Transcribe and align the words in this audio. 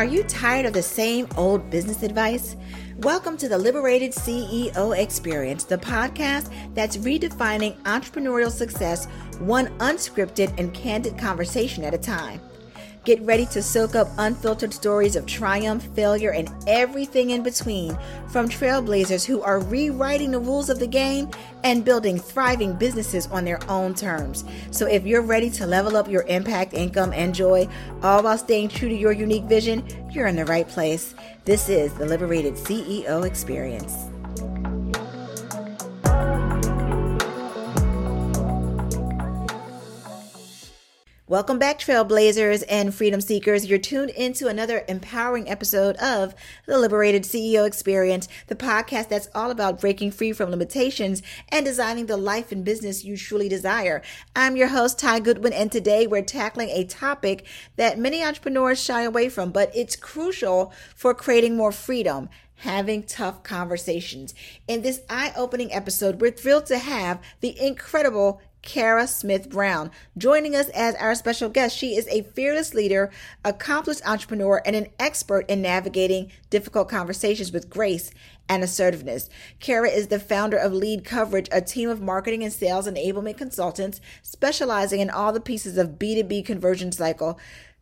Are 0.00 0.06
you 0.06 0.22
tired 0.22 0.64
of 0.64 0.72
the 0.72 0.82
same 0.82 1.28
old 1.36 1.68
business 1.68 2.02
advice? 2.02 2.56
Welcome 3.00 3.36
to 3.36 3.50
the 3.50 3.58
Liberated 3.58 4.12
CEO 4.12 4.96
Experience, 4.96 5.64
the 5.64 5.76
podcast 5.76 6.50
that's 6.74 6.96
redefining 6.96 7.76
entrepreneurial 7.82 8.50
success 8.50 9.04
one 9.40 9.66
unscripted 9.76 10.58
and 10.58 10.72
candid 10.72 11.18
conversation 11.18 11.84
at 11.84 11.92
a 11.92 11.98
time. 11.98 12.40
Get 13.10 13.22
ready 13.22 13.46
to 13.46 13.60
soak 13.60 13.96
up 13.96 14.06
unfiltered 14.18 14.72
stories 14.72 15.16
of 15.16 15.26
triumph, 15.26 15.82
failure, 15.96 16.30
and 16.30 16.48
everything 16.68 17.30
in 17.30 17.42
between 17.42 17.98
from 18.28 18.48
trailblazers 18.48 19.26
who 19.26 19.42
are 19.42 19.58
rewriting 19.58 20.30
the 20.30 20.38
rules 20.38 20.70
of 20.70 20.78
the 20.78 20.86
game 20.86 21.28
and 21.64 21.84
building 21.84 22.20
thriving 22.20 22.72
businesses 22.74 23.26
on 23.26 23.44
their 23.44 23.58
own 23.68 23.96
terms. 23.96 24.44
So 24.70 24.86
if 24.86 25.04
you're 25.04 25.22
ready 25.22 25.50
to 25.50 25.66
level 25.66 25.96
up 25.96 26.08
your 26.08 26.22
impact, 26.28 26.72
income, 26.72 27.12
and 27.12 27.34
joy, 27.34 27.66
all 28.04 28.22
while 28.22 28.38
staying 28.38 28.68
true 28.68 28.88
to 28.88 28.94
your 28.94 29.10
unique 29.10 29.46
vision, 29.46 29.84
you're 30.12 30.28
in 30.28 30.36
the 30.36 30.44
right 30.44 30.68
place. 30.68 31.16
This 31.44 31.68
is 31.68 31.92
the 31.94 32.06
Liberated 32.06 32.54
CEO 32.54 33.26
Experience. 33.26 34.19
Welcome 41.30 41.60
back, 41.60 41.78
Trailblazers 41.78 42.64
and 42.68 42.92
Freedom 42.92 43.20
Seekers. 43.20 43.66
You're 43.66 43.78
tuned 43.78 44.10
into 44.10 44.48
another 44.48 44.84
empowering 44.88 45.48
episode 45.48 45.94
of 45.98 46.34
the 46.66 46.76
Liberated 46.76 47.22
CEO 47.22 47.64
Experience, 47.64 48.26
the 48.48 48.56
podcast 48.56 49.10
that's 49.10 49.28
all 49.32 49.52
about 49.52 49.80
breaking 49.80 50.10
free 50.10 50.32
from 50.32 50.50
limitations 50.50 51.22
and 51.50 51.64
designing 51.64 52.06
the 52.06 52.16
life 52.16 52.50
and 52.50 52.64
business 52.64 53.04
you 53.04 53.16
truly 53.16 53.48
desire. 53.48 54.02
I'm 54.34 54.56
your 54.56 54.66
host, 54.66 54.98
Ty 54.98 55.20
Goodwin, 55.20 55.52
and 55.52 55.70
today 55.70 56.04
we're 56.04 56.22
tackling 56.22 56.70
a 56.70 56.82
topic 56.82 57.46
that 57.76 57.96
many 57.96 58.24
entrepreneurs 58.24 58.82
shy 58.82 59.02
away 59.02 59.28
from, 59.28 59.52
but 59.52 59.70
it's 59.72 59.94
crucial 59.94 60.72
for 60.96 61.14
creating 61.14 61.56
more 61.56 61.70
freedom 61.70 62.28
having 62.60 63.02
tough 63.02 63.42
conversations. 63.42 64.34
In 64.68 64.82
this 64.82 65.00
eye 65.08 65.32
opening 65.36 65.72
episode, 65.72 66.20
we're 66.20 66.30
thrilled 66.30 66.66
to 66.66 66.78
have 66.78 67.18
the 67.40 67.58
incredible 67.58 68.40
Kara 68.62 69.06
Smith 69.06 69.48
Brown, 69.48 69.90
joining 70.18 70.54
us 70.54 70.68
as 70.70 70.94
our 70.96 71.14
special 71.14 71.48
guest. 71.48 71.76
She 71.76 71.96
is 71.96 72.06
a 72.08 72.22
fearless 72.22 72.74
leader, 72.74 73.10
accomplished 73.44 74.06
entrepreneur, 74.06 74.62
and 74.64 74.76
an 74.76 74.88
expert 74.98 75.48
in 75.48 75.62
navigating 75.62 76.30
difficult 76.50 76.88
conversations 76.88 77.52
with 77.52 77.70
grace 77.70 78.10
and 78.48 78.62
assertiveness. 78.62 79.30
Kara 79.60 79.88
is 79.88 80.08
the 80.08 80.18
founder 80.18 80.56
of 80.56 80.72
Lead 80.72 81.04
Coverage, 81.04 81.48
a 81.52 81.60
team 81.60 81.88
of 81.88 82.02
marketing 82.02 82.42
and 82.42 82.52
sales 82.52 82.86
enablement 82.86 83.38
consultants 83.38 84.00
specializing 84.22 85.00
in 85.00 85.08
all 85.08 85.32
the 85.32 85.40
pieces 85.40 85.78
of 85.78 85.98
B2B 85.98 86.44
conversion 86.44 86.92
cycle. 86.92 87.38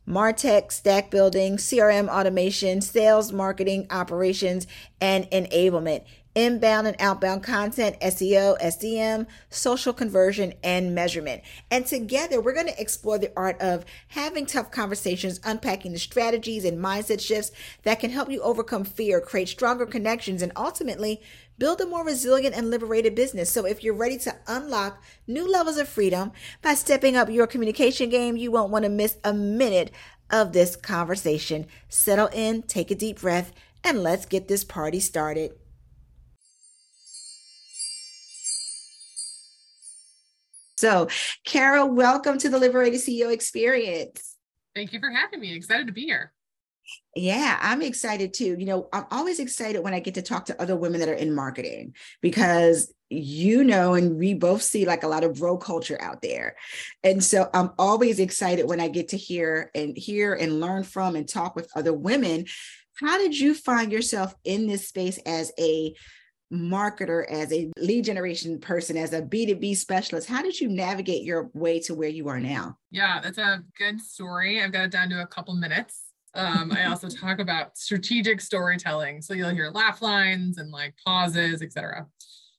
Martech, 0.06 0.72
stack 0.72 1.10
building, 1.10 1.58
CRM 1.58 2.08
automation, 2.08 2.80
sales, 2.80 3.30
marketing, 3.30 3.86
operations, 3.90 4.66
and 5.02 5.30
enablement 5.30 6.02
inbound 6.38 6.86
and 6.86 6.96
outbound 7.00 7.42
content, 7.42 7.98
SEO, 8.00 8.56
SEM, 8.72 9.26
social 9.50 9.92
conversion, 9.92 10.54
and 10.62 10.94
measurement. 10.94 11.42
And 11.68 11.84
together, 11.84 12.40
we're 12.40 12.54
going 12.54 12.68
to 12.68 12.80
explore 12.80 13.18
the 13.18 13.32
art 13.36 13.60
of 13.60 13.84
having 14.06 14.46
tough 14.46 14.70
conversations, 14.70 15.40
unpacking 15.42 15.92
the 15.92 15.98
strategies 15.98 16.64
and 16.64 16.78
mindset 16.78 17.20
shifts 17.20 17.50
that 17.82 17.98
can 17.98 18.10
help 18.10 18.30
you 18.30 18.40
overcome 18.40 18.84
fear, 18.84 19.20
create 19.20 19.48
stronger 19.48 19.84
connections, 19.84 20.40
and 20.40 20.52
ultimately 20.54 21.20
build 21.58 21.80
a 21.80 21.86
more 21.86 22.04
resilient 22.04 22.54
and 22.54 22.70
liberated 22.70 23.16
business. 23.16 23.50
So 23.50 23.66
if 23.66 23.82
you're 23.82 23.92
ready 23.92 24.16
to 24.18 24.36
unlock 24.46 25.02
new 25.26 25.50
levels 25.50 25.76
of 25.76 25.88
freedom 25.88 26.30
by 26.62 26.74
stepping 26.74 27.16
up 27.16 27.28
your 27.28 27.48
communication 27.48 28.10
game, 28.10 28.36
you 28.36 28.52
won't 28.52 28.70
want 28.70 28.84
to 28.84 28.88
miss 28.88 29.16
a 29.24 29.34
minute 29.34 29.90
of 30.30 30.52
this 30.52 30.76
conversation. 30.76 31.66
Settle 31.88 32.28
in, 32.32 32.62
take 32.62 32.92
a 32.92 32.94
deep 32.94 33.22
breath, 33.22 33.52
and 33.82 34.04
let's 34.04 34.24
get 34.24 34.46
this 34.46 34.62
party 34.62 35.00
started. 35.00 35.57
So, 40.78 41.08
Kara, 41.44 41.84
welcome 41.84 42.38
to 42.38 42.48
the 42.48 42.56
Liberated 42.56 43.00
CEO 43.00 43.32
Experience. 43.32 44.36
Thank 44.76 44.92
you 44.92 45.00
for 45.00 45.10
having 45.10 45.40
me. 45.40 45.52
Excited 45.52 45.88
to 45.88 45.92
be 45.92 46.02
here. 46.02 46.32
Yeah, 47.16 47.58
I'm 47.60 47.82
excited 47.82 48.32
too. 48.32 48.54
You 48.56 48.64
know, 48.64 48.88
I'm 48.92 49.06
always 49.10 49.40
excited 49.40 49.82
when 49.82 49.92
I 49.92 49.98
get 49.98 50.14
to 50.14 50.22
talk 50.22 50.44
to 50.44 50.62
other 50.62 50.76
women 50.76 51.00
that 51.00 51.08
are 51.08 51.14
in 51.14 51.34
marketing 51.34 51.96
because 52.22 52.94
you 53.10 53.64
know, 53.64 53.94
and 53.94 54.18
we 54.18 54.34
both 54.34 54.62
see 54.62 54.84
like 54.84 55.02
a 55.02 55.08
lot 55.08 55.24
of 55.24 55.40
bro 55.40 55.58
culture 55.58 56.00
out 56.00 56.22
there. 56.22 56.54
And 57.02 57.24
so 57.24 57.50
I'm 57.52 57.70
always 57.76 58.20
excited 58.20 58.68
when 58.68 58.80
I 58.80 58.86
get 58.86 59.08
to 59.08 59.16
hear 59.16 59.72
and 59.74 59.96
hear 59.96 60.34
and 60.34 60.60
learn 60.60 60.84
from 60.84 61.16
and 61.16 61.28
talk 61.28 61.56
with 61.56 61.68
other 61.74 61.92
women. 61.92 62.44
How 63.00 63.18
did 63.18 63.36
you 63.36 63.52
find 63.52 63.90
yourself 63.90 64.32
in 64.44 64.68
this 64.68 64.86
space 64.86 65.18
as 65.26 65.50
a 65.58 65.94
marketer, 66.52 67.28
as 67.30 67.52
a 67.52 67.70
lead 67.78 68.04
generation 68.04 68.58
person, 68.58 68.96
as 68.96 69.12
a 69.12 69.22
B2B 69.22 69.76
specialist, 69.76 70.28
how 70.28 70.42
did 70.42 70.60
you 70.60 70.68
navigate 70.68 71.22
your 71.22 71.50
way 71.54 71.80
to 71.80 71.94
where 71.94 72.08
you 72.08 72.28
are 72.28 72.40
now? 72.40 72.78
Yeah, 72.90 73.20
that's 73.20 73.38
a 73.38 73.62
good 73.76 74.00
story. 74.00 74.62
I've 74.62 74.72
got 74.72 74.84
it 74.84 74.90
down 74.90 75.10
to 75.10 75.22
a 75.22 75.26
couple 75.26 75.54
minutes. 75.54 76.04
Um, 76.34 76.72
I 76.72 76.86
also 76.86 77.08
talk 77.08 77.38
about 77.38 77.76
strategic 77.76 78.40
storytelling. 78.40 79.20
So 79.22 79.34
you'll 79.34 79.50
hear 79.50 79.70
laugh 79.70 80.00
lines 80.02 80.58
and 80.58 80.70
like 80.70 80.94
pauses, 81.04 81.62
etc. 81.62 82.06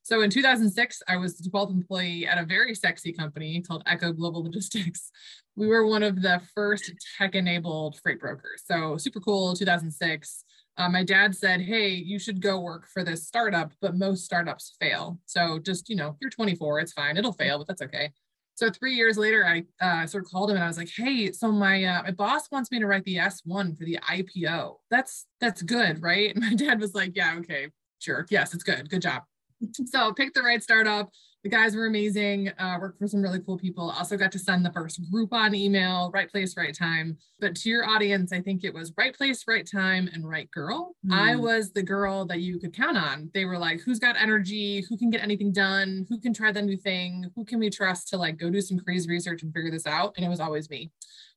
So 0.04 0.22
in 0.22 0.30
2006, 0.30 1.04
I 1.08 1.18
was 1.18 1.38
the 1.38 1.50
12th 1.50 1.72
employee 1.72 2.26
at 2.26 2.40
a 2.40 2.46
very 2.46 2.74
sexy 2.74 3.14
company 3.14 3.62
called 3.62 3.84
Echo 3.86 4.12
Global 4.12 4.44
Logistics. 4.44 5.12
We 5.56 5.68
were 5.68 5.86
one 5.86 6.04
of 6.04 6.22
the 6.22 6.42
first 6.56 6.92
tech 7.18 7.36
enabled 7.36 8.00
freight 8.02 8.20
brokers. 8.20 8.64
So 8.66 8.98
super 8.98 9.20
cool, 9.20 9.54
2006 9.54 10.44
uh, 10.80 10.90
my 10.90 11.04
dad 11.04 11.36
said, 11.36 11.62
Hey, 11.62 11.90
you 11.90 12.18
should 12.18 12.42
go 12.42 12.60
work 12.60 12.88
for 12.88 13.04
this 13.04 13.28
startup, 13.28 13.74
but 13.82 13.98
most 13.98 14.24
startups 14.24 14.76
fail. 14.80 15.20
So 15.26 15.60
just, 15.60 15.90
you 15.90 15.96
know, 15.96 16.16
you're 16.22 16.32
24, 16.32 16.80
it's 16.80 16.94
fine. 16.94 17.18
It'll 17.18 17.34
fail, 17.34 17.58
but 17.58 17.68
that's 17.68 17.82
okay. 17.82 18.12
So 18.56 18.70
three 18.70 18.94
years 18.94 19.18
later, 19.18 19.46
I 19.46 19.64
uh, 19.80 20.06
sort 20.06 20.26
of 20.26 20.32
called 20.32 20.50
him 20.50 20.58
and 20.58 20.64
I 20.66 20.68
was 20.68 20.78
like, 20.78 20.90
"Hey, 20.94 21.32
so 21.32 21.50
my 21.50 21.82
uh, 21.82 22.04
my 22.04 22.12
boss 22.12 22.52
wants 22.52 22.70
me 22.72 22.80
to 22.80 22.88
write 22.88 23.06
the 23.06 23.16
S1 23.16 23.78
for 23.78 23.86
the 23.86 23.98
IPO. 24.10 24.76
That's 24.92 25.28
that's 25.40 25.62
good, 25.62 26.04
right?" 26.04 26.36
And 26.36 26.44
my 26.46 26.56
dad 26.56 26.82
was 26.82 26.94
like, 26.94 27.16
"Yeah, 27.16 27.36
okay, 27.38 27.70
sure, 28.00 28.26
yes, 28.30 28.54
it's 28.54 28.66
good. 28.66 28.90
Good 28.90 29.02
job." 29.02 29.24
so 29.86 30.12
pick 30.12 30.34
the 30.34 30.42
right 30.42 30.62
startup, 30.62 31.10
the 31.44 31.50
guys 31.50 31.76
were 31.76 31.86
amazing. 31.86 32.50
Uh, 32.60 32.78
worked 32.80 33.00
for 33.00 33.08
some 33.08 33.22
really 33.22 33.40
cool 33.40 33.58
people. 33.58 33.92
Also 33.92 34.18
got 34.18 34.32
to 34.34 34.40
send 34.40 34.66
the 34.66 34.72
first 34.72 35.02
Groupon 35.12 35.56
email, 35.56 36.12
right 36.14 36.30
place, 36.30 36.58
right 36.58 36.76
time. 36.78 37.18
But 37.40 37.56
to 37.58 37.70
your 37.70 37.88
audience, 37.88 38.34
I 38.34 38.42
think 38.42 38.64
it 38.64 38.74
was 38.74 38.92
right 38.98 39.16
place, 39.16 39.46
right 39.48 39.68
time, 39.70 40.10
and 40.14 40.28
right 40.28 40.52
girl. 40.52 40.96
Mm. 41.08 41.14
I 41.14 41.36
was 41.38 41.72
the 41.72 41.84
girl 41.84 42.26
that 42.26 42.42
you 42.42 42.60
could 42.60 42.76
count 42.76 42.98
on. 42.98 43.32
They 43.34 43.46
were 43.46 43.58
like, 43.58 43.80
who's 43.80 44.00
got 44.00 44.18
energy? 44.20 44.84
Who 44.90 44.98
can 44.98 45.10
get 45.10 45.24
anything 45.24 45.54
done? 45.54 46.06
Who 46.10 46.20
can 46.20 46.34
try 46.34 46.52
the 46.52 46.62
new 46.62 46.78
thing? 46.78 47.26
Who 47.36 47.46
can 47.46 47.60
we 47.60 47.70
trust 47.70 48.10
to 48.10 48.18
like 48.18 48.38
go 48.38 48.50
do 48.50 48.60
some 48.60 48.80
crazy 48.80 49.10
research 49.10 49.44
and 49.44 49.54
figure 49.54 49.72
this 49.72 49.88
out? 49.88 50.14
And 50.18 50.26
it 50.26 50.30
was 50.30 50.42
always 50.42 50.70
me. 50.70 50.92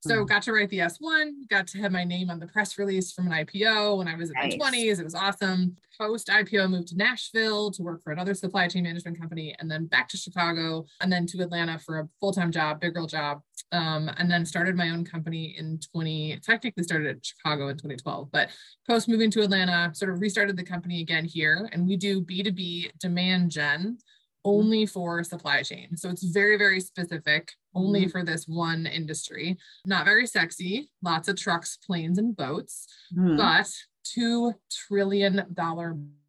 So 0.05 0.25
mm. 0.25 0.29
got 0.29 0.43
to 0.43 0.53
write 0.53 0.69
the 0.71 0.79
S1, 0.79 1.49
got 1.49 1.69
to 1.69 1.79
have 1.79 1.93
my 1.93 2.03
name 2.03 2.29
on 2.29 2.41
the 2.41 2.47
press 2.47 2.77
release 2.77 3.13
from 3.13 3.29
an 3.29 3.33
IPO 3.33 3.99
when 3.99 4.09
I 4.09 4.17
was 4.17 4.31
in 4.31 4.35
nice. 4.35 4.57
my 4.59 4.71
20s. 4.71 4.99
It 4.99 5.05
was 5.05 5.15
awesome. 5.15 5.77
Post 5.97 6.27
IPO 6.27 6.71
moved 6.71 6.89
to 6.89 6.97
Nashville 6.97 7.71
to 7.71 7.83
work 7.83 8.03
for 8.03 8.13
another 8.13 8.35
supply 8.35 8.67
chain 8.67 8.83
management 8.83 9.21
company 9.21 9.55
and 9.61 9.71
then 9.71 9.87
back 9.87 10.09
to 10.09 10.17
Chicago 10.17 10.85
and 11.01 11.13
then 11.13 11.25
to 11.27 11.41
Atlanta 11.41 11.79
for 11.79 12.01
a 12.01 12.09
full-time 12.19 12.51
job, 12.51 12.81
big 12.81 12.95
girl 12.95 13.07
job. 13.07 13.43
Um, 13.71 14.11
and 14.19 14.31
then 14.31 14.45
started 14.45 14.77
my 14.77 14.91
own 14.91 15.05
company 15.05 15.55
in 15.57 15.79
20, 15.95 16.41
technically 16.43 16.83
started 16.83 17.17
at 17.17 17.25
Chicago 17.25 17.69
in 17.69 17.77
2012, 17.77 18.31
but 18.31 18.51
post 18.87 19.09
moving 19.09 19.31
to 19.31 19.41
Atlanta, 19.41 19.95
sort 19.95 20.13
of 20.13 20.21
restarted 20.21 20.59
the 20.59 20.65
company 20.65 21.01
again 21.01 21.25
here. 21.25 21.71
And 21.73 21.87
we 21.87 21.97
do 21.97 22.21
B2B 22.21 22.99
demand 22.99 23.51
gen 23.51 23.97
only 24.45 24.87
for 24.87 25.23
supply 25.25 25.63
chain. 25.63 25.97
So 25.97 26.11
it's 26.11 26.25
very, 26.25 26.57
very 26.59 26.81
specific, 26.81 27.53
only 27.75 28.03
mm-hmm. 28.03 28.11
for 28.11 28.25
this 28.25 28.47
one 28.47 28.87
industry. 28.87 29.57
Not 29.87 30.05
very 30.05 30.27
sexy, 30.27 30.91
lots 31.03 31.29
of 31.29 31.37
trucks, 31.37 31.79
planes, 31.85 32.19
and 32.19 32.37
boats, 32.37 32.87
mm. 33.17 33.37
but 33.37 33.71
$2 34.19 34.55
trillion 34.71 35.45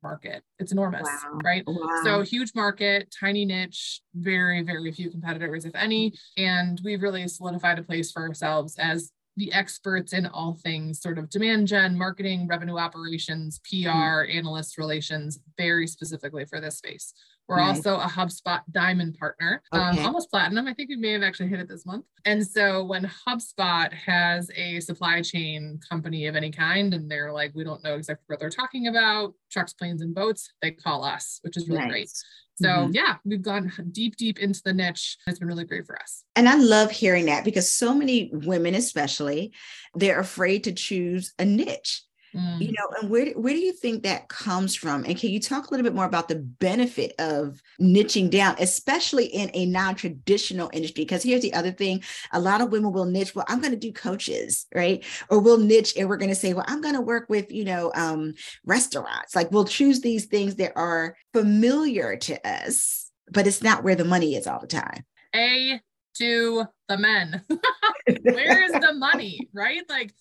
market. 0.03 0.43
It's 0.59 0.71
enormous, 0.71 1.07
wow. 1.07 1.39
right? 1.43 1.63
Wow. 1.65 2.01
So 2.03 2.21
huge 2.21 2.51
market, 2.55 3.13
tiny 3.17 3.45
niche, 3.45 4.01
very, 4.13 4.61
very 4.61 4.91
few 4.91 5.09
competitors, 5.09 5.65
if 5.65 5.75
any. 5.75 6.13
And 6.37 6.79
we've 6.83 7.01
really 7.01 7.27
solidified 7.27 7.79
a 7.79 7.83
place 7.83 8.11
for 8.11 8.21
ourselves 8.21 8.75
as 8.77 9.11
the 9.35 9.51
experts 9.51 10.13
in 10.13 10.27
all 10.27 10.53
things 10.53 11.01
sort 11.01 11.17
of 11.17 11.29
demand 11.29 11.67
gen, 11.67 11.97
marketing, 11.97 12.47
revenue 12.47 12.77
operations, 12.77 13.59
PR, 13.67 13.89
mm. 13.89 14.35
analyst 14.35 14.77
relations, 14.77 15.39
very 15.57 15.87
specifically 15.87 16.45
for 16.45 16.61
this 16.61 16.77
space. 16.77 17.13
We're 17.47 17.57
nice. 17.57 17.77
also 17.77 17.95
a 17.95 18.07
HubSpot 18.07 18.61
Diamond 18.71 19.17
partner, 19.19 19.61
um, 19.73 19.81
okay. 19.81 19.99
um, 19.99 20.05
almost 20.05 20.31
platinum. 20.31 20.65
I 20.65 20.73
think 20.73 20.89
we 20.89 20.95
may 20.95 21.11
have 21.11 21.23
actually 21.23 21.49
hit 21.49 21.59
it 21.59 21.67
this 21.67 21.85
month. 21.85 22.05
And 22.25 22.45
so 22.45 22.85
when 22.85 23.11
HubSpot 23.27 23.91
has 23.91 24.49
a 24.55 24.79
supply 24.79 25.21
chain 25.21 25.79
company 25.89 26.27
of 26.27 26.35
any 26.35 26.51
kind, 26.51 26.93
and 26.93 27.11
they're 27.11 27.33
like, 27.33 27.51
we 27.53 27.65
don't 27.65 27.83
know 27.83 27.95
exactly 27.95 28.23
what 28.27 28.39
they're 28.39 28.49
talking 28.49 28.87
about, 28.87 29.33
trucks, 29.51 29.73
planes, 29.73 30.01
and 30.01 30.15
boats, 30.15 30.51
they 30.61 30.71
call 30.71 31.03
us, 31.03 31.39
which 31.41 31.57
is 31.57 31.67
really 31.67 31.81
nice. 31.81 31.89
great. 31.89 32.09
So 32.55 32.67
mm-hmm. 32.67 32.91
yeah, 32.93 33.15
we've 33.25 33.41
gone 33.41 33.71
deep, 33.91 34.15
deep 34.15 34.39
into 34.39 34.61
the 34.63 34.73
niche. 34.73 35.17
It's 35.27 35.39
been 35.39 35.47
really 35.47 35.65
great 35.65 35.85
for 35.85 35.99
us. 35.99 36.23
And 36.35 36.47
I 36.47 36.55
love 36.55 36.91
hearing 36.91 37.25
that 37.25 37.43
because 37.43 37.73
so 37.73 37.93
many 37.93 38.29
women, 38.31 38.75
especially, 38.75 39.53
they're 39.95 40.19
afraid 40.19 40.63
to 40.65 40.71
choose 40.71 41.33
a 41.39 41.45
niche. 41.45 42.03
Mm. 42.35 42.61
You 42.61 42.67
know, 42.71 42.87
and 42.99 43.09
where 43.09 43.27
where 43.33 43.53
do 43.53 43.59
you 43.59 43.73
think 43.73 44.03
that 44.03 44.27
comes 44.27 44.75
from? 44.75 45.03
And 45.05 45.17
can 45.17 45.29
you 45.29 45.39
talk 45.39 45.67
a 45.67 45.71
little 45.71 45.83
bit 45.83 45.93
more 45.93 46.05
about 46.05 46.27
the 46.27 46.35
benefit 46.37 47.13
of 47.19 47.61
niching 47.79 48.29
down, 48.29 48.55
especially 48.59 49.25
in 49.25 49.51
a 49.53 49.65
non-traditional 49.67 50.71
industry? 50.73 51.03
Because 51.03 51.21
here's 51.21 51.43
the 51.43 51.53
other 51.53 51.71
thing: 51.71 52.03
a 52.31 52.39
lot 52.39 52.61
of 52.61 52.71
women 52.71 52.91
will 52.91 53.05
niche. 53.05 53.35
Well, 53.35 53.45
I'm 53.47 53.61
going 53.61 53.71
to 53.71 53.77
do 53.77 53.93
coaches, 53.93 54.65
right? 54.73 55.03
Or 55.29 55.39
we'll 55.39 55.59
niche 55.59 55.93
and 55.95 56.09
we're 56.09 56.17
going 56.17 56.29
to 56.29 56.35
say, 56.35 56.53
well, 56.53 56.65
I'm 56.67 56.81
going 56.81 56.95
to 56.95 57.01
work 57.01 57.29
with 57.29 57.51
you 57.51 57.65
know 57.65 57.91
um, 57.95 58.33
restaurants. 58.65 59.35
Like 59.35 59.51
we'll 59.51 59.65
choose 59.65 60.01
these 60.01 60.25
things 60.25 60.55
that 60.55 60.73
are 60.75 61.15
familiar 61.33 62.15
to 62.17 62.47
us, 62.47 63.11
but 63.31 63.45
it's 63.45 63.61
not 63.61 63.83
where 63.83 63.95
the 63.95 64.05
money 64.05 64.35
is 64.35 64.47
all 64.47 64.59
the 64.59 64.67
time. 64.67 65.05
A 65.35 65.79
to 66.15 66.65
the 66.87 66.97
men. 66.97 67.43
where 68.23 68.63
is 68.63 68.71
the 68.71 68.93
money, 68.93 69.49
right? 69.53 69.81
Like 69.89 70.13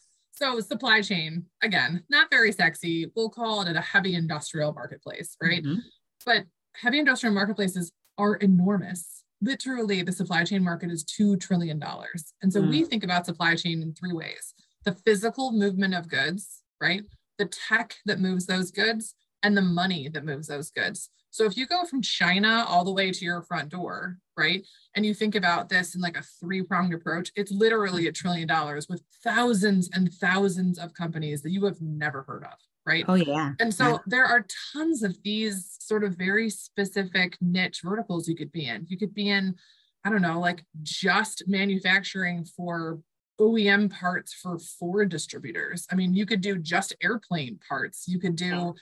so 0.42 0.58
supply 0.58 1.00
chain, 1.00 1.44
again, 1.62 2.02
not 2.10 2.28
very 2.30 2.50
sexy. 2.50 3.10
We'll 3.14 3.30
call 3.30 3.62
it 3.62 3.76
a 3.76 3.80
heavy 3.80 4.14
industrial 4.14 4.72
marketplace, 4.72 5.36
right? 5.40 5.62
Mm-hmm. 5.62 5.78
But 6.26 6.44
heavy 6.74 6.98
industrial 6.98 7.34
marketplaces 7.34 7.92
are 8.18 8.34
enormous. 8.36 9.22
Literally, 9.40 10.02
the 10.02 10.10
supply 10.10 10.42
chain 10.42 10.64
market 10.64 10.90
is 10.90 11.04
$2 11.04 11.40
trillion. 11.40 11.80
And 12.42 12.52
so 12.52 12.60
mm. 12.60 12.70
we 12.70 12.84
think 12.84 13.04
about 13.04 13.26
supply 13.26 13.54
chain 13.54 13.82
in 13.82 13.94
three 13.94 14.12
ways 14.12 14.54
the 14.84 14.92
physical 15.06 15.52
movement 15.52 15.94
of 15.94 16.08
goods, 16.08 16.62
right? 16.80 17.02
The 17.38 17.46
tech 17.46 17.94
that 18.04 18.18
moves 18.18 18.46
those 18.46 18.72
goods, 18.72 19.14
and 19.42 19.56
the 19.56 19.62
money 19.62 20.08
that 20.08 20.24
moves 20.24 20.46
those 20.46 20.70
goods. 20.70 21.10
So 21.30 21.44
if 21.44 21.56
you 21.56 21.66
go 21.66 21.84
from 21.86 22.02
China 22.02 22.64
all 22.68 22.84
the 22.84 22.92
way 22.92 23.10
to 23.10 23.24
your 23.24 23.40
front 23.42 23.70
door, 23.70 24.18
right? 24.36 24.66
And 24.94 25.04
you 25.06 25.14
think 25.14 25.34
about 25.34 25.70
this 25.70 25.94
in 25.94 26.00
like 26.02 26.18
a 26.18 26.22
three 26.22 26.62
pronged 26.62 26.92
approach, 26.92 27.32
it's 27.34 27.50
literally 27.50 28.06
a 28.06 28.12
trillion 28.12 28.46
dollars 28.46 28.86
with 28.88 29.02
thousands 29.24 29.88
and 29.94 30.12
thousands 30.12 30.78
of 30.78 30.92
companies 30.92 31.40
that 31.42 31.50
you 31.50 31.64
have 31.64 31.80
never 31.80 32.22
heard 32.24 32.44
of, 32.44 32.58
right? 32.84 33.04
Oh, 33.08 33.14
yeah. 33.14 33.52
And 33.60 33.72
so 33.72 33.92
yeah. 33.92 33.98
there 34.06 34.26
are 34.26 34.46
tons 34.74 35.02
of 35.02 35.16
these 35.22 35.76
sort 35.80 36.04
of 36.04 36.16
very 36.16 36.50
specific 36.50 37.38
niche 37.40 37.80
verticals 37.82 38.28
you 38.28 38.36
could 38.36 38.52
be 38.52 38.66
in. 38.66 38.86
You 38.90 38.98
could 38.98 39.14
be 39.14 39.30
in, 39.30 39.54
I 40.04 40.10
don't 40.10 40.22
know, 40.22 40.38
like 40.38 40.64
just 40.82 41.44
manufacturing 41.46 42.44
for 42.44 43.00
OEM 43.40 43.90
parts 43.90 44.34
for 44.34 44.58
Ford 44.58 45.08
distributors. 45.08 45.86
I 45.90 45.94
mean, 45.94 46.12
you 46.14 46.26
could 46.26 46.42
do 46.42 46.58
just 46.58 46.94
airplane 47.02 47.58
parts. 47.66 48.06
You 48.06 48.20
could 48.20 48.36
do 48.36 48.74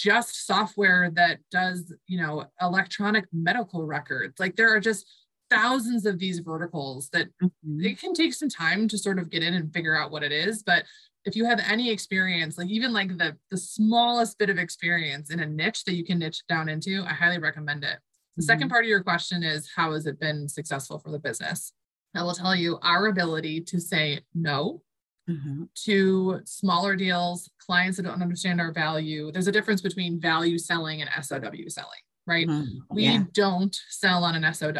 just 0.00 0.46
software 0.46 1.10
that 1.14 1.38
does, 1.50 1.92
you 2.06 2.20
know, 2.20 2.44
electronic 2.60 3.26
medical 3.32 3.86
records. 3.86 4.38
Like 4.38 4.56
there 4.56 4.74
are 4.74 4.80
just 4.80 5.06
thousands 5.50 6.06
of 6.06 6.18
these 6.18 6.40
verticals 6.40 7.08
that 7.10 7.28
mm-hmm. 7.42 7.80
it 7.80 7.98
can 7.98 8.14
take 8.14 8.34
some 8.34 8.48
time 8.48 8.88
to 8.88 8.98
sort 8.98 9.18
of 9.18 9.30
get 9.30 9.42
in 9.42 9.54
and 9.54 9.72
figure 9.72 9.96
out 9.96 10.10
what 10.10 10.22
it 10.22 10.32
is. 10.32 10.62
But 10.62 10.84
if 11.24 11.34
you 11.36 11.44
have 11.44 11.60
any 11.68 11.90
experience, 11.90 12.56
like 12.58 12.68
even 12.68 12.92
like 12.92 13.16
the 13.18 13.36
the 13.50 13.56
smallest 13.56 14.38
bit 14.38 14.50
of 14.50 14.58
experience 14.58 15.30
in 15.30 15.40
a 15.40 15.46
niche 15.46 15.84
that 15.84 15.94
you 15.94 16.04
can 16.04 16.18
niche 16.18 16.42
down 16.48 16.68
into, 16.68 17.02
I 17.04 17.12
highly 17.12 17.38
recommend 17.38 17.84
it. 17.84 17.98
The 18.36 18.42
mm-hmm. 18.42 18.46
second 18.46 18.68
part 18.68 18.84
of 18.84 18.88
your 18.88 19.02
question 19.02 19.42
is 19.42 19.70
how 19.74 19.92
has 19.92 20.06
it 20.06 20.20
been 20.20 20.48
successful 20.48 20.98
for 20.98 21.10
the 21.10 21.18
business? 21.18 21.72
I 22.14 22.22
will 22.22 22.34
tell 22.34 22.54
you 22.54 22.78
our 22.82 23.06
ability 23.08 23.60
to 23.62 23.80
say 23.80 24.20
no 24.34 24.82
mm-hmm. 25.28 25.64
to 25.84 26.40
smaller 26.44 26.96
deals, 26.96 27.50
clients 27.58 27.96
that 27.96 28.04
don't 28.04 28.22
understand 28.22 28.60
our 28.60 28.72
value. 28.72 29.30
There's 29.32 29.48
a 29.48 29.52
difference 29.52 29.80
between 29.80 30.20
value 30.20 30.58
selling 30.58 31.02
and 31.02 31.10
SOW 31.24 31.40
selling, 31.68 32.00
right? 32.26 32.46
Mm-hmm. 32.46 32.94
We 32.94 33.04
yeah. 33.04 33.24
don't 33.32 33.76
sell 33.88 34.24
on 34.24 34.34
an 34.34 34.52
SOW. 34.54 34.72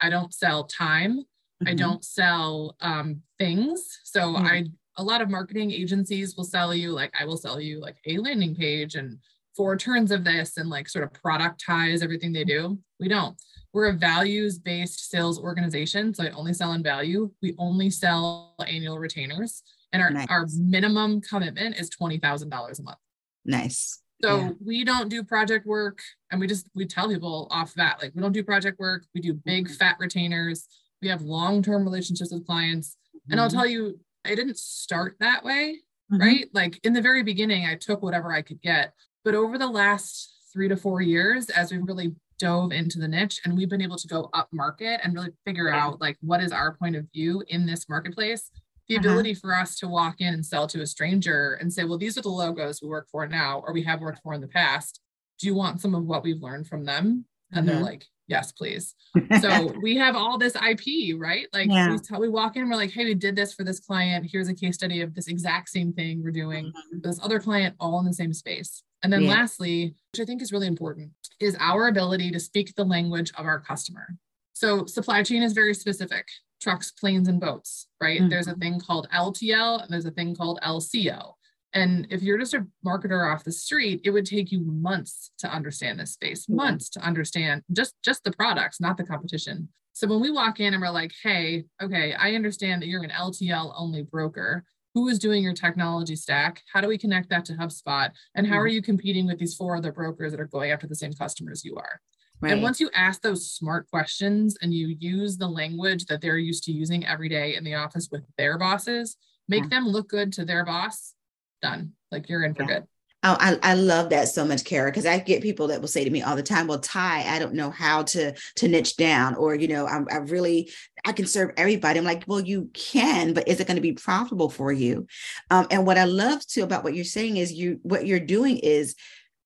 I 0.00 0.10
don't 0.10 0.32
sell 0.32 0.64
time. 0.64 1.20
Mm-hmm. 1.20 1.68
I 1.68 1.74
don't 1.74 2.04
sell 2.04 2.76
um, 2.80 3.22
things. 3.38 3.98
So 4.04 4.20
mm-hmm. 4.20 4.46
I 4.46 4.64
a 4.96 5.04
lot 5.04 5.22
of 5.22 5.30
marketing 5.30 5.70
agencies 5.70 6.36
will 6.36 6.44
sell 6.44 6.74
you 6.74 6.92
like 6.92 7.12
I 7.18 7.24
will 7.24 7.36
sell 7.36 7.60
you 7.60 7.80
like 7.80 7.96
a 8.06 8.18
landing 8.18 8.54
page 8.54 8.96
and 8.96 9.18
four 9.56 9.76
turns 9.76 10.10
of 10.10 10.24
this 10.24 10.56
and 10.56 10.68
like 10.68 10.88
sort 10.88 11.04
of 11.04 11.12
productize 11.12 12.02
everything 12.02 12.32
they 12.32 12.44
do. 12.44 12.78
We 12.98 13.08
don't. 13.08 13.36
We're 13.72 13.88
a 13.88 13.92
values 13.92 14.58
based 14.58 15.10
sales 15.10 15.38
organization. 15.38 16.12
So 16.12 16.24
I 16.24 16.30
only 16.30 16.52
sell 16.52 16.72
in 16.72 16.82
value. 16.82 17.30
We 17.40 17.54
only 17.58 17.88
sell 17.88 18.54
annual 18.66 18.98
retainers 18.98 19.62
and 19.92 20.02
our, 20.02 20.10
nice. 20.10 20.26
our 20.28 20.46
minimum 20.58 21.20
commitment 21.20 21.76
is 21.76 21.90
$20,000 21.90 22.44
a 22.80 22.82
month. 22.82 22.98
Nice. 23.44 24.00
So 24.22 24.36
yeah. 24.36 24.50
we 24.64 24.84
don't 24.84 25.08
do 25.08 25.24
project 25.24 25.66
work 25.66 26.00
and 26.30 26.40
we 26.40 26.46
just 26.46 26.68
we 26.74 26.84
tell 26.84 27.08
people 27.08 27.48
off 27.50 27.72
that 27.74 28.02
like 28.02 28.12
we 28.14 28.20
don't 28.20 28.32
do 28.32 28.44
project 28.44 28.78
work, 28.78 29.06
we 29.14 29.20
do 29.20 29.32
big 29.32 29.64
mm-hmm. 29.64 29.74
fat 29.74 29.96
retainers. 29.98 30.66
We 31.00 31.08
have 31.08 31.22
long-term 31.22 31.84
relationships 31.84 32.30
with 32.30 32.46
clients. 32.46 32.96
Mm-hmm. 33.16 33.32
And 33.32 33.40
I'll 33.40 33.48
mm-hmm. 33.48 33.56
tell 33.56 33.66
you 33.66 33.98
I 34.24 34.34
didn't 34.34 34.58
start 34.58 35.16
that 35.20 35.42
way, 35.42 35.78
mm-hmm. 36.12 36.20
right? 36.20 36.46
Like 36.52 36.78
in 36.84 36.92
the 36.92 37.00
very 37.00 37.22
beginning 37.22 37.64
I 37.64 37.76
took 37.76 38.02
whatever 38.02 38.32
I 38.32 38.42
could 38.42 38.60
get, 38.60 38.92
but 39.24 39.34
over 39.34 39.56
the 39.56 39.68
last 39.68 40.36
3 40.52 40.68
to 40.68 40.76
4 40.76 41.00
years 41.00 41.48
as 41.48 41.72
we've 41.72 41.86
really 41.86 42.14
dove 42.38 42.72
into 42.72 42.98
the 42.98 43.06
niche 43.06 43.40
and 43.44 43.56
we've 43.56 43.68
been 43.68 43.82
able 43.82 43.96
to 43.96 44.08
go 44.08 44.30
up 44.32 44.48
market 44.52 45.00
and 45.04 45.14
really 45.14 45.30
figure 45.44 45.70
out 45.70 46.00
like 46.00 46.16
what 46.22 46.42
is 46.42 46.52
our 46.52 46.74
point 46.74 46.96
of 46.96 47.06
view 47.14 47.44
in 47.48 47.66
this 47.66 47.86
marketplace 47.88 48.50
the 48.90 48.96
uh-huh. 48.96 49.08
ability 49.08 49.34
for 49.34 49.54
us 49.54 49.76
to 49.76 49.86
walk 49.86 50.20
in 50.20 50.34
and 50.34 50.44
sell 50.44 50.66
to 50.66 50.82
a 50.82 50.86
stranger 50.86 51.56
and 51.60 51.72
say, 51.72 51.84
well, 51.84 51.96
these 51.96 52.18
are 52.18 52.22
the 52.22 52.28
logos 52.28 52.82
we 52.82 52.88
work 52.88 53.08
for 53.08 53.24
now, 53.26 53.62
or 53.64 53.72
we 53.72 53.84
have 53.84 54.00
worked 54.00 54.20
for 54.22 54.34
in 54.34 54.40
the 54.40 54.48
past. 54.48 55.00
Do 55.38 55.46
you 55.46 55.54
want 55.54 55.80
some 55.80 55.94
of 55.94 56.04
what 56.04 56.24
we've 56.24 56.42
learned 56.42 56.66
from 56.66 56.84
them? 56.84 57.24
And 57.52 57.66
mm-hmm. 57.66 57.76
they're 57.76 57.84
like, 57.84 58.04
yes, 58.26 58.50
please. 58.50 58.96
so 59.40 59.72
we 59.82 59.96
have 59.96 60.16
all 60.16 60.38
this 60.38 60.56
IP, 60.56 61.16
right? 61.16 61.46
Like 61.52 61.70
yeah. 61.70 61.96
we, 62.10 62.18
we 62.18 62.28
walk 62.28 62.56
in, 62.56 62.68
we're 62.68 62.74
like, 62.74 62.90
hey, 62.90 63.04
we 63.04 63.14
did 63.14 63.36
this 63.36 63.54
for 63.54 63.62
this 63.62 63.78
client. 63.78 64.28
Here's 64.28 64.48
a 64.48 64.54
case 64.54 64.74
study 64.74 65.02
of 65.02 65.14
this 65.14 65.28
exact 65.28 65.68
same 65.68 65.92
thing 65.92 66.20
we're 66.20 66.32
doing 66.32 66.66
mm-hmm. 66.66 66.98
this 67.00 67.20
other 67.22 67.38
client, 67.38 67.76
all 67.78 68.00
in 68.00 68.06
the 68.06 68.12
same 68.12 68.32
space. 68.32 68.82
And 69.04 69.12
then 69.12 69.22
yeah. 69.22 69.30
lastly, 69.30 69.94
which 70.12 70.20
I 70.20 70.24
think 70.24 70.42
is 70.42 70.52
really 70.52 70.66
important, 70.66 71.12
is 71.38 71.56
our 71.60 71.86
ability 71.86 72.32
to 72.32 72.40
speak 72.40 72.74
the 72.74 72.84
language 72.84 73.30
of 73.38 73.46
our 73.46 73.60
customer. 73.60 74.16
So 74.52 74.84
supply 74.84 75.22
chain 75.22 75.44
is 75.44 75.52
very 75.52 75.74
specific 75.74 76.26
trucks, 76.60 76.90
planes, 76.90 77.28
and 77.28 77.40
boats, 77.40 77.88
right? 78.00 78.20
Mm-hmm. 78.20 78.28
There's 78.28 78.48
a 78.48 78.54
thing 78.54 78.80
called 78.80 79.08
LTL 79.14 79.82
and 79.82 79.92
there's 79.92 80.06
a 80.06 80.10
thing 80.10 80.34
called 80.34 80.60
LCO. 80.62 81.32
And 81.72 82.06
if 82.10 82.22
you're 82.22 82.38
just 82.38 82.54
a 82.54 82.66
marketer 82.84 83.32
off 83.32 83.44
the 83.44 83.52
street, 83.52 84.00
it 84.04 84.10
would 84.10 84.26
take 84.26 84.50
you 84.50 84.60
months 84.60 85.30
to 85.38 85.48
understand 85.48 86.00
this 86.00 86.12
space, 86.12 86.48
months 86.48 86.88
to 86.90 87.00
understand 87.00 87.62
just 87.72 87.94
just 88.04 88.24
the 88.24 88.32
products, 88.32 88.80
not 88.80 88.96
the 88.96 89.04
competition. 89.04 89.68
So 89.92 90.08
when 90.08 90.20
we 90.20 90.30
walk 90.30 90.60
in 90.60 90.74
and 90.74 90.82
we're 90.82 90.90
like, 90.90 91.12
"Hey, 91.22 91.64
okay, 91.80 92.12
I 92.14 92.34
understand 92.34 92.82
that 92.82 92.88
you're 92.88 93.04
an 93.04 93.10
LTL 93.10 93.72
only 93.76 94.02
broker. 94.02 94.64
Who 94.94 95.06
is 95.06 95.20
doing 95.20 95.44
your 95.44 95.54
technology 95.54 96.16
stack? 96.16 96.62
How 96.72 96.80
do 96.80 96.88
we 96.88 96.98
connect 96.98 97.30
that 97.30 97.44
to 97.44 97.52
HubSpot? 97.52 98.10
And 98.34 98.46
how 98.48 98.56
are 98.56 98.66
mm-hmm. 98.66 98.74
you 98.74 98.82
competing 98.82 99.26
with 99.26 99.38
these 99.38 99.54
four 99.54 99.76
other 99.76 99.92
brokers 99.92 100.32
that 100.32 100.40
are 100.40 100.46
going 100.46 100.72
after 100.72 100.88
the 100.88 100.96
same 100.96 101.12
customers 101.12 101.64
you 101.64 101.76
are?" 101.76 102.00
Right. 102.40 102.52
And 102.52 102.62
once 102.62 102.80
you 102.80 102.88
ask 102.94 103.20
those 103.20 103.50
smart 103.50 103.88
questions 103.90 104.56
and 104.62 104.72
you 104.72 104.96
use 104.98 105.36
the 105.36 105.48
language 105.48 106.06
that 106.06 106.22
they're 106.22 106.38
used 106.38 106.64
to 106.64 106.72
using 106.72 107.04
every 107.06 107.28
day 107.28 107.54
in 107.54 107.64
the 107.64 107.74
office 107.74 108.08
with 108.10 108.22
their 108.38 108.56
bosses, 108.56 109.16
make 109.46 109.64
yeah. 109.64 109.68
them 109.68 109.86
look 109.86 110.08
good 110.08 110.32
to 110.34 110.44
their 110.44 110.64
boss, 110.64 111.14
done. 111.60 111.92
Like 112.10 112.28
you're 112.28 112.44
in 112.44 112.54
for 112.54 112.62
yeah. 112.62 112.68
good. 112.68 112.86
Oh, 113.22 113.36
I, 113.38 113.58
I 113.62 113.74
love 113.74 114.08
that 114.10 114.28
so 114.28 114.46
much, 114.46 114.64
Kara, 114.64 114.90
because 114.90 115.04
I 115.04 115.18
get 115.18 115.42
people 115.42 115.66
that 115.66 115.82
will 115.82 115.88
say 115.88 116.04
to 116.04 116.10
me 116.10 116.22
all 116.22 116.36
the 116.36 116.42
time, 116.42 116.66
well, 116.66 116.78
Ty, 116.78 117.24
I 117.28 117.38
don't 117.38 117.52
know 117.52 117.70
how 117.70 118.04
to 118.04 118.32
to 118.56 118.68
niche 118.68 118.96
down, 118.96 119.34
or, 119.34 119.54
you 119.54 119.68
know, 119.68 119.86
I'm, 119.86 120.08
I 120.10 120.16
really, 120.16 120.70
I 121.04 121.12
can 121.12 121.26
serve 121.26 121.50
everybody. 121.58 121.98
I'm 121.98 122.04
like, 122.06 122.24
well, 122.26 122.40
you 122.40 122.70
can, 122.72 123.34
but 123.34 123.46
is 123.46 123.60
it 123.60 123.66
going 123.66 123.76
to 123.76 123.82
be 123.82 123.92
profitable 123.92 124.48
for 124.48 124.72
you? 124.72 125.06
Um, 125.50 125.66
and 125.70 125.86
what 125.86 125.98
I 125.98 126.04
love 126.04 126.46
too 126.46 126.62
about 126.62 126.82
what 126.82 126.94
you're 126.94 127.04
saying 127.04 127.36
is 127.36 127.52
you, 127.52 127.78
what 127.82 128.06
you're 128.06 128.20
doing 128.20 128.56
is 128.56 128.94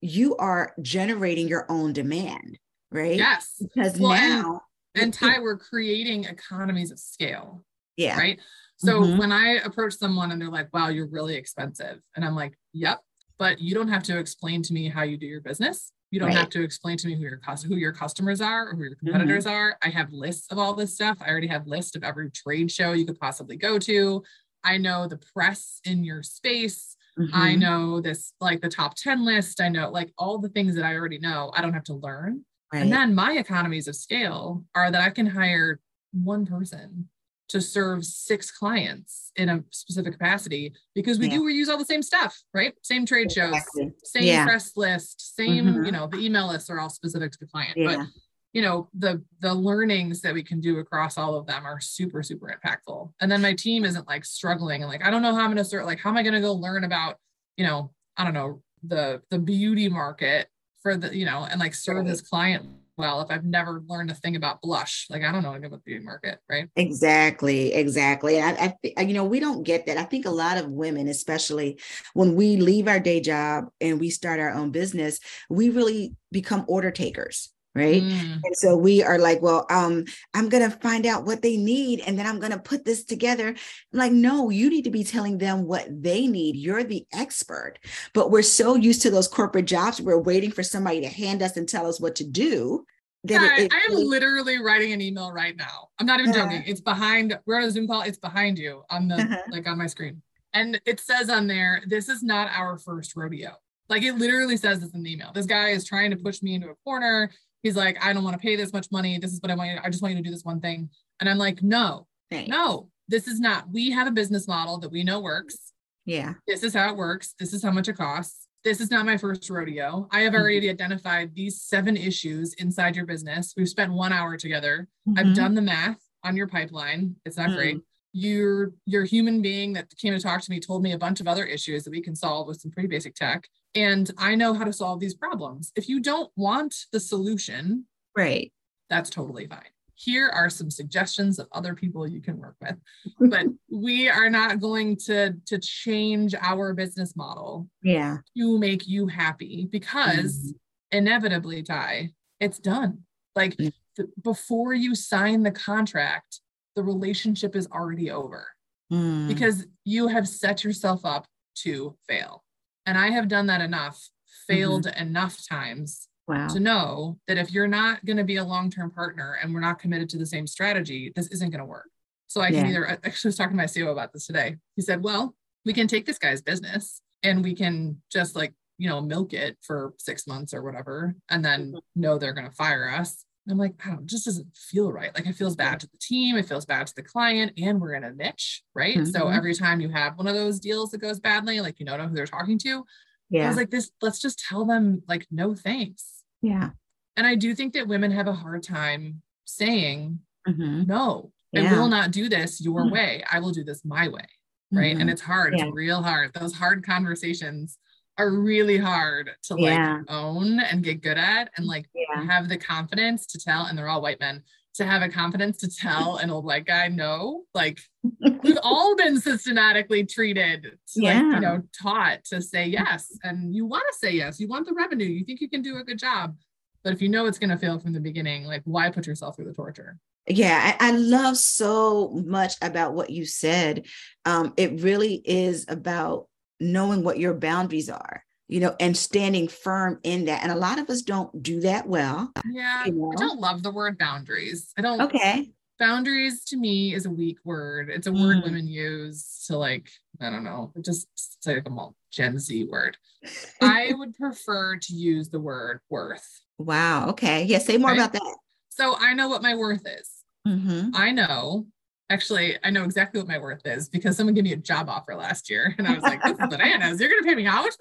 you 0.00 0.36
are 0.36 0.72
generating 0.80 1.48
your 1.48 1.66
own 1.68 1.92
demand 1.92 2.60
right? 2.94 3.16
Yes. 3.16 3.60
Because 3.60 3.98
well, 3.98 4.12
now 4.12 4.60
and, 4.94 5.04
and 5.04 5.14
Ty, 5.14 5.40
we're 5.40 5.58
creating 5.58 6.24
economies 6.24 6.90
of 6.90 6.98
scale. 6.98 7.64
Yeah. 7.96 8.18
Right. 8.18 8.40
So 8.76 9.00
mm-hmm. 9.00 9.18
when 9.18 9.32
I 9.32 9.60
approach 9.64 9.94
someone 9.94 10.32
and 10.32 10.40
they're 10.40 10.50
like, 10.50 10.72
wow, 10.72 10.88
you're 10.88 11.08
really 11.08 11.36
expensive. 11.36 12.00
And 12.16 12.24
I'm 12.24 12.34
like, 12.34 12.54
yep, 12.72 13.00
but 13.38 13.60
you 13.60 13.74
don't 13.74 13.88
have 13.88 14.02
to 14.04 14.18
explain 14.18 14.62
to 14.62 14.72
me 14.72 14.88
how 14.88 15.02
you 15.02 15.16
do 15.16 15.26
your 15.26 15.40
business. 15.40 15.92
You 16.10 16.20
don't 16.20 16.28
right. 16.28 16.38
have 16.38 16.50
to 16.50 16.62
explain 16.62 16.96
to 16.98 17.08
me 17.08 17.14
who 17.14 17.22
your 17.22 17.40
who 17.66 17.74
your 17.74 17.92
customers 17.92 18.40
are 18.40 18.68
or 18.68 18.74
who 18.74 18.84
your 18.84 18.94
competitors 18.94 19.46
mm-hmm. 19.46 19.54
are. 19.54 19.78
I 19.82 19.88
have 19.88 20.12
lists 20.12 20.46
of 20.50 20.58
all 20.58 20.74
this 20.74 20.94
stuff. 20.94 21.18
I 21.20 21.28
already 21.28 21.48
have 21.48 21.66
lists 21.66 21.96
of 21.96 22.04
every 22.04 22.30
trade 22.30 22.70
show 22.70 22.92
you 22.92 23.04
could 23.04 23.18
possibly 23.18 23.56
go 23.56 23.78
to. 23.80 24.22
I 24.62 24.78
know 24.78 25.08
the 25.08 25.20
press 25.34 25.80
in 25.84 26.04
your 26.04 26.22
space. 26.22 26.96
Mm-hmm. 27.18 27.34
I 27.34 27.54
know 27.56 28.00
this 28.00 28.32
like 28.40 28.60
the 28.60 28.68
top 28.68 28.94
10 28.94 29.24
list. 29.24 29.60
I 29.60 29.68
know 29.68 29.90
like 29.90 30.12
all 30.16 30.38
the 30.38 30.48
things 30.48 30.76
that 30.76 30.84
I 30.84 30.94
already 30.94 31.18
know. 31.18 31.52
I 31.54 31.62
don't 31.62 31.74
have 31.74 31.84
to 31.84 31.94
learn. 31.94 32.44
Right. 32.74 32.82
And 32.82 32.92
then 32.92 33.14
my 33.14 33.34
economies 33.34 33.86
of 33.86 33.94
scale 33.94 34.64
are 34.74 34.90
that 34.90 35.00
I 35.00 35.10
can 35.10 35.26
hire 35.26 35.78
one 36.12 36.44
person 36.44 37.08
to 37.50 37.60
serve 37.60 38.04
six 38.04 38.50
clients 38.50 39.30
in 39.36 39.48
a 39.48 39.62
specific 39.70 40.14
capacity 40.14 40.72
because 40.92 41.20
we 41.20 41.28
yeah. 41.28 41.36
do 41.36 41.44
reuse 41.44 41.68
all 41.68 41.78
the 41.78 41.84
same 41.84 42.02
stuff, 42.02 42.36
right? 42.52 42.74
Same 42.82 43.06
trade 43.06 43.30
shows, 43.30 43.54
exactly. 43.54 43.92
same 44.02 44.24
yeah. 44.24 44.44
press 44.44 44.72
list, 44.76 45.36
same, 45.36 45.66
mm-hmm. 45.66 45.84
you 45.84 45.92
know, 45.92 46.08
the 46.08 46.18
email 46.18 46.48
lists 46.48 46.68
are 46.68 46.80
all 46.80 46.90
specific 46.90 47.30
to 47.30 47.38
the 47.38 47.46
client. 47.46 47.76
Yeah. 47.76 47.96
But 47.96 48.06
you 48.54 48.62
know, 48.62 48.88
the 48.98 49.22
the 49.40 49.54
learnings 49.54 50.20
that 50.22 50.34
we 50.34 50.42
can 50.42 50.60
do 50.60 50.80
across 50.80 51.16
all 51.16 51.36
of 51.36 51.46
them 51.46 51.64
are 51.64 51.80
super, 51.80 52.24
super 52.24 52.52
impactful. 52.52 53.12
And 53.20 53.30
then 53.30 53.40
my 53.40 53.54
team 53.54 53.84
isn't 53.84 54.08
like 54.08 54.24
struggling 54.24 54.82
and 54.82 54.90
like, 54.90 55.04
I 55.04 55.10
don't 55.10 55.22
know 55.22 55.34
how 55.34 55.42
I'm 55.42 55.50
gonna 55.50 55.64
start, 55.64 55.86
like, 55.86 56.00
how 56.00 56.10
am 56.10 56.16
I 56.16 56.24
gonna 56.24 56.40
go 56.40 56.54
learn 56.54 56.82
about, 56.82 57.16
you 57.56 57.64
know, 57.64 57.92
I 58.16 58.24
don't 58.24 58.34
know, 58.34 58.62
the 58.82 59.22
the 59.30 59.38
beauty 59.38 59.88
market 59.88 60.48
for 60.84 60.96
the, 60.96 61.16
you 61.16 61.24
know, 61.24 61.48
and 61.50 61.58
like 61.58 61.74
serve 61.74 62.06
this 62.06 62.20
client 62.20 62.68
well 62.96 63.20
if 63.22 63.30
I've 63.30 63.44
never 63.44 63.82
learned 63.88 64.10
a 64.10 64.14
thing 64.14 64.36
about 64.36 64.60
blush. 64.60 65.06
Like 65.10 65.24
I 65.24 65.32
don't 65.32 65.42
know 65.42 65.50
anything 65.50 65.66
about 65.66 65.84
the 65.84 65.90
beauty 65.90 66.04
market, 66.04 66.38
right? 66.48 66.68
Exactly, 66.76 67.72
exactly. 67.72 68.40
I, 68.40 68.76
I, 68.96 69.00
you 69.00 69.14
know, 69.14 69.24
we 69.24 69.40
don't 69.40 69.64
get 69.64 69.86
that. 69.86 69.96
I 69.96 70.04
think 70.04 70.26
a 70.26 70.30
lot 70.30 70.58
of 70.58 70.68
women, 70.68 71.08
especially 71.08 71.80
when 72.12 72.36
we 72.36 72.56
leave 72.58 72.86
our 72.86 73.00
day 73.00 73.20
job 73.20 73.64
and 73.80 73.98
we 73.98 74.10
start 74.10 74.38
our 74.38 74.50
own 74.50 74.70
business, 74.70 75.18
we 75.48 75.70
really 75.70 76.14
become 76.30 76.64
order 76.68 76.92
takers 76.92 77.50
right 77.74 78.02
mm. 78.02 78.40
and 78.44 78.56
so 78.56 78.76
we 78.76 79.02
are 79.02 79.18
like 79.18 79.42
well 79.42 79.66
um 79.70 80.04
i'm 80.32 80.48
gonna 80.48 80.70
find 80.70 81.06
out 81.06 81.24
what 81.24 81.42
they 81.42 81.56
need 81.56 82.00
and 82.00 82.18
then 82.18 82.26
i'm 82.26 82.38
gonna 82.38 82.58
put 82.58 82.84
this 82.84 83.04
together 83.04 83.48
I'm 83.48 83.98
like 83.98 84.12
no 84.12 84.50
you 84.50 84.70
need 84.70 84.84
to 84.84 84.90
be 84.90 85.04
telling 85.04 85.38
them 85.38 85.64
what 85.66 85.86
they 85.90 86.26
need 86.26 86.56
you're 86.56 86.84
the 86.84 87.06
expert 87.12 87.78
but 88.12 88.30
we're 88.30 88.42
so 88.42 88.76
used 88.76 89.02
to 89.02 89.10
those 89.10 89.28
corporate 89.28 89.66
jobs 89.66 90.00
we're 90.00 90.18
waiting 90.18 90.50
for 90.50 90.62
somebody 90.62 91.00
to 91.00 91.08
hand 91.08 91.42
us 91.42 91.56
and 91.56 91.68
tell 91.68 91.86
us 91.86 92.00
what 92.00 92.16
to 92.16 92.24
do 92.24 92.84
that 93.24 93.40
yeah, 93.40 93.56
it, 93.56 93.64
it, 93.64 93.72
I 93.72 93.78
am 93.88 93.90
really... 93.90 94.04
literally 94.04 94.58
writing 94.58 94.92
an 94.92 95.00
email 95.00 95.32
right 95.32 95.56
now. 95.56 95.88
I'm 95.98 96.04
not 96.04 96.20
even 96.20 96.34
uh-huh. 96.34 96.44
joking. 96.44 96.64
It's 96.66 96.82
behind. 96.82 97.38
We're 97.46 97.56
on 97.56 97.62
a 97.62 97.70
Zoom 97.70 97.88
call. 97.88 98.02
It's 98.02 98.18
behind 98.18 98.58
you 98.58 98.82
on 98.90 99.08
the 99.08 99.14
uh-huh. 99.14 99.38
like 99.50 99.66
on 99.66 99.78
my 99.78 99.86
screen, 99.86 100.20
and 100.52 100.78
it 100.84 101.00
says 101.00 101.30
on 101.30 101.46
there, 101.46 101.82
"This 101.86 102.10
is 102.10 102.22
not 102.22 102.50
our 102.54 102.78
first 102.78 103.16
rodeo." 103.16 103.52
Like 103.88 104.02
it 104.02 104.14
literally 104.14 104.56
says 104.56 104.80
this 104.80 104.94
in 104.94 105.02
the 105.02 105.12
email. 105.12 105.32
This 105.34 105.46
guy 105.46 105.70
is 105.70 105.86
trying 105.86 106.10
to 106.10 106.16
push 106.16 106.42
me 106.42 106.54
into 106.54 106.68
a 106.68 106.74
corner 106.84 107.30
he's 107.64 107.74
like, 107.74 107.98
I 108.04 108.12
don't 108.12 108.22
want 108.22 108.34
to 108.34 108.42
pay 108.42 108.54
this 108.54 108.72
much 108.72 108.86
money. 108.92 109.18
This 109.18 109.32
is 109.32 109.40
what 109.40 109.50
I 109.50 109.56
want 109.56 109.70
you 109.70 109.76
to, 109.76 109.84
I 109.84 109.90
just 109.90 110.02
want 110.02 110.14
you 110.14 110.22
to 110.22 110.28
do 110.28 110.30
this 110.30 110.44
one 110.44 110.60
thing. 110.60 110.88
And 111.18 111.28
I'm 111.28 111.38
like, 111.38 111.62
no, 111.64 112.06
no, 112.30 112.90
this 113.08 113.26
is 113.26 113.40
not. 113.40 113.64
We 113.72 113.90
have 113.90 114.06
a 114.06 114.12
business 114.12 114.46
model 114.46 114.78
that 114.78 114.92
we 114.92 115.02
know 115.02 115.20
works. 115.20 115.72
Yeah. 116.04 116.34
This 116.46 116.62
is 116.62 116.74
how 116.74 116.90
it 116.90 116.96
works. 116.96 117.34
This 117.38 117.52
is 117.52 117.62
how 117.62 117.70
much 117.70 117.88
it 117.88 117.96
costs. 117.96 118.46
This 118.62 118.80
is 118.80 118.90
not 118.90 119.06
my 119.06 119.16
first 119.16 119.48
rodeo. 119.50 120.08
I 120.10 120.20
have 120.20 120.34
already 120.34 120.62
mm-hmm. 120.62 120.74
identified 120.74 121.34
these 121.34 121.62
seven 121.62 121.96
issues 121.96 122.54
inside 122.54 122.96
your 122.96 123.06
business. 123.06 123.54
We've 123.56 123.68
spent 123.68 123.92
one 123.92 124.12
hour 124.12 124.36
together. 124.36 124.88
Mm-hmm. 125.08 125.18
I've 125.18 125.36
done 125.36 125.54
the 125.54 125.62
math 125.62 126.00
on 126.22 126.36
your 126.36 126.46
pipeline. 126.46 127.16
It's 127.24 127.36
not 127.36 127.48
mm-hmm. 127.48 127.56
great. 127.56 127.80
Your 128.12 128.72
your 128.86 129.04
human 129.04 129.42
being 129.42 129.72
that 129.72 129.88
came 130.00 130.14
to 130.14 130.20
talk 130.20 130.40
to 130.40 130.50
me 130.50 130.60
told 130.60 130.82
me 130.82 130.92
a 130.92 130.98
bunch 130.98 131.20
of 131.20 131.26
other 131.26 131.44
issues 131.44 131.84
that 131.84 131.90
we 131.90 132.00
can 132.00 132.14
solve 132.14 132.46
with 132.46 132.60
some 132.60 132.70
pretty 132.70 132.88
basic 132.88 133.14
tech 133.14 133.44
and 133.74 134.10
I 134.18 134.34
know 134.34 134.54
how 134.54 134.64
to 134.64 134.72
solve 134.72 135.00
these 135.00 135.14
problems. 135.14 135.72
If 135.76 135.88
you 135.88 136.00
don't 136.00 136.30
want 136.36 136.74
the 136.92 137.00
solution, 137.00 137.86
right, 138.16 138.52
that's 138.90 139.10
totally 139.10 139.46
fine. 139.46 139.60
Here 139.96 140.28
are 140.28 140.50
some 140.50 140.70
suggestions 140.70 141.38
of 141.38 141.46
other 141.52 141.74
people 141.74 142.06
you 142.06 142.20
can 142.20 142.38
work 142.38 142.56
with. 142.60 142.76
but 143.30 143.46
we 143.70 144.08
are 144.08 144.30
not 144.30 144.60
going 144.60 144.96
to 145.06 145.34
to 145.46 145.58
change 145.58 146.34
our 146.40 146.74
business 146.74 147.16
model 147.16 147.68
yeah 147.82 148.18
to 148.36 148.58
make 148.58 148.86
you 148.88 149.06
happy 149.06 149.68
because 149.70 150.38
mm-hmm. 150.38 150.98
inevitably 150.98 151.62
Ty, 151.62 152.10
it's 152.40 152.58
done. 152.58 153.00
Like 153.34 153.56
mm-hmm. 153.56 153.68
th- 153.96 154.08
before 154.22 154.74
you 154.74 154.94
sign 154.94 155.42
the 155.42 155.50
contract, 155.50 156.40
the 156.76 156.82
relationship 156.82 157.56
is 157.56 157.66
already 157.68 158.10
over. 158.10 158.48
Mm. 158.92 159.28
Because 159.28 159.66
you 159.84 160.08
have 160.08 160.28
set 160.28 160.62
yourself 160.62 161.04
up 161.04 161.26
to 161.56 161.96
fail. 162.06 162.44
And 162.86 162.98
I 162.98 163.10
have 163.10 163.28
done 163.28 163.46
that 163.46 163.60
enough, 163.60 164.08
failed 164.46 164.86
mm-hmm. 164.86 165.02
enough 165.02 165.46
times 165.48 166.08
wow. 166.26 166.48
to 166.48 166.60
know 166.60 167.18
that 167.26 167.38
if 167.38 167.52
you're 167.52 167.68
not 167.68 168.04
going 168.04 168.16
to 168.16 168.24
be 168.24 168.36
a 168.36 168.44
long 168.44 168.70
term 168.70 168.90
partner 168.90 169.38
and 169.42 169.52
we're 169.52 169.60
not 169.60 169.78
committed 169.78 170.08
to 170.10 170.18
the 170.18 170.26
same 170.26 170.46
strategy, 170.46 171.12
this 171.14 171.28
isn't 171.28 171.50
going 171.50 171.60
to 171.60 171.66
work. 171.66 171.88
So 172.26 172.40
I 172.40 172.50
can 172.50 172.66
either, 172.66 172.88
I 172.88 172.92
actually 173.04 173.28
was 173.28 173.36
talking 173.36 173.56
to 173.56 173.56
my 173.56 173.64
CEO 173.64 173.92
about 173.92 174.12
this 174.12 174.26
today. 174.26 174.56
He 174.76 174.82
said, 174.82 175.02
well, 175.02 175.34
we 175.64 175.72
can 175.72 175.86
take 175.86 176.04
this 176.04 176.18
guy's 176.18 176.42
business 176.42 177.00
and 177.22 177.42
we 177.42 177.54
can 177.54 178.02
just 178.12 178.36
like, 178.36 178.52
you 178.76 178.88
know, 178.88 179.00
milk 179.00 179.32
it 179.32 179.56
for 179.62 179.94
six 179.98 180.26
months 180.26 180.52
or 180.52 180.62
whatever, 180.62 181.14
and 181.30 181.44
then 181.44 181.68
mm-hmm. 181.68 182.00
know 182.00 182.18
they're 182.18 182.32
going 182.32 182.48
to 182.48 182.56
fire 182.56 182.90
us. 182.90 183.24
I'm 183.50 183.58
like, 183.58 183.74
oh, 183.86 183.94
it 183.94 184.06
just 184.06 184.24
doesn't 184.24 184.56
feel 184.56 184.90
right. 184.90 185.14
Like 185.14 185.26
it 185.26 185.34
feels 185.34 185.54
bad 185.54 185.80
to 185.80 185.86
the 185.86 185.98
team, 185.98 186.36
it 186.36 186.48
feels 186.48 186.64
bad 186.64 186.86
to 186.86 186.94
the 186.94 187.02
client, 187.02 187.52
and 187.58 187.80
we're 187.80 187.94
in 187.94 188.04
a 188.04 188.12
niche, 188.12 188.62
right? 188.74 188.96
Mm-hmm. 188.96 189.10
So 189.10 189.28
every 189.28 189.54
time 189.54 189.80
you 189.80 189.90
have 189.90 190.16
one 190.16 190.26
of 190.26 190.34
those 190.34 190.58
deals 190.58 190.90
that 190.90 190.98
goes 190.98 191.20
badly, 191.20 191.60
like 191.60 191.78
you 191.78 191.84
don't 191.84 191.98
know 191.98 192.08
who 192.08 192.14
they're 192.14 192.26
talking 192.26 192.58
to. 192.60 192.84
Yeah. 193.30 193.44
I 193.44 193.48
was 193.48 193.56
like, 193.56 193.70
this, 193.70 193.90
let's 194.00 194.20
just 194.20 194.38
tell 194.38 194.64
them 194.64 195.02
like 195.08 195.26
no 195.30 195.54
thanks. 195.54 196.22
Yeah. 196.40 196.70
And 197.16 197.26
I 197.26 197.34
do 197.34 197.54
think 197.54 197.74
that 197.74 197.86
women 197.86 198.10
have 198.10 198.28
a 198.28 198.32
hard 198.32 198.62
time 198.62 199.22
saying 199.44 200.20
mm-hmm. 200.48 200.84
no, 200.84 201.32
yeah. 201.52 201.74
I 201.74 201.78
will 201.78 201.88
not 201.88 202.10
do 202.10 202.28
this 202.28 202.60
your 202.60 202.82
mm-hmm. 202.82 202.94
way. 202.94 203.24
I 203.30 203.40
will 203.40 203.52
do 203.52 203.64
this 203.64 203.84
my 203.84 204.08
way. 204.08 204.26
Right. 204.72 204.92
And 204.92 205.00
mm-hmm. 205.02 205.08
it's 205.10 205.20
hard. 205.20 205.54
Yeah. 205.56 205.66
It's 205.66 205.74
real 205.74 206.02
hard. 206.02 206.32
Those 206.34 206.54
hard 206.54 206.84
conversations 206.84 207.78
are 208.18 208.30
really 208.30 208.78
hard 208.78 209.30
to 209.42 209.54
like 209.54 209.72
yeah. 209.72 210.00
own 210.08 210.60
and 210.60 210.84
get 210.84 211.02
good 211.02 211.18
at 211.18 211.50
and 211.56 211.66
like 211.66 211.86
yeah. 211.94 212.22
have 212.24 212.48
the 212.48 212.56
confidence 212.56 213.26
to 213.26 213.38
tell 213.38 213.66
and 213.66 213.76
they're 213.76 213.88
all 213.88 214.02
white 214.02 214.20
men 214.20 214.42
to 214.74 214.84
have 214.84 215.02
a 215.02 215.08
confidence 215.08 215.58
to 215.58 215.68
tell 215.68 216.16
an 216.16 216.30
old 216.30 216.44
white 216.44 216.66
guy 216.66 216.88
no 216.88 217.42
like 217.54 217.80
we've 218.42 218.58
all 218.62 218.96
been 218.96 219.20
systematically 219.20 220.04
treated 220.04 220.62
to 220.92 221.02
yeah. 221.02 221.14
like 221.14 221.34
you 221.34 221.40
know 221.40 221.62
taught 221.80 222.24
to 222.24 222.40
say 222.40 222.66
yes 222.66 223.16
and 223.22 223.54
you 223.54 223.66
want 223.66 223.84
to 223.90 223.98
say 223.98 224.12
yes 224.12 224.38
you 224.38 224.48
want 224.48 224.66
the 224.66 224.74
revenue 224.74 225.06
you 225.06 225.24
think 225.24 225.40
you 225.40 225.48
can 225.48 225.62
do 225.62 225.78
a 225.78 225.84
good 225.84 225.98
job 225.98 226.36
but 226.82 226.92
if 226.92 227.02
you 227.02 227.08
know 227.08 227.26
it's 227.26 227.38
going 227.38 227.50
to 227.50 227.58
fail 227.58 227.78
from 227.78 227.92
the 227.92 228.00
beginning 228.00 228.44
like 228.44 228.62
why 228.64 228.90
put 228.90 229.06
yourself 229.06 229.34
through 229.36 229.46
the 229.46 229.54
torture 229.54 229.98
yeah 230.28 230.76
I, 230.80 230.88
I 230.88 230.90
love 230.92 231.36
so 231.36 232.10
much 232.24 232.54
about 232.62 232.94
what 232.94 233.10
you 233.10 233.26
said 233.26 233.86
um, 234.24 234.54
it 234.56 234.80
really 234.80 235.14
is 235.24 235.66
about 235.68 236.28
knowing 236.60 237.02
what 237.02 237.18
your 237.18 237.34
boundaries 237.34 237.90
are 237.90 238.24
you 238.48 238.60
know 238.60 238.74
and 238.80 238.96
standing 238.96 239.48
firm 239.48 239.98
in 240.02 240.26
that. 240.26 240.42
And 240.42 240.52
a 240.52 240.56
lot 240.56 240.78
of 240.78 240.88
us 240.90 241.02
don't 241.02 241.42
do 241.42 241.60
that 241.60 241.86
well 241.86 242.32
yeah 242.50 242.84
you 242.86 242.92
know? 242.92 243.12
i 243.12 243.16
don't 243.16 243.40
love 243.40 243.62
the 243.62 243.70
word 243.70 243.98
boundaries. 243.98 244.72
I 244.76 244.82
don't 244.82 245.00
okay. 245.00 245.50
Boundaries 245.78 246.44
to 246.44 246.56
me 246.56 246.94
is 246.94 247.04
a 247.04 247.10
weak 247.10 247.38
word. 247.44 247.90
It's 247.90 248.06
a 248.06 248.10
mm. 248.10 248.20
word 248.20 248.44
women 248.44 248.66
use 248.66 249.44
to 249.48 249.56
like 249.56 249.88
i 250.20 250.30
don't 250.30 250.44
know 250.44 250.72
just 250.82 251.08
say 251.42 251.56
like 251.56 251.68
a 251.68 251.88
gen 252.10 252.38
z 252.38 252.64
word. 252.64 252.96
I 253.60 253.92
would 253.94 254.14
prefer 254.14 254.76
to 254.76 254.94
use 254.94 255.30
the 255.30 255.40
word 255.40 255.80
worth. 255.90 256.40
Wow 256.58 257.08
okay. 257.10 257.44
Yeah 257.44 257.58
say 257.58 257.76
more 257.76 257.90
right? 257.90 257.98
about 257.98 258.12
that. 258.12 258.36
So 258.68 258.96
i 258.98 259.14
know 259.14 259.28
what 259.28 259.42
my 259.42 259.54
worth 259.54 259.86
is. 259.86 260.10
Mm-hmm. 260.46 260.90
i 260.92 261.10
know 261.10 261.64
Actually, 262.10 262.58
I 262.62 262.70
know 262.70 262.84
exactly 262.84 263.18
what 263.18 263.28
my 263.28 263.38
worth 263.38 263.62
is 263.64 263.88
because 263.88 264.16
someone 264.16 264.34
gave 264.34 264.44
me 264.44 264.52
a 264.52 264.56
job 264.56 264.90
offer 264.90 265.14
last 265.14 265.48
year, 265.48 265.74
and 265.78 265.88
I 265.88 265.94
was 265.94 266.02
like, 266.02 266.22
"This 266.22 266.32
is 266.32 266.48
bananas! 266.50 267.00
You're 267.00 267.08
going 267.08 267.22
to 267.22 267.28
pay 267.28 267.34
me 267.34 267.44
how 267.44 267.62
much 267.62 267.74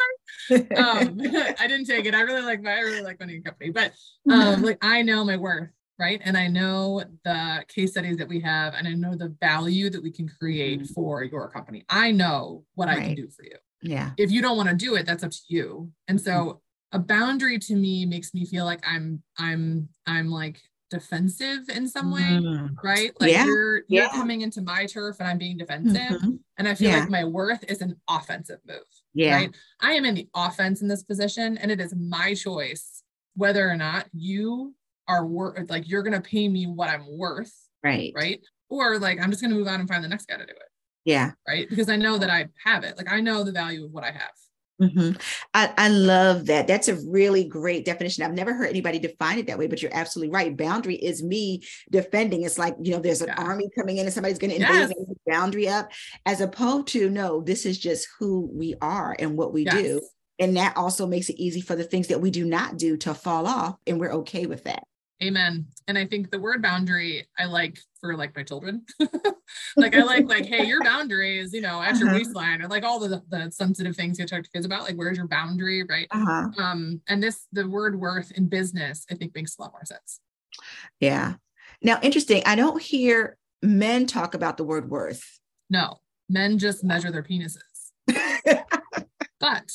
money?" 0.49 0.69
Um, 0.75 1.19
I 1.59 1.67
didn't 1.67 1.85
take 1.85 2.05
it. 2.05 2.15
I 2.15 2.21
really 2.21 2.41
like 2.41 2.61
my, 2.61 2.71
I 2.71 2.79
really 2.79 3.01
like 3.01 3.19
money 3.19 3.35
in 3.35 3.43
company, 3.43 3.71
but 3.71 3.91
um, 4.31 4.61
like 4.63 4.77
I 4.81 5.01
know 5.01 5.25
my 5.25 5.35
worth, 5.35 5.69
right? 5.99 6.21
And 6.23 6.37
I 6.37 6.47
know 6.47 7.03
the 7.25 7.65
case 7.67 7.91
studies 7.91 8.15
that 8.17 8.29
we 8.29 8.39
have, 8.39 8.75
and 8.75 8.87
I 8.87 8.93
know 8.93 9.15
the 9.15 9.35
value 9.41 9.89
that 9.89 10.01
we 10.01 10.11
can 10.11 10.29
create 10.29 10.83
mm. 10.83 10.93
for 10.93 11.23
your 11.23 11.49
company. 11.49 11.83
I 11.89 12.11
know 12.11 12.63
what 12.75 12.87
right. 12.87 12.99
I 12.99 13.01
can 13.01 13.15
do 13.15 13.29
for 13.29 13.43
you. 13.43 13.57
Yeah. 13.81 14.11
If 14.17 14.31
you 14.31 14.41
don't 14.41 14.55
want 14.55 14.69
to 14.69 14.75
do 14.75 14.95
it, 14.95 15.05
that's 15.05 15.23
up 15.23 15.31
to 15.31 15.41
you. 15.49 15.91
And 16.07 16.19
so 16.19 16.31
mm. 16.31 16.57
a 16.93 16.99
boundary 16.99 17.59
to 17.59 17.75
me 17.75 18.05
makes 18.05 18.33
me 18.33 18.45
feel 18.45 18.63
like 18.63 18.81
I'm 18.87 19.21
I'm 19.37 19.89
I'm 20.07 20.29
like 20.29 20.61
defensive 20.93 21.69
in 21.69 21.87
some 21.87 22.11
way, 22.11 22.21
mm. 22.21 22.69
right? 22.83 23.11
Like 23.19 23.31
yeah. 23.31 23.45
you're 23.45 23.77
you're 23.87 24.03
yeah. 24.03 24.09
coming 24.09 24.41
into 24.41 24.61
my 24.61 24.85
turf 24.85 25.17
and 25.19 25.27
I'm 25.27 25.39
being 25.39 25.57
defensive. 25.57 25.95
Mm-hmm. 25.95 26.35
And 26.57 26.67
I 26.67 26.75
feel 26.75 26.91
yeah. 26.91 26.99
like 26.99 27.09
my 27.09 27.25
worth 27.25 27.63
is 27.67 27.81
an 27.81 27.99
offensive 28.07 28.59
move. 28.67 28.83
Yeah. 29.15 29.35
Right. 29.35 29.55
I 29.81 29.93
am 29.93 30.05
in 30.05 30.13
the 30.13 30.29
offense 30.35 30.83
in 30.83 30.87
this 30.87 31.03
position 31.03 31.57
and 31.57 31.71
it 31.71 31.81
is 31.81 31.95
my 31.95 32.35
choice 32.35 33.03
whether 33.35 33.67
or 33.67 33.75
not 33.75 34.05
you 34.13 34.75
are 35.07 35.25
worth 35.25 35.67
like 35.71 35.89
you're 35.89 36.03
gonna 36.03 36.21
pay 36.21 36.47
me 36.47 36.67
what 36.67 36.89
I'm 36.89 37.17
worth. 37.17 37.53
Right. 37.83 38.13
Right. 38.15 38.39
Or 38.69 38.99
like 38.99 39.19
I'm 39.19 39.31
just 39.31 39.41
gonna 39.41 39.55
move 39.55 39.67
on 39.67 39.79
and 39.79 39.89
find 39.89 40.03
the 40.03 40.09
next 40.09 40.27
guy 40.27 40.37
to 40.37 40.45
do 40.45 40.51
it. 40.51 40.69
Yeah. 41.05 41.31
Right. 41.47 41.67
Because 41.67 41.89
I 41.89 41.95
know 41.95 42.19
that 42.19 42.29
I 42.29 42.49
have 42.63 42.83
it. 42.83 42.97
Like 42.97 43.11
I 43.11 43.19
know 43.19 43.43
the 43.43 43.51
value 43.51 43.85
of 43.85 43.91
what 43.91 44.03
I 44.03 44.11
have. 44.11 44.31
Mm-hmm. 44.81 45.11
I, 45.53 45.71
I 45.77 45.87
love 45.89 46.47
that. 46.47 46.67
That's 46.67 46.87
a 46.87 46.95
really 47.07 47.43
great 47.43 47.85
definition. 47.85 48.23
I've 48.23 48.33
never 48.33 48.53
heard 48.53 48.69
anybody 48.69 48.99
define 48.99 49.37
it 49.37 49.47
that 49.47 49.57
way, 49.57 49.67
but 49.67 49.81
you're 49.81 49.93
absolutely 49.93 50.33
right. 50.33 50.57
Boundary 50.57 50.95
is 50.95 51.23
me 51.23 51.61
defending. 51.91 52.43
It's 52.43 52.57
like, 52.57 52.75
you 52.81 52.91
know, 52.91 52.99
there's 52.99 53.21
an 53.21 53.27
yeah. 53.27 53.41
army 53.41 53.69
coming 53.77 53.97
in 53.97 54.05
and 54.05 54.13
somebody's 54.13 54.39
going 54.39 54.51
to 54.51 54.57
invade 54.57 54.95
yes. 54.97 55.17
boundary 55.27 55.69
up, 55.69 55.91
as 56.25 56.41
opposed 56.41 56.87
to, 56.87 57.09
no, 57.09 57.41
this 57.41 57.65
is 57.65 57.77
just 57.77 58.07
who 58.19 58.49
we 58.51 58.75
are 58.81 59.15
and 59.19 59.37
what 59.37 59.53
we 59.53 59.65
yes. 59.65 59.75
do. 59.75 60.01
And 60.39 60.57
that 60.57 60.75
also 60.75 61.05
makes 61.05 61.29
it 61.29 61.39
easy 61.39 61.61
for 61.61 61.75
the 61.75 61.83
things 61.83 62.07
that 62.07 62.19
we 62.19 62.31
do 62.31 62.43
not 62.43 62.77
do 62.77 62.97
to 62.97 63.13
fall 63.13 63.45
off. 63.45 63.75
And 63.85 63.99
we're 63.99 64.13
okay 64.13 64.47
with 64.47 64.63
that. 64.63 64.83
Amen. 65.23 65.65
And 65.87 65.97
I 65.97 66.05
think 66.05 66.31
the 66.31 66.39
word 66.39 66.61
boundary 66.61 67.25
I 67.39 67.45
like 67.45 67.79
for 68.01 68.17
like 68.17 68.35
my 68.35 68.43
children. 68.43 68.85
like 69.77 69.95
I 69.95 70.03
like 70.03 70.27
like, 70.27 70.45
hey, 70.45 70.65
your 70.65 70.83
boundary 70.83 71.39
is, 71.39 71.53
you 71.53 71.61
know, 71.61 71.81
at 71.81 71.97
your 71.97 72.09
uh-huh. 72.09 72.17
waistline 72.17 72.61
or 72.61 72.67
like 72.67 72.83
all 72.83 72.99
the, 72.99 73.21
the 73.29 73.49
sensitive 73.49 73.95
things 73.95 74.19
you 74.19 74.25
talk 74.25 74.43
to 74.43 74.49
kids 74.49 74.65
about, 74.65 74.83
like 74.83 74.95
where's 74.95 75.17
your 75.17 75.27
boundary, 75.27 75.83
right? 75.83 76.07
Uh-huh. 76.11 76.49
Um, 76.61 77.01
and 77.07 77.23
this 77.23 77.47
the 77.53 77.67
word 77.67 77.97
worth 77.99 78.31
in 78.31 78.49
business, 78.49 79.05
I 79.09 79.15
think 79.15 79.33
makes 79.33 79.57
a 79.57 79.61
lot 79.61 79.71
more 79.71 79.85
sense. 79.85 80.19
Yeah. 80.99 81.35
Now 81.81 81.99
interesting. 82.01 82.43
I 82.45 82.55
don't 82.55 82.81
hear 82.81 83.37
men 83.61 84.05
talk 84.05 84.33
about 84.33 84.57
the 84.57 84.65
word 84.65 84.89
worth. 84.89 85.39
No, 85.69 86.01
men 86.29 86.59
just 86.59 86.83
measure 86.83 87.11
their 87.11 87.23
penises. 87.23 87.57
but 89.39 89.71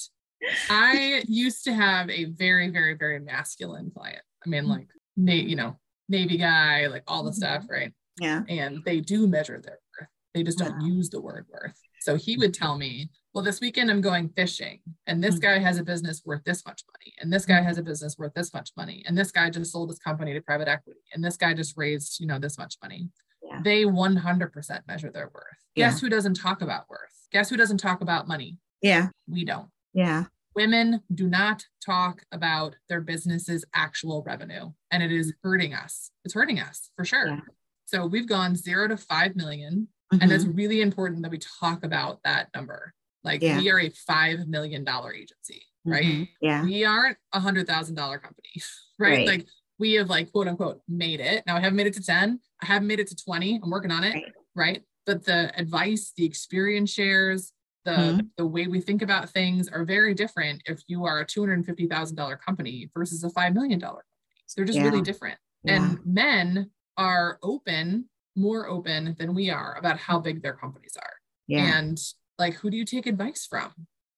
I 0.68 1.22
used 1.26 1.64
to 1.64 1.72
have 1.72 2.10
a 2.10 2.26
very, 2.26 2.68
very, 2.68 2.94
very 2.94 3.18
masculine 3.18 3.90
client. 3.90 4.22
I 4.44 4.48
mean, 4.48 4.68
like 4.68 4.88
you 5.18 5.56
know, 5.56 5.78
Navy 6.08 6.36
guy, 6.36 6.86
like 6.86 7.04
all 7.06 7.22
the 7.22 7.32
stuff, 7.32 7.62
mm-hmm. 7.64 7.72
right? 7.72 7.92
Yeah. 8.20 8.42
And 8.48 8.82
they 8.84 9.00
do 9.00 9.26
measure 9.26 9.60
their 9.60 9.78
worth. 9.98 10.08
They 10.34 10.42
just 10.42 10.58
don't 10.58 10.80
wow. 10.80 10.86
use 10.86 11.10
the 11.10 11.20
word 11.20 11.46
worth. 11.50 11.78
So 12.00 12.16
he 12.16 12.36
would 12.36 12.54
tell 12.54 12.78
me, 12.78 13.10
well, 13.34 13.44
this 13.44 13.60
weekend 13.60 13.90
I'm 13.90 14.00
going 14.00 14.30
fishing, 14.30 14.80
and 15.06 15.22
this 15.22 15.34
mm-hmm. 15.34 15.42
guy 15.42 15.58
has 15.58 15.78
a 15.78 15.84
business 15.84 16.22
worth 16.24 16.42
this 16.44 16.64
much 16.64 16.82
money, 16.92 17.14
and 17.20 17.32
this 17.32 17.44
guy 17.44 17.56
mm-hmm. 17.56 17.66
has 17.66 17.78
a 17.78 17.82
business 17.82 18.16
worth 18.18 18.32
this 18.34 18.52
much 18.54 18.70
money, 18.76 19.04
and 19.06 19.16
this 19.16 19.30
guy 19.30 19.50
just 19.50 19.72
sold 19.72 19.90
his 19.90 19.98
company 19.98 20.32
to 20.32 20.40
private 20.40 20.68
equity, 20.68 21.00
and 21.12 21.24
this 21.24 21.36
guy 21.36 21.54
just 21.54 21.76
raised, 21.76 22.20
you 22.20 22.26
know, 22.26 22.38
this 22.38 22.58
much 22.58 22.76
money. 22.82 23.10
Yeah. 23.42 23.60
They 23.62 23.84
100% 23.84 24.80
measure 24.86 25.10
their 25.10 25.30
worth. 25.34 25.44
Yeah. 25.74 25.90
Guess 25.90 26.00
who 26.00 26.08
doesn't 26.08 26.34
talk 26.34 26.62
about 26.62 26.88
worth? 26.88 27.00
Guess 27.32 27.50
who 27.50 27.56
doesn't 27.56 27.78
talk 27.78 28.00
about 28.00 28.28
money? 28.28 28.58
Yeah. 28.82 29.08
We 29.26 29.44
don't. 29.44 29.68
Yeah 29.92 30.24
women 30.58 31.00
do 31.14 31.28
not 31.28 31.64
talk 31.86 32.24
about 32.32 32.74
their 32.88 33.00
business's 33.00 33.64
actual 33.76 34.24
revenue 34.26 34.72
and 34.90 35.04
it 35.04 35.12
is 35.12 35.32
hurting 35.44 35.72
us 35.72 36.10
it's 36.24 36.34
hurting 36.34 36.58
us 36.58 36.90
for 36.96 37.04
sure 37.04 37.28
yeah. 37.28 37.40
so 37.86 38.04
we've 38.04 38.28
gone 38.28 38.56
zero 38.56 38.88
to 38.88 38.96
five 38.96 39.36
million, 39.36 39.86
mm-hmm. 40.12 40.20
and 40.20 40.32
it's 40.32 40.42
mm-hmm. 40.42 40.56
really 40.56 40.80
important 40.80 41.22
that 41.22 41.30
we 41.30 41.38
talk 41.60 41.84
about 41.84 42.18
that 42.24 42.48
number 42.56 42.92
like 43.22 43.40
yeah. 43.40 43.56
we 43.58 43.70
are 43.70 43.78
a 43.78 43.88
five 43.90 44.48
million 44.48 44.82
dollar 44.82 45.14
agency 45.14 45.62
right 45.84 46.04
mm-hmm. 46.04 46.24
yeah 46.40 46.64
we 46.64 46.84
aren't 46.84 47.16
a 47.32 47.38
hundred 47.38 47.68
thousand 47.68 47.94
dollar 47.94 48.18
company 48.18 48.50
right? 48.98 49.18
right? 49.18 49.26
like 49.28 49.46
we 49.78 49.92
have 49.92 50.10
like 50.10 50.32
quote 50.32 50.48
unquote 50.48 50.80
made 50.88 51.20
it 51.20 51.44
now 51.46 51.56
i 51.56 51.60
haven't 51.60 51.76
made 51.76 51.86
it 51.86 51.94
to 51.94 52.02
10 52.02 52.40
i 52.62 52.66
haven't 52.66 52.88
made 52.88 52.98
it 52.98 53.06
to 53.06 53.14
20 53.14 53.60
i'm 53.62 53.70
working 53.70 53.92
on 53.92 54.02
it 54.02 54.14
right, 54.14 54.32
right? 54.56 54.82
but 55.06 55.24
the 55.24 55.56
advice 55.56 56.12
the 56.16 56.24
experience 56.24 56.90
shares 56.90 57.52
the 57.88 57.94
mm-hmm. 57.94 58.20
the 58.36 58.46
way 58.46 58.66
we 58.66 58.80
think 58.80 59.00
about 59.00 59.30
things 59.30 59.68
are 59.68 59.84
very 59.84 60.12
different 60.12 60.62
if 60.66 60.82
you 60.88 61.06
are 61.06 61.20
a 61.20 61.26
$250,000 61.26 62.40
company 62.40 62.90
versus 62.94 63.24
a 63.24 63.28
$5 63.28 63.54
million 63.54 63.80
company. 63.80 64.02
So 64.46 64.54
they're 64.56 64.66
just 64.66 64.78
yeah. 64.78 64.84
really 64.84 65.00
different. 65.00 65.38
Yeah. 65.64 65.76
And 65.76 65.98
men 66.04 66.70
are 66.98 67.38
open, 67.42 68.06
more 68.36 68.68
open 68.68 69.16
than 69.18 69.34
we 69.34 69.48
are 69.50 69.76
about 69.78 69.98
how 69.98 70.18
big 70.18 70.42
their 70.42 70.52
companies 70.52 70.96
are. 71.00 71.14
Yeah. 71.46 71.78
And 71.78 71.98
like, 72.38 72.54
who 72.54 72.70
do 72.70 72.76
you 72.76 72.84
take 72.84 73.06
advice 73.06 73.46
from? 73.48 73.72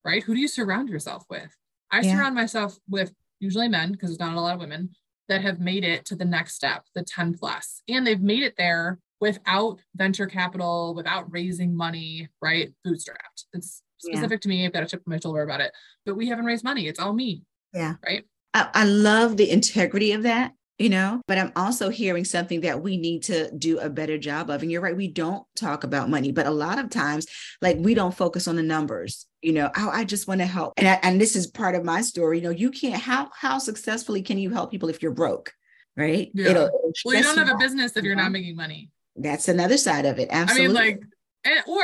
Right? 0.04 0.22
Who 0.24 0.34
do 0.34 0.40
you 0.40 0.48
surround 0.48 0.88
yourself 0.88 1.24
with? 1.30 1.54
I 1.92 2.02
surround 2.02 2.34
myself 2.34 2.78
with 2.88 3.12
usually 3.40 3.68
men 3.68 3.92
because 3.92 4.10
there's 4.10 4.20
not 4.20 4.36
a 4.36 4.40
lot 4.40 4.54
of 4.54 4.60
women 4.60 4.90
that 5.28 5.42
have 5.42 5.60
made 5.60 5.84
it 5.84 6.04
to 6.06 6.16
the 6.16 6.24
next 6.24 6.54
step, 6.54 6.84
the 6.94 7.02
10 7.02 7.34
plus, 7.34 7.82
and 7.88 8.06
they've 8.06 8.20
made 8.20 8.42
it 8.42 8.54
there 8.56 8.98
without 9.20 9.78
venture 9.94 10.26
capital, 10.26 10.94
without 10.94 11.30
raising 11.30 11.76
money, 11.76 12.28
right? 12.40 12.72
Bootstrapped. 12.86 13.44
It's 13.52 13.82
specific 13.98 14.38
yeah. 14.38 14.38
to 14.38 14.48
me. 14.48 14.66
I've 14.66 14.72
got 14.72 14.82
a 14.82 14.86
chip 14.86 15.02
on 15.06 15.12
my 15.12 15.18
shoulder 15.18 15.42
about 15.42 15.60
it, 15.60 15.72
but 16.06 16.16
we 16.16 16.28
haven't 16.28 16.46
raised 16.46 16.64
money. 16.64 16.86
It's 16.86 17.00
all 17.00 17.12
me. 17.12 17.42
Yeah. 17.74 17.94
Right. 18.04 18.24
I, 18.54 18.68
I 18.74 18.84
love 18.84 19.36
the 19.36 19.50
integrity 19.50 20.12
of 20.12 20.24
that 20.24 20.52
you 20.80 20.88
know 20.88 21.20
but 21.28 21.36
i'm 21.36 21.52
also 21.54 21.90
hearing 21.90 22.24
something 22.24 22.62
that 22.62 22.82
we 22.82 22.96
need 22.96 23.22
to 23.22 23.50
do 23.56 23.78
a 23.78 23.90
better 23.90 24.16
job 24.16 24.48
of 24.48 24.62
and 24.62 24.72
you're 24.72 24.80
right 24.80 24.96
we 24.96 25.06
don't 25.06 25.44
talk 25.54 25.84
about 25.84 26.08
money 26.08 26.32
but 26.32 26.46
a 26.46 26.50
lot 26.50 26.78
of 26.78 26.88
times 26.88 27.26
like 27.60 27.76
we 27.78 27.92
don't 27.92 28.16
focus 28.16 28.48
on 28.48 28.56
the 28.56 28.62
numbers 28.62 29.26
you 29.42 29.52
know 29.52 29.70
oh, 29.76 29.90
i 29.92 30.02
just 30.02 30.26
want 30.26 30.40
to 30.40 30.46
help 30.46 30.72
and 30.78 30.88
I, 30.88 30.98
and 31.02 31.20
this 31.20 31.36
is 31.36 31.46
part 31.46 31.74
of 31.74 31.84
my 31.84 32.00
story 32.00 32.38
you 32.38 32.44
know 32.44 32.50
you 32.50 32.70
can't 32.70 33.00
how 33.00 33.28
how 33.38 33.58
successfully 33.58 34.22
can 34.22 34.38
you 34.38 34.50
help 34.50 34.70
people 34.70 34.88
if 34.88 35.02
you're 35.02 35.12
broke 35.12 35.52
right 35.98 36.30
yeah. 36.32 36.48
It'll, 36.48 36.66
it'll 36.66 36.92
well 37.04 37.14
you 37.14 37.22
don't 37.22 37.36
have 37.36 37.54
a 37.54 37.58
business 37.58 37.94
if 37.96 38.02
you're 38.02 38.16
not 38.16 38.32
making 38.32 38.56
money 38.56 38.88
that's 39.16 39.48
another 39.48 39.76
side 39.76 40.06
of 40.06 40.18
it. 40.18 40.28
Absolutely. 40.30 40.78
I 40.78 40.84
mean, 40.84 40.98
like, 40.98 41.02
and, 41.44 41.60
or 41.66 41.82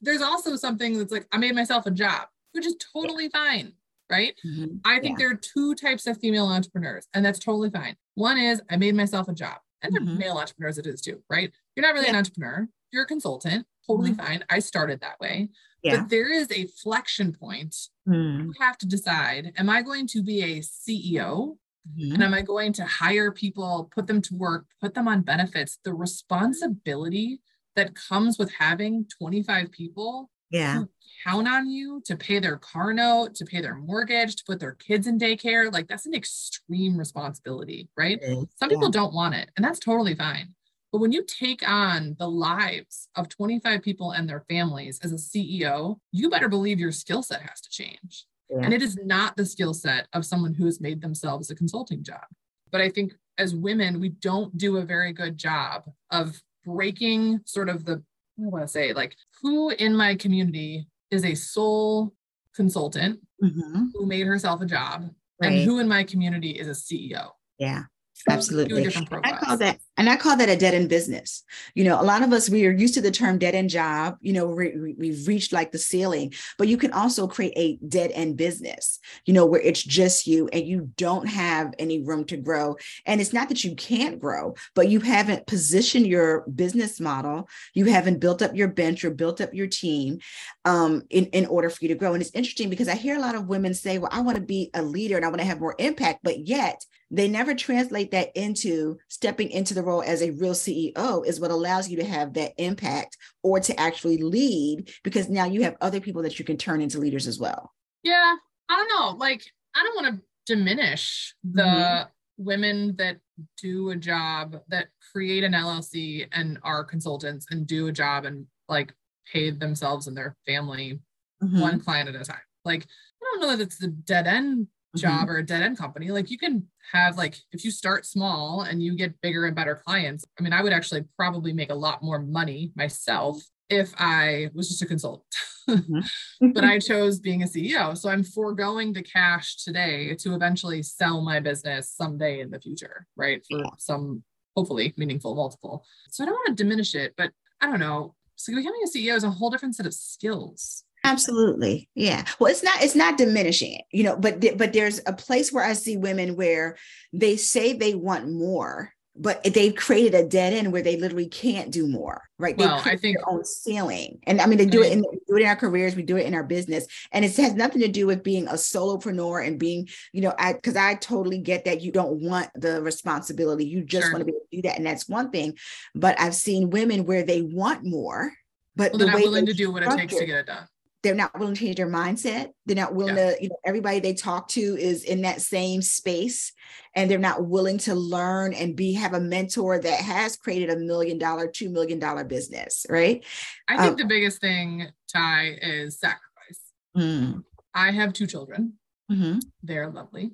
there's 0.00 0.22
also 0.22 0.56
something 0.56 0.98
that's 0.98 1.12
like, 1.12 1.26
I 1.32 1.38
made 1.38 1.54
myself 1.54 1.86
a 1.86 1.90
job, 1.90 2.28
which 2.52 2.66
is 2.66 2.76
totally 2.92 3.28
fine. 3.28 3.72
Right. 4.10 4.34
Mm-hmm. 4.46 4.76
I 4.84 5.00
think 5.00 5.18
yeah. 5.18 5.24
there 5.24 5.30
are 5.34 5.40
two 5.40 5.74
types 5.74 6.06
of 6.06 6.18
female 6.18 6.46
entrepreneurs, 6.46 7.06
and 7.14 7.24
that's 7.24 7.38
totally 7.38 7.70
fine. 7.70 7.96
One 8.16 8.38
is 8.38 8.60
I 8.70 8.76
made 8.76 8.94
myself 8.94 9.28
a 9.28 9.32
job, 9.32 9.56
and 9.82 9.96
mm-hmm. 9.96 10.18
male 10.18 10.36
entrepreneurs 10.36 10.76
it 10.76 10.86
is 10.86 11.00
too, 11.00 11.22
right? 11.30 11.50
You're 11.74 11.86
not 11.86 11.94
really 11.94 12.06
yeah. 12.06 12.12
an 12.12 12.16
entrepreneur, 12.16 12.68
you're 12.92 13.04
a 13.04 13.06
consultant, 13.06 13.66
totally 13.86 14.10
mm-hmm. 14.10 14.24
fine. 14.24 14.44
I 14.50 14.58
started 14.58 15.00
that 15.00 15.18
way. 15.20 15.48
Yeah. 15.82 15.96
But 15.96 16.10
there 16.10 16.30
is 16.30 16.50
a 16.52 16.66
flexion 16.66 17.32
point. 17.32 17.74
Mm. 18.08 18.44
You 18.44 18.52
have 18.60 18.78
to 18.78 18.86
decide 18.86 19.52
Am 19.58 19.68
I 19.68 19.82
going 19.82 20.06
to 20.08 20.22
be 20.22 20.42
a 20.42 20.60
CEO 20.60 21.56
Mm-hmm. 21.88 22.14
And 22.14 22.22
am 22.22 22.34
I 22.34 22.42
going 22.42 22.72
to 22.74 22.84
hire 22.84 23.30
people, 23.30 23.90
put 23.94 24.06
them 24.06 24.22
to 24.22 24.34
work, 24.34 24.66
put 24.80 24.94
them 24.94 25.08
on 25.08 25.22
benefits? 25.22 25.78
The 25.84 25.94
responsibility 25.94 27.40
that 27.76 27.94
comes 27.94 28.38
with 28.38 28.52
having 28.52 29.06
25 29.18 29.70
people 29.70 30.30
yeah. 30.50 30.78
who 30.78 30.88
count 31.24 31.48
on 31.48 31.68
you 31.68 32.00
to 32.06 32.16
pay 32.16 32.38
their 32.38 32.56
car 32.56 32.92
note, 32.92 33.34
to 33.36 33.44
pay 33.44 33.60
their 33.60 33.74
mortgage, 33.74 34.36
to 34.36 34.44
put 34.46 34.60
their 34.60 34.74
kids 34.74 35.06
in 35.06 35.18
daycare, 35.18 35.72
like 35.72 35.88
that's 35.88 36.06
an 36.06 36.14
extreme 36.14 36.96
responsibility, 36.96 37.88
right? 37.96 38.22
Some 38.56 38.68
people 38.68 38.90
don't 38.90 39.14
want 39.14 39.34
it, 39.34 39.50
and 39.56 39.64
that's 39.64 39.78
totally 39.78 40.14
fine. 40.14 40.54
But 40.92 41.00
when 41.00 41.12
you 41.12 41.24
take 41.24 41.68
on 41.68 42.14
the 42.20 42.28
lives 42.28 43.08
of 43.16 43.28
25 43.28 43.82
people 43.82 44.12
and 44.12 44.28
their 44.28 44.44
families 44.48 45.00
as 45.02 45.12
a 45.12 45.16
CEO, 45.16 45.96
you 46.12 46.30
better 46.30 46.48
believe 46.48 46.78
your 46.78 46.92
skill 46.92 47.22
set 47.22 47.42
has 47.42 47.60
to 47.62 47.70
change. 47.70 48.26
Yeah. 48.54 48.64
And 48.64 48.74
it 48.74 48.82
is 48.82 48.96
not 49.02 49.36
the 49.36 49.46
skill 49.46 49.74
set 49.74 50.06
of 50.12 50.24
someone 50.24 50.54
who 50.54 50.66
has 50.66 50.80
made 50.80 51.00
themselves 51.00 51.50
a 51.50 51.54
consulting 51.54 52.04
job. 52.04 52.24
But 52.70 52.80
I 52.80 52.88
think 52.88 53.14
as 53.38 53.54
women, 53.54 54.00
we 54.00 54.10
don't 54.10 54.56
do 54.56 54.76
a 54.76 54.84
very 54.84 55.12
good 55.12 55.36
job 55.36 55.84
of 56.10 56.40
breaking 56.64 57.40
sort 57.44 57.68
of 57.68 57.84
the, 57.84 58.02
I 58.38 58.48
want 58.48 58.64
to 58.64 58.68
say, 58.68 58.92
like, 58.92 59.16
who 59.42 59.70
in 59.70 59.96
my 59.96 60.14
community 60.14 60.86
is 61.10 61.24
a 61.24 61.34
sole 61.34 62.14
consultant 62.54 63.20
mm-hmm. 63.42 63.86
who 63.92 64.06
made 64.06 64.26
herself 64.26 64.60
a 64.60 64.66
job, 64.66 65.10
right. 65.40 65.52
and 65.52 65.64
who 65.64 65.78
in 65.80 65.88
my 65.88 66.04
community 66.04 66.50
is 66.50 66.68
a 66.68 66.70
CEO. 66.70 67.30
Yeah. 67.58 67.84
Absolutely. 68.28 68.86
I 69.24 69.36
call 69.36 69.56
that 69.58 69.78
and 69.96 70.08
I 70.08 70.16
call 70.16 70.36
that 70.36 70.48
a 70.48 70.56
dead 70.56 70.74
end 70.74 70.88
business. 70.88 71.42
You 71.74 71.84
know, 71.84 72.00
a 72.00 72.02
lot 72.02 72.22
of 72.22 72.32
us, 72.32 72.48
we 72.48 72.66
are 72.66 72.72
used 72.72 72.94
to 72.94 73.00
the 73.00 73.10
term 73.10 73.38
dead 73.38 73.54
end 73.54 73.70
job. 73.70 74.16
You 74.20 74.32
know, 74.32 74.46
we, 74.46 74.94
we've 74.96 75.26
reached 75.28 75.52
like 75.52 75.72
the 75.72 75.78
ceiling, 75.78 76.32
but 76.58 76.68
you 76.68 76.76
can 76.76 76.92
also 76.92 77.26
create 77.28 77.52
a 77.56 77.76
dead 77.86 78.10
end 78.12 78.36
business, 78.36 78.98
you 79.26 79.34
know, 79.34 79.46
where 79.46 79.60
it's 79.60 79.82
just 79.82 80.26
you 80.26 80.48
and 80.52 80.66
you 80.66 80.90
don't 80.96 81.26
have 81.26 81.74
any 81.78 82.02
room 82.02 82.24
to 82.26 82.36
grow. 82.36 82.76
And 83.04 83.20
it's 83.20 83.32
not 83.32 83.48
that 83.50 83.62
you 83.62 83.74
can't 83.74 84.20
grow, 84.20 84.54
but 84.74 84.88
you 84.88 85.00
haven't 85.00 85.46
positioned 85.46 86.06
your 86.06 86.44
business 86.54 87.00
model. 87.00 87.48
You 87.74 87.86
haven't 87.86 88.20
built 88.20 88.42
up 88.42 88.54
your 88.54 88.68
bench 88.68 89.04
or 89.04 89.10
built 89.10 89.40
up 89.40 89.54
your 89.54 89.66
team 89.66 90.18
um, 90.64 91.02
in, 91.10 91.26
in 91.26 91.46
order 91.46 91.68
for 91.68 91.78
you 91.82 91.88
to 91.88 91.94
grow. 91.94 92.14
And 92.14 92.22
it's 92.22 92.34
interesting 92.34 92.70
because 92.70 92.88
I 92.88 92.94
hear 92.94 93.16
a 93.16 93.20
lot 93.20 93.34
of 93.34 93.48
women 93.48 93.74
say, 93.74 93.98
well, 93.98 94.10
I 94.12 94.22
want 94.22 94.36
to 94.36 94.42
be 94.42 94.70
a 94.74 94.82
leader 94.82 95.16
and 95.16 95.24
I 95.24 95.28
want 95.28 95.40
to 95.40 95.46
have 95.46 95.60
more 95.60 95.76
impact, 95.78 96.20
but 96.22 96.46
yet 96.46 96.84
they 97.14 97.28
never 97.28 97.54
translate 97.54 98.10
that 98.10 98.30
into 98.34 98.98
stepping 99.08 99.50
into 99.50 99.74
the 99.74 99.82
role 99.82 100.02
as 100.02 100.22
a 100.22 100.32
real 100.32 100.52
CEO 100.52 101.24
is 101.26 101.40
what 101.40 101.50
allows 101.50 101.88
you 101.88 101.96
to 101.98 102.04
have 102.04 102.34
that 102.34 102.52
impact 102.58 103.16
or 103.42 103.60
to 103.60 103.78
actually 103.78 104.18
lead 104.18 104.90
because 105.02 105.28
now 105.28 105.44
you 105.44 105.62
have 105.62 105.76
other 105.80 106.00
people 106.00 106.22
that 106.22 106.38
you 106.38 106.44
can 106.44 106.56
turn 106.56 106.80
into 106.80 106.98
leaders 106.98 107.26
as 107.26 107.38
well. 107.38 107.72
Yeah, 108.02 108.34
I 108.68 108.76
don't 108.76 108.88
know. 108.88 109.16
Like, 109.16 109.42
I 109.74 109.82
don't 109.82 110.02
want 110.02 110.16
to 110.16 110.54
diminish 110.54 111.34
the 111.44 111.62
mm-hmm. 111.62 112.10
women 112.44 112.96
that 112.96 113.18
do 113.60 113.90
a 113.90 113.96
job 113.96 114.60
that 114.68 114.88
create 115.12 115.44
an 115.44 115.52
LLC 115.52 116.26
and 116.32 116.58
are 116.62 116.84
consultants 116.84 117.46
and 117.50 117.66
do 117.66 117.86
a 117.86 117.92
job 117.92 118.24
and 118.24 118.46
like 118.68 118.92
pay 119.32 119.50
themselves 119.50 120.06
and 120.06 120.16
their 120.16 120.36
family 120.46 121.00
mm-hmm. 121.42 121.60
one 121.60 121.80
client 121.80 122.08
at 122.08 122.20
a 122.20 122.24
time. 122.24 122.36
Like, 122.64 122.82
I 122.82 123.24
don't 123.24 123.40
know 123.40 123.56
that 123.56 123.62
it's 123.62 123.78
the 123.78 123.88
dead 123.88 124.26
end 124.26 124.68
job 124.96 125.22
mm-hmm. 125.22 125.30
or 125.30 125.38
a 125.38 125.46
dead 125.46 125.62
end 125.62 125.78
company 125.78 126.10
like 126.10 126.30
you 126.30 126.38
can 126.38 126.66
have 126.92 127.16
like 127.16 127.36
if 127.52 127.64
you 127.64 127.70
start 127.70 128.06
small 128.06 128.62
and 128.62 128.82
you 128.82 128.96
get 128.96 129.20
bigger 129.20 129.46
and 129.46 129.56
better 129.56 129.80
clients 129.86 130.24
i 130.38 130.42
mean 130.42 130.52
i 130.52 130.62
would 130.62 130.72
actually 130.72 131.04
probably 131.16 131.52
make 131.52 131.70
a 131.70 131.74
lot 131.74 132.02
more 132.02 132.20
money 132.20 132.72
myself 132.76 133.42
if 133.68 133.92
i 133.98 134.48
was 134.54 134.68
just 134.68 134.82
a 134.82 134.86
consultant 134.86 135.26
mm-hmm. 135.68 136.50
but 136.52 136.64
i 136.64 136.78
chose 136.78 137.18
being 137.18 137.42
a 137.42 137.46
ceo 137.46 137.96
so 137.96 138.08
i'm 138.08 138.22
foregoing 138.22 138.92
the 138.92 139.02
cash 139.02 139.56
today 139.56 140.14
to 140.14 140.34
eventually 140.34 140.82
sell 140.82 141.20
my 141.20 141.40
business 141.40 141.90
someday 141.90 142.40
in 142.40 142.50
the 142.50 142.60
future 142.60 143.06
right 143.16 143.44
for 143.50 143.58
yeah. 143.58 143.70
some 143.78 144.22
hopefully 144.56 144.94
meaningful 144.96 145.34
multiple 145.34 145.84
so 146.08 146.22
i 146.22 146.26
don't 146.26 146.34
want 146.34 146.56
to 146.56 146.62
diminish 146.62 146.94
it 146.94 147.14
but 147.16 147.30
i 147.60 147.66
don't 147.66 147.80
know 147.80 148.14
so 148.36 148.54
becoming 148.54 148.82
a 148.84 148.88
ceo 148.88 149.16
is 149.16 149.24
a 149.24 149.30
whole 149.30 149.50
different 149.50 149.74
set 149.74 149.86
of 149.86 149.94
skills 149.94 150.83
Absolutely. 151.04 151.88
Yeah. 151.94 152.24
Well, 152.38 152.50
it's 152.50 152.62
not 152.62 152.82
it's 152.82 152.94
not 152.94 153.18
diminishing 153.18 153.74
it, 153.74 153.84
you 153.92 154.02
know, 154.02 154.16
but 154.16 154.42
but 154.56 154.72
there's 154.72 155.00
a 155.06 155.12
place 155.12 155.52
where 155.52 155.64
I 155.64 155.74
see 155.74 155.98
women 155.98 156.34
where 156.34 156.78
they 157.12 157.36
say 157.36 157.74
they 157.74 157.94
want 157.94 158.32
more, 158.32 158.90
but 159.14 159.44
they've 159.44 159.74
created 159.74 160.14
a 160.14 160.26
dead 160.26 160.54
end 160.54 160.72
where 160.72 160.80
they 160.80 160.96
literally 160.96 161.28
can't 161.28 161.70
do 161.70 161.86
more, 161.86 162.22
right? 162.38 162.56
They 162.56 162.64
well, 162.64 162.80
I 162.82 162.96
think 162.96 163.18
their 163.18 163.28
own 163.28 163.44
ceiling. 163.44 164.18
And 164.26 164.40
I 164.40 164.46
mean 164.46 164.56
they 164.56 164.64
do 164.64 164.82
it 164.82 164.92
mm-hmm. 164.92 165.04
in 165.04 165.06
we 165.12 165.20
do 165.28 165.36
it 165.36 165.42
in 165.42 165.48
our 165.48 165.56
careers, 165.56 165.94
we 165.94 166.02
do 166.02 166.16
it 166.16 166.24
in 166.24 166.34
our 166.34 166.42
business. 166.42 166.86
And 167.12 167.22
it 167.22 167.36
has 167.36 167.52
nothing 167.52 167.82
to 167.82 167.88
do 167.88 168.06
with 168.06 168.24
being 168.24 168.48
a 168.48 168.54
solopreneur 168.54 169.46
and 169.46 169.58
being, 169.58 169.90
you 170.12 170.22
know, 170.22 170.34
I 170.38 170.54
because 170.54 170.74
I 170.74 170.94
totally 170.94 171.38
get 171.38 171.66
that 171.66 171.82
you 171.82 171.92
don't 171.92 172.22
want 172.22 172.48
the 172.54 172.80
responsibility. 172.80 173.66
You 173.66 173.84
just 173.84 174.06
Sure. 174.06 174.12
want 174.14 174.22
to 174.22 174.24
be 174.24 174.32
able 174.32 174.46
to 174.50 174.56
do 174.56 174.62
that. 174.62 174.78
And 174.78 174.86
that's 174.86 175.06
one 175.06 175.30
thing. 175.30 175.58
But 175.94 176.18
I've 176.18 176.34
seen 176.34 176.70
women 176.70 177.04
where 177.04 177.24
they 177.24 177.42
want 177.42 177.84
more, 177.84 178.32
but 178.74 178.92
well, 178.92 179.00
the 179.00 179.04
they're 179.04 179.14
not 179.14 179.22
willing 179.22 179.46
to 179.46 179.52
do 179.52 179.70
what 179.70 179.82
it 179.82 179.90
takes 179.90 180.16
to 180.16 180.24
get 180.24 180.38
it 180.38 180.46
done. 180.46 180.66
They're 181.04 181.14
not 181.14 181.38
willing 181.38 181.54
to 181.54 181.60
change 181.60 181.76
their 181.76 181.86
mindset. 181.88 182.48
They're 182.66 182.74
not 182.74 182.94
willing 182.94 183.14
to, 183.16 183.36
you 183.40 183.50
know, 183.50 183.56
everybody 183.64 184.00
they 184.00 184.14
talk 184.14 184.48
to 184.48 184.60
is 184.60 185.04
in 185.04 185.20
that 185.22 185.42
same 185.42 185.82
space 185.82 186.52
and 186.96 187.08
they're 187.10 187.18
not 187.18 187.46
willing 187.46 187.76
to 187.78 187.94
learn 187.94 188.54
and 188.54 188.74
be 188.74 188.94
have 188.94 189.12
a 189.12 189.20
mentor 189.20 189.78
that 189.78 190.00
has 190.00 190.36
created 190.36 190.70
a 190.70 190.76
million 190.76 191.18
dollar, 191.18 191.46
two 191.46 191.68
million 191.68 191.98
dollar 191.98 192.24
business, 192.24 192.86
right? 192.88 193.22
I 193.68 193.76
think 193.76 193.90
Um, 193.92 193.96
the 193.96 194.06
biggest 194.06 194.40
thing, 194.40 194.88
Ty, 195.12 195.58
is 195.60 196.00
sacrifice. 196.00 196.60
Mm, 196.96 197.44
I 197.74 197.90
have 197.92 198.14
two 198.14 198.26
children. 198.26 198.72
mhm, 199.12 199.42
They're 199.62 199.90
lovely. 199.90 200.32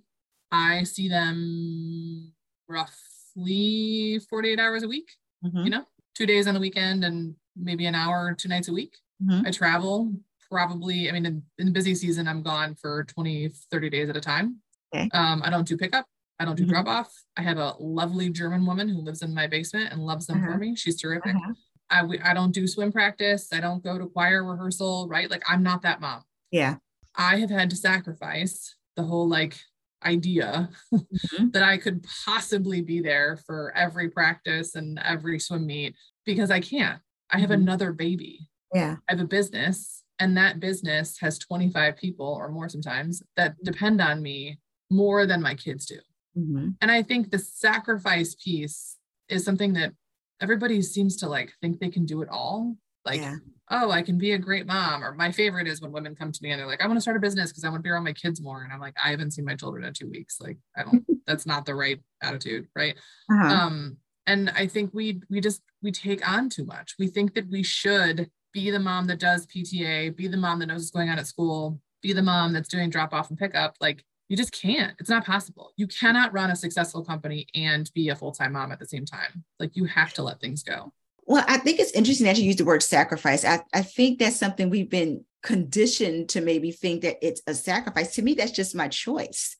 I 0.53 0.85
see 0.85 1.09
them 1.09 2.33
roughly 2.69 4.21
48 4.31 4.61
hours 4.61 4.85
a 4.85 4.89
week, 4.89 5.11
mhm, 5.45 5.65
you 5.65 5.71
know, 5.71 5.85
two 6.15 6.27
days 6.27 6.47
on 6.47 6.55
the 6.55 6.61
weekend 6.61 7.03
and 7.05 7.35
maybe 7.57 7.87
an 7.87 7.97
hour, 7.97 8.35
two 8.39 8.49
nights 8.49 8.69
a 8.69 8.73
week. 8.73 8.97
mhm. 9.21 9.47
I 9.47 9.51
travel 9.51 10.13
probably, 10.51 11.09
I 11.09 11.13
mean, 11.13 11.27
in, 11.27 11.43
in 11.59 11.67
the 11.67 11.73
busy 11.73 11.95
season, 11.95 12.27
I'm 12.29 12.43
gone 12.43 12.75
for 12.75 13.05
20, 13.05 13.49
30 13.71 13.91
days 13.91 14.09
at 14.09 14.17
a 14.17 14.21
time. 14.21 14.57
Okay. 14.95 15.09
Um, 15.13 15.43
I 15.45 15.51
don't 15.51 15.67
do 15.67 15.77
pickup. 15.77 16.07
I 16.39 16.45
don't 16.45 16.57
do 16.57 16.65
Mhm. 16.65 16.71
drop 16.71 16.87
off. 16.89 17.13
I 17.37 17.43
have 17.43 17.59
a 17.59 17.75
lovely 17.79 18.31
German 18.31 18.65
woman 18.67 18.89
who 18.89 18.99
lives 19.01 19.23
in 19.23 19.35
my 19.35 19.47
basement 19.47 19.93
and 19.93 20.01
loves 20.05 20.27
them 20.27 20.41
for 20.41 20.51
Uh-huh. 20.51 20.59
me. 20.59 20.75
She's 20.77 21.01
terrific. 21.01 21.35
Uh-huh. 21.37 21.53
I, 21.91 22.03
we- 22.05 22.21
I 22.21 22.35
don't 22.35 22.53
do 22.53 22.67
swim 22.67 22.93
practice. 22.93 23.49
I 23.53 23.61
don't 23.61 23.83
go 23.85 23.99
to 23.99 24.07
choir 24.07 24.43
rehearsal, 24.45 25.07
right? 25.09 25.31
Like 25.31 25.43
I'm 25.49 25.63
not 25.63 25.83
that 25.83 26.01
mom. 26.01 26.23
Yeah. 26.51 26.77
I 27.15 27.39
have 27.41 27.51
had 27.51 27.71
to 27.71 27.77
sacrifice 27.77 28.75
the 28.97 29.03
whole 29.03 29.29
like 29.29 29.59
idea 30.05 30.71
Mhm. 30.93 31.53
that 31.53 31.63
I 31.63 31.77
could 31.77 32.07
possibly 32.25 32.81
be 32.81 33.01
there 33.01 33.37
for 33.37 33.73
every 33.77 34.09
practice 34.09 34.75
and 34.75 34.99
every 35.05 35.39
swim 35.39 35.67
meet 35.67 35.95
because 36.25 36.51
I 36.51 36.61
can't. 36.61 37.01
I 37.31 37.39
have 37.41 37.51
Mhm. 37.51 37.55
another 37.63 37.93
baby. 37.93 38.49
Yeah. 38.75 38.97
I 39.09 39.13
have 39.13 39.21
a 39.21 39.27
business, 39.27 40.05
and 40.21 40.37
that 40.37 40.61
business 40.61 41.19
has 41.21 41.39
25 41.39 41.97
people 41.97 42.27
or 42.27 42.49
more 42.51 42.69
sometimes 42.69 43.23
that 43.37 43.55
depend 43.65 44.01
on 44.01 44.23
me 44.23 44.59
more 44.91 45.27
than 45.27 45.41
my 45.43 45.55
kids 45.55 45.87
do. 45.87 45.99
mhm. 46.39 46.75
And 46.81 46.91
I 46.93 47.03
think 47.03 47.31
the 47.31 47.39
sacrifice 47.39 48.35
piece 48.37 48.97
is 49.29 49.45
something 49.45 49.73
that 49.73 49.93
everybody 50.41 50.81
seems 50.83 51.17
to 51.17 51.29
like 51.29 51.53
think 51.61 51.81
they 51.81 51.89
can 51.91 52.07
do 52.07 52.23
it 52.23 52.29
all. 52.31 52.77
Like, 53.05 53.21
Yeah. 53.21 53.37
oh, 53.71 53.91
I 53.91 54.03
can 54.03 54.19
be 54.19 54.33
a 54.33 54.39
great 54.39 54.67
mom. 54.67 55.03
Or 55.03 55.13
my 55.15 55.33
favorite 55.33 55.67
is 55.67 55.81
when 55.81 55.91
women 55.93 56.15
come 56.15 56.31
to 56.33 56.43
me 56.43 56.51
and 56.51 56.59
they're 56.61 56.67
like, 56.67 56.83
I 56.83 56.87
want 56.87 56.97
to 56.99 57.01
start 57.01 57.17
a 57.17 57.21
business 57.21 57.51
because 57.51 57.65
I 57.65 57.69
want 57.69 57.81
to 57.81 57.83
be 57.83 57.91
around 57.91 58.05
my 58.05 58.13
kids 58.13 58.41
more. 58.43 58.63
And 58.63 58.73
I'm 58.73 58.81
like, 58.81 58.95
I 59.03 59.11
haven't 59.11 59.33
seen 59.33 59.45
my 59.45 59.55
children 59.57 59.85
in 59.85 59.93
two 59.93 60.09
weeks. 60.09 60.39
Like, 60.41 60.59
I 60.77 60.83
don't, 60.85 61.05
that's 61.27 61.47
not 61.47 61.67
the 61.67 61.75
right 61.75 62.01
attitude. 62.23 62.69
Right. 62.77 62.97
Uh-huh. 63.31 63.49
Um, 63.55 63.97
and 64.27 64.51
I 64.51 64.67
think 64.69 64.91
we 64.93 65.21
we 65.31 65.41
just 65.41 65.63
we 65.83 65.91
take 65.93 66.29
on 66.29 66.49
too 66.49 66.65
much. 66.65 66.95
We 66.99 67.09
think 67.09 67.35
that 67.35 67.49
we 67.51 67.63
should 67.63 68.31
be 68.53 68.71
the 68.71 68.79
mom 68.79 69.07
that 69.07 69.21
does 69.21 69.47
PTA, 69.47 70.15
be 70.17 70.29
the 70.29 70.37
mom 70.37 70.59
that 70.61 70.67
knows 70.67 70.81
what's 70.81 70.91
going 70.91 71.09
on 71.09 71.19
at 71.19 71.27
school, 71.27 71.81
be 72.03 72.13
the 72.13 72.23
mom 72.23 72.53
that's 72.53 72.69
doing 72.69 72.91
drop 72.91 73.13
off 73.13 73.31
and 73.31 73.39
pickup. 73.39 73.77
Like 73.81 74.05
you 74.29 74.37
just 74.37 74.53
can't. 74.53 74.95
It's 74.99 75.11
not 75.11 75.25
possible. 75.27 75.73
You 75.77 75.87
cannot 75.87 76.33
run 76.33 76.51
a 76.51 76.57
successful 76.57 77.05
company 77.05 77.47
and 77.55 77.91
be 77.95 78.09
a 78.09 78.17
full 78.17 78.33
time 78.33 78.53
mom 78.53 78.73
at 78.73 78.79
the 78.79 78.87
same 78.87 79.05
time. 79.05 79.45
Like 79.59 79.77
you 79.77 79.85
have 79.87 80.13
to 80.15 80.23
let 80.23 80.41
things 80.41 80.63
go. 80.63 80.93
Well, 81.27 81.45
I 81.47 81.59
think 81.59 81.79
it's 81.79 81.93
interesting 81.93 82.27
that 82.27 82.39
you 82.39 82.45
use 82.45 82.57
the 82.57 82.65
word 82.65 82.83
sacrifice. 82.83 83.45
I, 83.45 83.61
I 83.73 83.83
think 83.83 84.19
that's 84.19 84.39
something 84.39 84.69
we've 84.69 84.91
been 84.91 85.25
conditioned 85.43 86.29
to 86.31 86.41
maybe 86.41 86.73
think 86.73 87.03
that 87.03 87.17
it's 87.23 87.41
a 87.47 87.55
sacrifice. 87.55 88.15
To 88.15 88.23
me, 88.23 88.35
that's 88.35 88.51
just 88.51 88.75
my 88.75 88.89
choice. 88.89 89.57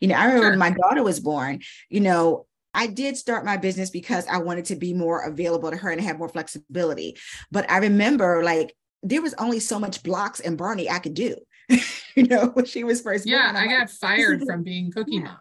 You 0.00 0.08
know, 0.08 0.14
I 0.14 0.24
remember 0.24 0.42
Sure. 0.44 0.50
when 0.50 0.58
my 0.58 0.70
daughter 0.70 1.02
was 1.02 1.20
born, 1.20 1.60
you 1.88 2.00
know, 2.00 2.46
I 2.74 2.86
did 2.86 3.16
start 3.16 3.44
my 3.44 3.56
business 3.56 3.90
because 3.90 4.26
I 4.26 4.38
wanted 4.38 4.66
to 4.66 4.76
be 4.76 4.94
more 4.94 5.22
available 5.22 5.70
to 5.70 5.76
her 5.76 5.90
and 5.90 6.00
have 6.00 6.18
more 6.18 6.28
flexibility. 6.28 7.16
But 7.50 7.70
I 7.70 7.78
remember 7.78 8.42
like 8.44 8.74
there 9.02 9.22
was 9.22 9.34
only 9.34 9.60
so 9.60 9.78
much 9.78 10.02
blocks 10.02 10.40
and 10.40 10.56
Barney 10.58 10.88
I 10.90 10.98
could 10.98 11.14
do, 11.14 11.36
you 12.16 12.24
know, 12.24 12.46
when 12.54 12.64
she 12.66 12.84
was 12.84 13.00
first 13.00 13.26
Yeah, 13.26 13.52
born. 13.52 13.66
Like, 13.66 13.78
got 13.78 13.90
fired 13.90 14.42
from 14.44 14.62
being 14.62 14.92
cookie 14.92 15.16
Yeah. 15.16 15.20
mom. 15.22 15.36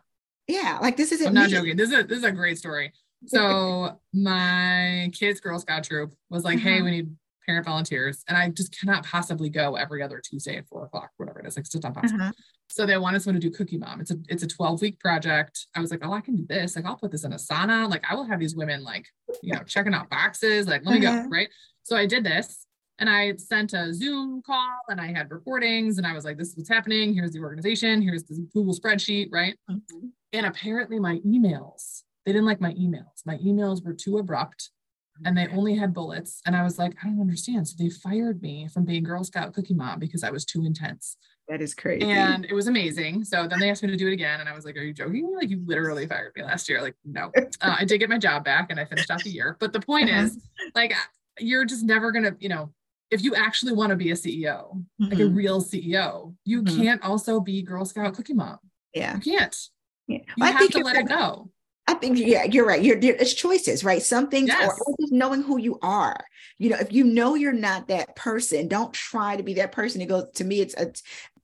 yeah, 0.48 0.80
like 0.82 0.98
this 0.98 1.12
isn't 1.12 1.28
I'm 1.28 1.34
not 1.34 1.50
me. 1.52 1.58
joking. 1.58 1.78
This 1.78 1.90
is 1.92 2.00
a, 2.00 2.04
this 2.04 2.18
is 2.20 2.24
a 2.24 2.32
great 2.32 2.58
story. 2.58 2.94
So 3.28 4.00
my 4.14 5.12
kids' 5.14 5.42
Girl 5.42 5.60
Scout 5.60 5.84
troop 5.84 6.14
was 6.30 6.46
like, 6.46 6.60
"Hey, 6.60 6.76
Uh-huh. 6.78 6.86
we 6.86 6.92
need 6.92 7.10
parent 7.50 7.66
volunteers," 7.66 8.24
and 8.28 8.38
I 8.38 8.50
just 8.50 8.78
cannot 8.78 9.04
possibly 9.06 9.50
go 9.50 9.76
every 9.76 10.04
other 10.04 10.22
Tuesday 10.24 10.58
at 10.58 10.68
four 10.68 10.86
o'clock, 10.86 11.10
whatever 11.18 11.40
it 11.40 11.48
is. 11.48 11.56
Like, 11.56 11.64
it's 11.64 11.72
just 11.72 11.84
not 11.84 11.96
possible. 11.96 12.22
Uh-huh. 12.22 12.32
So 12.68 12.86
they 12.86 12.98
wanted 12.98 13.22
someone 13.24 13.42
to 13.42 13.50
do 13.50 13.56
Cookie 13.56 13.80
Mom. 13.80 14.00
It's 14.02 14.12
a 14.12 14.18
it's 14.28 14.44
a 14.44 14.48
12 14.48 14.82
week 14.82 15.00
project. 15.00 15.66
I 15.76 15.80
was 15.82 15.90
like, 15.90 16.02
"Oh, 16.04 16.14
I 16.14 16.22
can 16.22 16.36
do 16.36 16.46
this. 16.48 16.76
Like, 16.76 16.86
I'll 16.86 16.96
put 16.96 17.12
this 17.12 17.24
in 17.24 17.32
Asana. 17.32 17.90
Like, 17.90 18.04
I 18.10 18.14
will 18.16 18.26
have 18.26 18.40
these 18.40 18.56
women 18.56 18.84
like, 18.84 19.08
you 19.42 19.54
know, 19.54 19.64
checking 19.64 19.96
out 19.96 20.10
boxes. 20.10 20.68
Like, 20.68 20.86
let 20.86 20.94
me 20.94 21.00
go." 21.00 21.26
Right. 21.30 21.50
So 21.84 21.98
I 21.98 22.06
did 22.06 22.24
this. 22.24 22.68
And 23.00 23.10
I 23.10 23.34
sent 23.38 23.74
a 23.74 23.94
Zoom 23.94 24.42
call 24.46 24.78
and 24.90 25.00
I 25.00 25.08
had 25.08 25.32
recordings 25.32 25.98
and 25.98 26.06
I 26.06 26.14
was 26.14 26.26
like, 26.26 26.38
this 26.38 26.50
is 26.50 26.58
what's 26.58 26.68
happening. 26.68 27.14
Here's 27.14 27.32
the 27.32 27.40
organization. 27.40 28.02
Here's 28.02 28.26
the 28.26 28.46
Google 28.54 28.76
spreadsheet. 28.76 29.30
Right. 29.32 29.56
Mhm. 29.72 30.10
And 30.34 30.46
apparently 30.46 31.00
my 31.00 31.20
emails, 31.20 32.04
they 32.26 32.34
didn't 32.34 32.46
like 32.46 32.60
my 32.60 32.74
emails. 32.74 33.26
My 33.26 33.38
emails 33.38 33.86
were 33.86 33.94
too 33.94 34.18
abrupt 34.18 34.72
and 35.26 35.38
they 35.38 35.48
only 35.48 35.76
had 35.76 35.94
bullets. 35.94 36.42
And 36.46 36.56
I 36.56 36.64
was 36.64 36.78
like, 36.80 36.96
I 37.04 37.08
don't 37.08 37.20
understand. 37.22 37.68
So 37.68 37.76
they 37.78 37.90
fired 37.90 38.42
me 38.42 38.68
from 38.68 38.86
being 38.86 39.04
Girl 39.04 39.24
Scout 39.24 39.54
Cookie 39.54 39.74
Mom 39.74 40.00
because 40.00 40.24
I 40.24 40.30
was 40.32 40.46
too 40.46 40.66
intense. 40.66 41.18
That 41.48 41.62
is 41.62 41.74
crazy. 41.74 42.06
And 42.06 42.46
it 42.46 42.54
was 42.54 42.68
amazing. 42.68 43.24
So 43.24 43.48
then 43.48 43.60
they 43.60 43.70
asked 43.70 43.82
me 43.84 43.90
to 43.90 43.98
do 43.98 44.08
it 44.08 44.14
again. 44.14 44.40
And 44.40 44.48
I 44.48 44.54
was 44.54 44.66
like, 44.66 44.78
Are 44.78 44.82
you 44.84 44.94
joking? 44.94 45.30
me? 45.30 45.36
Like, 45.36 45.50
you 45.50 45.62
literally 45.66 46.06
fired 46.08 46.32
me 46.36 46.44
last 46.44 46.70
year. 46.70 46.82
Like, 46.82 46.96
no. 47.04 47.32
Uh, 47.62 47.76
I 47.78 47.84
did 47.84 47.98
get 47.98 48.10
my 48.10 48.18
job 48.18 48.46
back 48.46 48.68
and 48.70 48.80
I 48.80 48.86
finished 48.86 49.12
out 49.12 49.22
the 49.24 49.30
year. 49.30 49.58
But 49.60 49.74
the 49.74 49.82
point 49.82 50.10
Uh-huh. 50.10 50.22
is, 50.24 50.38
like, 50.76 50.94
you're 51.40 51.66
just 51.66 51.84
never 51.84 52.12
going 52.14 52.24
to, 52.24 52.36
you 52.40 52.48
know, 52.48 52.72
if 53.12 53.22
you 53.24 53.36
actually 53.36 53.74
want 53.74 53.90
to 53.90 53.98
be 53.98 54.12
a 54.12 54.16
CEO, 54.16 54.82
like 55.00 55.20
a 55.20 55.24
Mhm. 55.24 55.36
real 55.36 55.60
CEO, 55.62 56.36
you 56.46 56.62
Mhm. 56.64 56.78
can't 56.78 57.02
also 57.04 57.42
be 57.42 57.62
Girl 57.64 57.84
Scout 57.84 58.14
Cookie 58.14 58.34
Mom. 58.34 58.60
yeah. 58.94 59.16
You 59.16 59.20
can't. 59.22 59.58
yeah. 60.08 60.18
You 60.20 60.24
Well, 60.38 60.48
I 60.50 60.52
have 60.52 60.60
think 60.60 60.72
to 60.74 60.80
let 60.84 60.96
it 60.96 61.08
go. 61.10 61.52
I 61.90 61.96
think 61.96 62.20
yeah, 62.20 62.44
you're 62.44 62.68
right. 62.68 62.82
You're 62.84 62.98
it's 63.00 63.34
choices, 63.34 63.84
right? 63.84 64.02
Some 64.02 64.30
things 64.30 64.48
Yes. 64.48 64.80
or 64.80 64.96
just 65.00 65.12
knowing 65.12 65.42
who 65.42 65.58
you 65.58 65.80
are. 65.82 66.24
You 66.60 66.70
know, 66.70 66.78
if 66.78 66.94
you 66.94 67.04
know 67.04 67.34
you're 67.34 67.52
not 67.52 67.88
that 67.88 68.16
person, 68.16 68.68
don't 68.68 68.94
try 68.94 69.36
to 69.36 69.42
be 69.42 69.56
that 69.56 69.72
person. 69.72 70.00
It 70.02 70.06
goes 70.08 70.26
to 70.36 70.44
me, 70.44 70.62
it's 70.62 70.76
a 70.76 70.92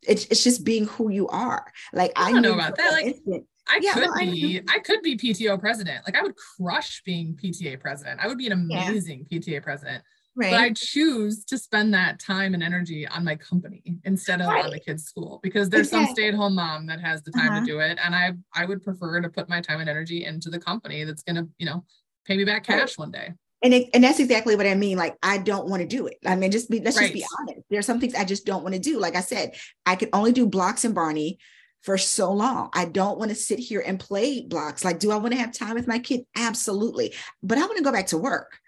it's 0.08 0.26
it's 0.26 0.44
just 0.44 0.64
being 0.64 0.86
who 0.86 1.10
you 1.10 1.28
are. 1.30 1.66
Like 1.94 2.12
I 2.16 2.30
I, 2.30 2.32
don't 2.32 2.44
know 2.44 2.54
about 2.54 2.78
that, 2.78 2.92
like, 2.92 3.08
instant- 3.08 3.46
I 3.68 3.80
Yeah, 3.82 3.94
could 3.94 4.10
I 4.14 4.26
be, 4.26 4.62
I 4.70 4.80
could 4.80 5.02
be 5.02 5.18
PTO 5.18 5.60
president. 5.60 6.06
Like 6.06 6.16
I 6.16 6.22
would 6.22 6.36
crush 6.36 7.02
being 7.04 7.36
PTA 7.36 7.80
president. 7.80 8.20
I 8.22 8.28
would 8.28 8.38
be 8.38 8.46
an 8.46 8.68
Yeah. 8.70 8.88
amazing 8.88 9.26
PTA 9.32 9.64
president. 9.64 10.04
Right. 10.36 10.52
But 10.52 10.60
I 10.60 10.72
choose 10.72 11.44
to 11.46 11.58
spend 11.58 11.94
that 11.94 12.20
time 12.20 12.54
and 12.54 12.62
energy 12.64 13.08
on 13.08 13.24
my 13.24 13.36
company 13.36 13.82
instead 14.04 14.42
of 14.42 14.48
on 14.48 14.72
the 14.72 14.80
kids' 14.80 15.04
school 15.06 15.40
because 15.44 15.70
there's 15.70 15.90
some 15.90 16.06
stay-at-home 16.08 16.56
mom 16.56 16.88
that 16.88 17.00
has 17.00 17.24
the 17.24 17.32
time 17.32 17.48
Uh-huh. 17.52 17.60
to 17.62 17.66
do 17.66 17.80
it. 17.80 17.98
And 18.04 18.16
I 18.16 18.34
I 18.54 18.66
would 18.66 18.84
prefer 18.84 19.22
to 19.22 19.30
put 19.30 19.50
my 19.50 19.62
time 19.62 19.80
and 19.80 19.90
energy 19.90 20.26
into 20.26 20.50
the 20.50 20.60
company 20.60 21.04
that's 21.04 21.24
gonna, 21.24 21.48
you 21.58 21.66
know, 21.66 21.86
pay 22.26 22.38
me 22.38 22.44
back 22.46 22.68
Right. 22.68 22.80
cash 22.80 22.98
one 22.98 23.12
day. 23.12 23.34
and 23.62 23.74
it, 23.74 23.90
and 23.96 24.04
that's 24.04 24.20
exactly 24.20 24.56
what 24.56 24.68
I 24.68 24.76
mean. 24.76 24.98
Like 24.98 25.16
I 25.24 25.38
don't 25.40 25.68
want 25.68 25.82
to 25.82 25.88
do 25.88 26.06
it. 26.08 26.18
I 26.26 26.36
mean, 26.36 26.52
just 26.52 26.70
be 26.70 26.80
let's 26.82 26.98
just 27.00 27.14
be 27.14 27.22
Right. 27.22 27.30
honest. 27.50 27.66
There's 27.70 27.86
some 27.86 28.00
things 28.00 28.14
I 28.14 28.24
just 28.26 28.46
don't 28.46 28.62
want 28.64 28.76
to 28.76 28.80
do. 28.82 29.00
Like 29.00 29.16
I 29.16 29.22
said, 29.22 29.56
I 29.86 29.96
could 29.96 30.10
only 30.14 30.34
do 30.34 30.46
blocks 30.46 30.84
and 30.86 30.94
Barney 30.94 31.40
for 31.82 31.98
so 31.98 32.32
long. 32.32 32.70
I 32.74 32.86
don't 32.86 33.18
want 33.20 33.30
to 33.30 33.36
sit 33.36 33.60
here 33.60 33.80
and 33.86 34.00
play 34.00 34.42
blocks. 34.42 34.84
Like, 34.84 35.00
do 35.00 35.12
I 35.12 35.18
want 35.18 35.34
to 35.34 35.40
have 35.40 35.52
time 35.54 35.76
with 35.76 35.88
my 35.88 36.00
kid? 36.00 36.22
Absolutely. 36.36 37.14
But 37.44 37.58
I 37.58 37.62
want 37.62 37.78
to 37.78 37.84
go 37.84 37.92
back 37.92 38.08
to 38.08 38.18
work. 38.18 38.60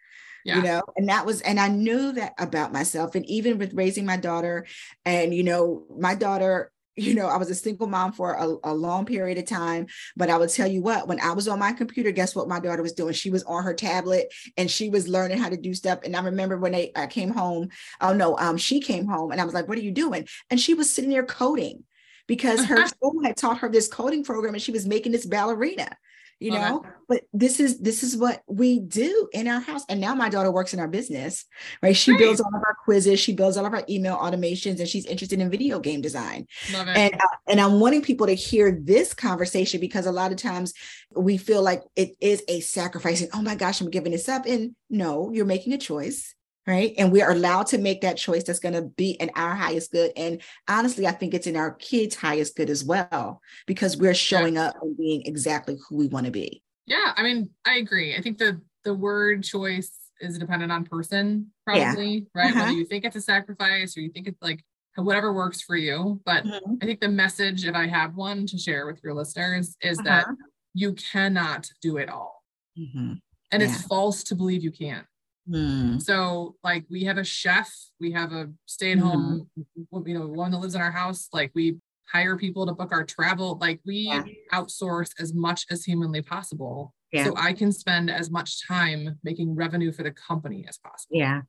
Yeah. 0.47 0.55
you 0.55 0.63
know 0.63 0.81
and 0.95 1.09
that 1.09 1.25
was 1.25 1.41
and 1.41 1.59
i 1.59 1.67
knew 1.67 2.13
that 2.13 2.33
about 2.39 2.71
myself 2.71 3.15
and 3.15 3.25
even 3.29 3.57
with 3.57 3.73
raising 3.73 4.05
my 4.05 4.15
daughter 4.15 4.65
and 5.03 5.33
you 5.33 5.43
know 5.43 5.85
my 5.99 6.15
daughter 6.15 6.71
you 6.95 7.13
know 7.13 7.27
i 7.27 7.35
was 7.35 7.49
a 7.49 7.55
single 7.55 7.85
mom 7.85 8.13
for 8.13 8.31
a, 8.31 8.55
a 8.63 8.73
long 8.73 9.05
period 9.05 9.37
of 9.37 9.45
time 9.45 9.87
but 10.15 10.29
i 10.29 10.37
will 10.37 10.47
tell 10.47 10.65
you 10.65 10.81
what 10.81 11.05
when 11.05 11.19
i 11.19 11.33
was 11.33 11.49
on 11.49 11.59
my 11.59 11.73
computer 11.73 12.11
guess 12.11 12.33
what 12.33 12.47
my 12.47 12.61
daughter 12.61 12.81
was 12.81 12.93
doing? 12.93 13.13
She 13.13 13.29
was 13.29 13.43
on 13.43 13.63
her 13.65 13.73
tablet 13.73 14.33
and 14.55 14.71
she 14.71 14.89
was 14.89 15.09
learning 15.09 15.37
how 15.37 15.49
to 15.49 15.57
do 15.57 15.73
stuff 15.73 15.99
and 16.05 16.15
i 16.15 16.21
remember 16.23 16.57
when 16.57 16.71
they 16.71 16.93
i 16.95 17.07
came 17.07 17.29
home 17.29 17.67
oh 17.99 18.13
no 18.13 18.37
um 18.37 18.55
she 18.55 18.79
came 18.79 19.05
home 19.05 19.31
and 19.31 19.41
i 19.41 19.43
was 19.43 19.53
like 19.53 19.67
what 19.67 19.77
are 19.77 19.81
you 19.81 19.91
doing? 19.91 20.25
And 20.49 20.61
she 20.61 20.73
was 20.73 20.89
sitting 20.89 21.09
there 21.09 21.25
coding 21.25 21.83
because 22.25 22.63
her 22.63 22.87
school 22.93 23.21
had 23.21 23.35
taught 23.35 23.59
her 23.59 23.69
this 23.69 23.89
coding 23.89 24.23
program 24.23 24.53
and 24.53 24.63
she 24.63 24.71
was 24.71 24.87
making 24.87 25.11
this 25.11 25.25
ballerina 25.25 25.89
you 26.39 26.51
know 26.51 26.83
it. 26.83 26.91
but 27.07 27.21
this 27.33 27.59
is 27.59 27.79
this 27.79 28.03
is 28.03 28.15
what 28.15 28.43
we 28.47 28.79
do 28.79 29.27
in 29.33 29.47
our 29.47 29.59
house. 29.59 29.83
And 29.89 29.99
now 29.99 30.13
my 30.13 30.29
daughter 30.29 30.51
works 30.51 30.73
in 30.73 30.79
our 30.79 30.87
business 30.87 31.45
right? 31.81 31.95
She 31.95 32.11
Great. 32.11 32.19
builds 32.19 32.41
all 32.41 32.55
of 32.55 32.61
our 32.63 32.75
quizzes. 32.83 33.19
She 33.19 33.33
builds 33.33 33.57
all 33.57 33.65
of 33.65 33.73
our 33.73 33.83
email 33.89 34.17
automations 34.17 34.79
and 34.79 34.87
she's 34.87 35.05
interested 35.05 35.39
in 35.39 35.49
video 35.49 35.79
game 35.79 36.01
design. 36.01 36.47
And 36.73 37.13
uh, 37.13 37.37
and 37.47 37.59
i'm 37.59 37.79
wanting 37.79 38.01
people 38.01 38.27
to 38.27 38.33
hear 38.33 38.79
this 38.81 39.13
conversation 39.13 39.79
because 39.79 40.05
a 40.05 40.11
lot 40.11 40.31
of 40.31 40.37
times 40.37 40.73
we 41.15 41.37
feel 41.37 41.61
like 41.61 41.83
it 41.95 42.15
is 42.19 42.43
a 42.47 42.59
sacrifice 42.59 43.21
and 43.21 43.29
oh 43.33 43.41
my 43.41 43.55
gosh 43.55 43.81
i'm 43.81 43.89
giving 43.89 44.11
this 44.11 44.29
up. 44.29 44.45
And 44.45 44.75
no 44.89 45.31
you're 45.31 45.45
making 45.45 45.73
a 45.73 45.77
choice 45.77 46.35
right? 46.67 46.93
And 46.97 47.11
we 47.11 47.21
are 47.21 47.31
allowed 47.31 47.67
to 47.67 47.77
make 47.77 48.01
that 48.01 48.17
choice 48.17 48.43
that's 48.43 48.59
going 48.59 48.75
to 48.75 48.83
be 48.83 49.11
in 49.11 49.31
our 49.35 49.55
highest 49.55 49.91
good. 49.91 50.11
And 50.17 50.41
honestly, 50.67 51.07
I 51.07 51.11
think 51.11 51.33
it's 51.33 51.47
in 51.47 51.55
our 51.55 51.71
kids' 51.75 52.15
highest 52.15 52.57
good 52.57 52.69
as 52.69 52.83
well, 52.83 53.41
because 53.65 53.95
we're 53.95 54.13
showing 54.13 54.57
up 54.57 54.75
and 54.81 54.95
being 54.97 55.23
exactly 55.25 55.77
who 55.87 55.95
we 55.95 56.07
want 56.07 56.25
to 56.25 56.31
be. 56.31 56.61
Yeah, 56.85 57.13
I 57.15 57.23
mean, 57.23 57.49
I 57.65 57.77
agree. 57.77 58.15
I 58.15 58.21
think 58.21 58.37
the 58.37 58.61
the 58.83 58.93
word 58.93 59.43
choice 59.43 59.91
is 60.21 60.37
dependent 60.37 60.71
on 60.71 60.85
person, 60.85 61.51
probably, 61.65 62.13
yeah. 62.13 62.21
right? 62.33 62.51
Uh-huh. 62.51 62.65
Whether 62.65 62.77
you 62.77 62.85
think 62.85 63.05
it's 63.05 63.15
a 63.15 63.21
sacrifice 63.21 63.97
or 63.97 64.01
you 64.01 64.09
think 64.09 64.27
it's 64.27 64.41
like 64.41 64.63
whatever 64.95 65.33
works 65.33 65.61
for 65.61 65.75
you. 65.75 66.21
But 66.25 66.43
mm-hmm. 66.43 66.75
I 66.81 66.85
think 66.85 67.01
the 67.01 67.09
message, 67.09 67.65
if 67.65 67.75
I 67.75 67.87
have 67.87 68.15
one 68.15 68.47
to 68.47 68.57
share 68.57 68.85
with 68.85 68.99
your 69.03 69.13
listeners, 69.13 69.75
is 69.81 69.99
uh-huh. 69.99 70.07
that 70.07 70.25
you 70.73 70.93
cannot 70.93 71.69
do 71.81 71.97
it 71.97 72.09
all. 72.09 72.43
Mm-hmm. 72.79 73.13
And 73.51 73.61
yeah. 73.61 73.67
it's 73.67 73.83
false 73.83 74.23
to 74.23 74.35
believe 74.35 74.63
you 74.63 74.71
can. 74.71 75.05
Mm. 75.49 76.01
So 76.01 76.55
like 76.63 76.85
we 76.89 77.03
have 77.05 77.17
a 77.17 77.23
chef, 77.23 77.71
we 77.99 78.11
have 78.11 78.31
a 78.33 78.49
stay-at-home, 78.65 79.47
mm-hmm. 79.57 80.07
you 80.07 80.19
know, 80.19 80.27
one 80.27 80.51
that 80.51 80.57
lives 80.57 80.75
in 80.75 80.81
our 80.81 80.91
house. 80.91 81.29
Like 81.31 81.51
we 81.55 81.77
hire 82.11 82.37
people 82.37 82.65
to 82.65 82.73
book 82.73 82.91
our 82.91 83.03
travel. 83.03 83.57
Like 83.59 83.79
we 83.85 84.07
yeah. 84.07 84.23
outsource 84.53 85.11
as 85.19 85.33
much 85.33 85.65
as 85.69 85.83
humanly 85.83 86.21
possible. 86.21 86.93
Yeah. 87.11 87.25
So 87.25 87.33
I 87.37 87.53
can 87.53 87.71
spend 87.71 88.09
as 88.09 88.29
much 88.29 88.67
time 88.67 89.17
making 89.23 89.55
revenue 89.55 89.91
for 89.91 90.03
the 90.03 90.11
company 90.11 90.65
as 90.67 90.77
possible. 90.77 91.17
Yeah. 91.17 91.41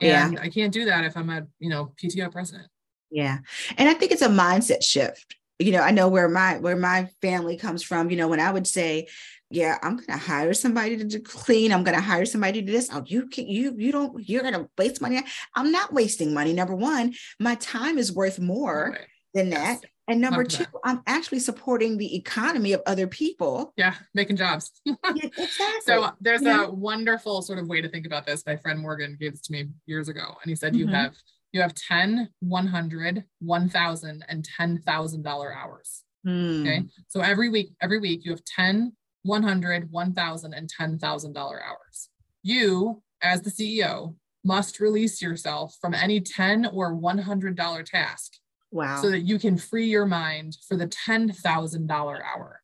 And 0.00 0.34
yeah. 0.34 0.40
I 0.40 0.48
can't 0.48 0.72
do 0.72 0.86
that 0.86 1.04
if 1.04 1.16
I'm 1.16 1.28
a, 1.28 1.46
you 1.58 1.68
know, 1.68 1.92
PTO 2.02 2.32
president. 2.32 2.68
Yeah. 3.10 3.38
And 3.76 3.88
I 3.88 3.94
think 3.94 4.12
it's 4.12 4.22
a 4.22 4.28
mindset 4.28 4.82
shift. 4.82 5.36
You 5.58 5.72
know, 5.72 5.80
I 5.80 5.90
know 5.90 6.08
where 6.08 6.28
my 6.28 6.58
where 6.58 6.76
my 6.76 7.08
family 7.20 7.56
comes 7.56 7.82
from, 7.82 8.10
you 8.10 8.16
know, 8.16 8.26
when 8.26 8.40
I 8.40 8.50
would 8.50 8.66
say, 8.66 9.06
yeah, 9.52 9.78
I'm 9.82 9.96
gonna 9.96 10.18
hire 10.18 10.54
somebody 10.54 10.96
to 11.04 11.20
clean. 11.20 11.72
I'm 11.72 11.84
gonna 11.84 12.00
hire 12.00 12.24
somebody 12.24 12.60
to 12.60 12.66
do 12.66 12.72
this. 12.72 12.90
Oh, 12.92 13.02
you 13.06 13.28
can 13.28 13.46
you 13.46 13.74
you 13.76 13.92
don't 13.92 14.28
you're 14.28 14.42
gonna 14.42 14.68
waste 14.78 15.00
money. 15.00 15.22
I'm 15.54 15.70
not 15.70 15.92
wasting 15.92 16.34
money. 16.34 16.52
Number 16.52 16.74
one, 16.74 17.14
my 17.38 17.54
time 17.56 17.98
is 17.98 18.12
worth 18.12 18.38
more 18.38 18.90
right. 18.92 19.06
than 19.34 19.50
that. 19.50 19.80
And 20.08 20.20
number 20.20 20.42
two, 20.42 20.64
that. 20.64 20.72
I'm 20.84 21.00
actually 21.06 21.38
supporting 21.38 21.96
the 21.96 22.16
economy 22.16 22.72
of 22.72 22.82
other 22.86 23.06
people. 23.06 23.72
Yeah, 23.76 23.94
making 24.14 24.36
jobs. 24.36 24.72
yeah, 24.84 24.94
exactly. 25.04 25.80
So 25.84 26.10
there's 26.20 26.42
yeah. 26.42 26.64
a 26.64 26.70
wonderful 26.70 27.40
sort 27.42 27.60
of 27.60 27.68
way 27.68 27.80
to 27.80 27.88
think 27.88 28.06
about 28.06 28.26
this. 28.26 28.44
My 28.44 28.56
friend 28.56 28.80
Morgan 28.80 29.16
gave 29.20 29.32
this 29.32 29.42
to 29.42 29.52
me 29.52 29.68
years 29.86 30.08
ago, 30.08 30.36
and 30.42 30.50
he 30.50 30.56
said 30.56 30.72
mm-hmm. 30.72 30.88
you 30.88 30.94
have 30.94 31.14
you 31.52 31.60
have 31.60 31.74
10, 31.74 32.30
100, 32.40 33.24
1,000, 33.40 34.24
and 34.28 34.48
$10,000 34.58 35.54
hours. 35.54 36.02
Mm. 36.26 36.62
Okay. 36.62 36.82
So 37.08 37.20
every 37.20 37.48
week, 37.50 37.72
every 37.80 37.98
week 37.98 38.24
you 38.24 38.30
have 38.30 38.44
10, 38.44 38.92
100, 39.22 39.90
1000 39.90 40.54
and 40.54 40.70
$10,000 40.80 41.36
hours. 41.36 42.08
You, 42.42 43.02
as 43.22 43.42
the 43.42 43.50
CEO, 43.50 44.14
must 44.44 44.80
release 44.80 45.22
yourself 45.22 45.76
from 45.80 45.94
any 45.94 46.20
10 46.20 46.66
or 46.66 46.94
$100 46.94 47.84
task. 47.84 48.32
Wow. 48.70 49.00
So 49.00 49.10
that 49.10 49.20
you 49.20 49.38
can 49.38 49.56
free 49.58 49.86
your 49.86 50.06
mind 50.06 50.56
for 50.66 50.76
the 50.76 50.88
$10,000 50.88 51.90
hour. 51.90 52.60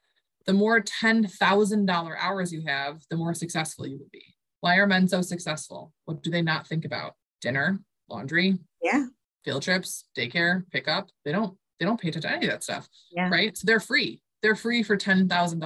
The 0.46 0.52
more 0.54 0.80
$10,000 0.80 2.16
hours 2.18 2.52
you 2.52 2.62
have, 2.66 3.02
the 3.10 3.16
more 3.16 3.34
successful 3.34 3.86
you 3.86 3.98
will 3.98 4.08
be. 4.10 4.24
Why 4.60 4.76
are 4.76 4.86
men 4.86 5.06
so 5.06 5.22
successful? 5.22 5.92
What 6.06 6.22
do 6.22 6.30
they 6.30 6.42
not 6.42 6.66
think 6.66 6.84
about? 6.84 7.14
Dinner, 7.40 7.78
laundry, 8.08 8.58
yeah, 8.82 9.04
field 9.44 9.62
trips, 9.62 10.04
daycare, 10.16 10.68
pickup. 10.70 11.10
They 11.24 11.32
don't 11.32 11.56
they 11.78 11.86
don't 11.86 12.00
pay 12.00 12.08
attention 12.08 12.30
to 12.30 12.36
any 12.36 12.46
of 12.46 12.52
that 12.52 12.64
stuff. 12.64 12.88
Yeah. 13.12 13.28
Right. 13.28 13.56
So 13.56 13.66
they're 13.66 13.78
free. 13.78 14.20
They're 14.42 14.56
free 14.56 14.82
for 14.82 14.96
ten 14.96 15.28
thousand 15.28 15.60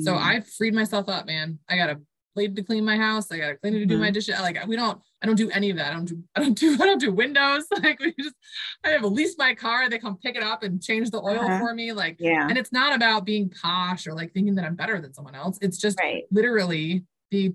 So 0.00 0.14
mm. 0.14 0.18
I 0.18 0.40
freed 0.40 0.74
myself 0.74 1.08
up, 1.08 1.26
man. 1.26 1.58
I 1.68 1.76
got 1.76 1.90
a 1.90 2.00
blade 2.34 2.56
to 2.56 2.62
clean 2.62 2.84
my 2.84 2.96
house. 2.96 3.30
I 3.30 3.38
got 3.38 3.52
a 3.52 3.56
cleaner 3.56 3.78
to 3.78 3.86
do 3.86 3.94
mm-hmm. 3.94 4.04
my 4.04 4.10
dishes. 4.10 4.40
Like 4.40 4.64
we 4.66 4.76
don't, 4.76 5.00
I 5.22 5.26
don't 5.26 5.36
do 5.36 5.50
any 5.50 5.70
of 5.70 5.76
that. 5.76 5.90
I 5.90 5.94
don't 5.94 6.04
do, 6.04 6.22
I 6.34 6.40
don't 6.40 6.54
do, 6.58 6.74
I 6.74 6.86
don't 6.86 7.00
do 7.00 7.12
windows. 7.12 7.66
Like 7.82 8.00
we 8.00 8.14
just, 8.18 8.34
I 8.84 8.90
have 8.90 9.02
a 9.02 9.08
lease 9.08 9.36
my 9.36 9.54
car. 9.54 9.88
They 9.88 9.98
come 9.98 10.16
pick 10.16 10.36
it 10.36 10.42
up 10.42 10.62
and 10.62 10.82
change 10.82 11.10
the 11.10 11.20
oil 11.20 11.38
uh-huh. 11.38 11.58
for 11.58 11.74
me. 11.74 11.92
Like, 11.92 12.16
yeah. 12.18 12.48
And 12.48 12.56
it's 12.56 12.72
not 12.72 12.94
about 12.94 13.24
being 13.24 13.50
posh 13.50 14.06
or 14.06 14.14
like 14.14 14.32
thinking 14.32 14.54
that 14.54 14.64
I'm 14.64 14.74
better 14.74 15.00
than 15.00 15.12
someone 15.12 15.34
else. 15.34 15.58
It's 15.60 15.78
just 15.78 15.98
right. 16.00 16.24
literally 16.30 17.04
the 17.30 17.54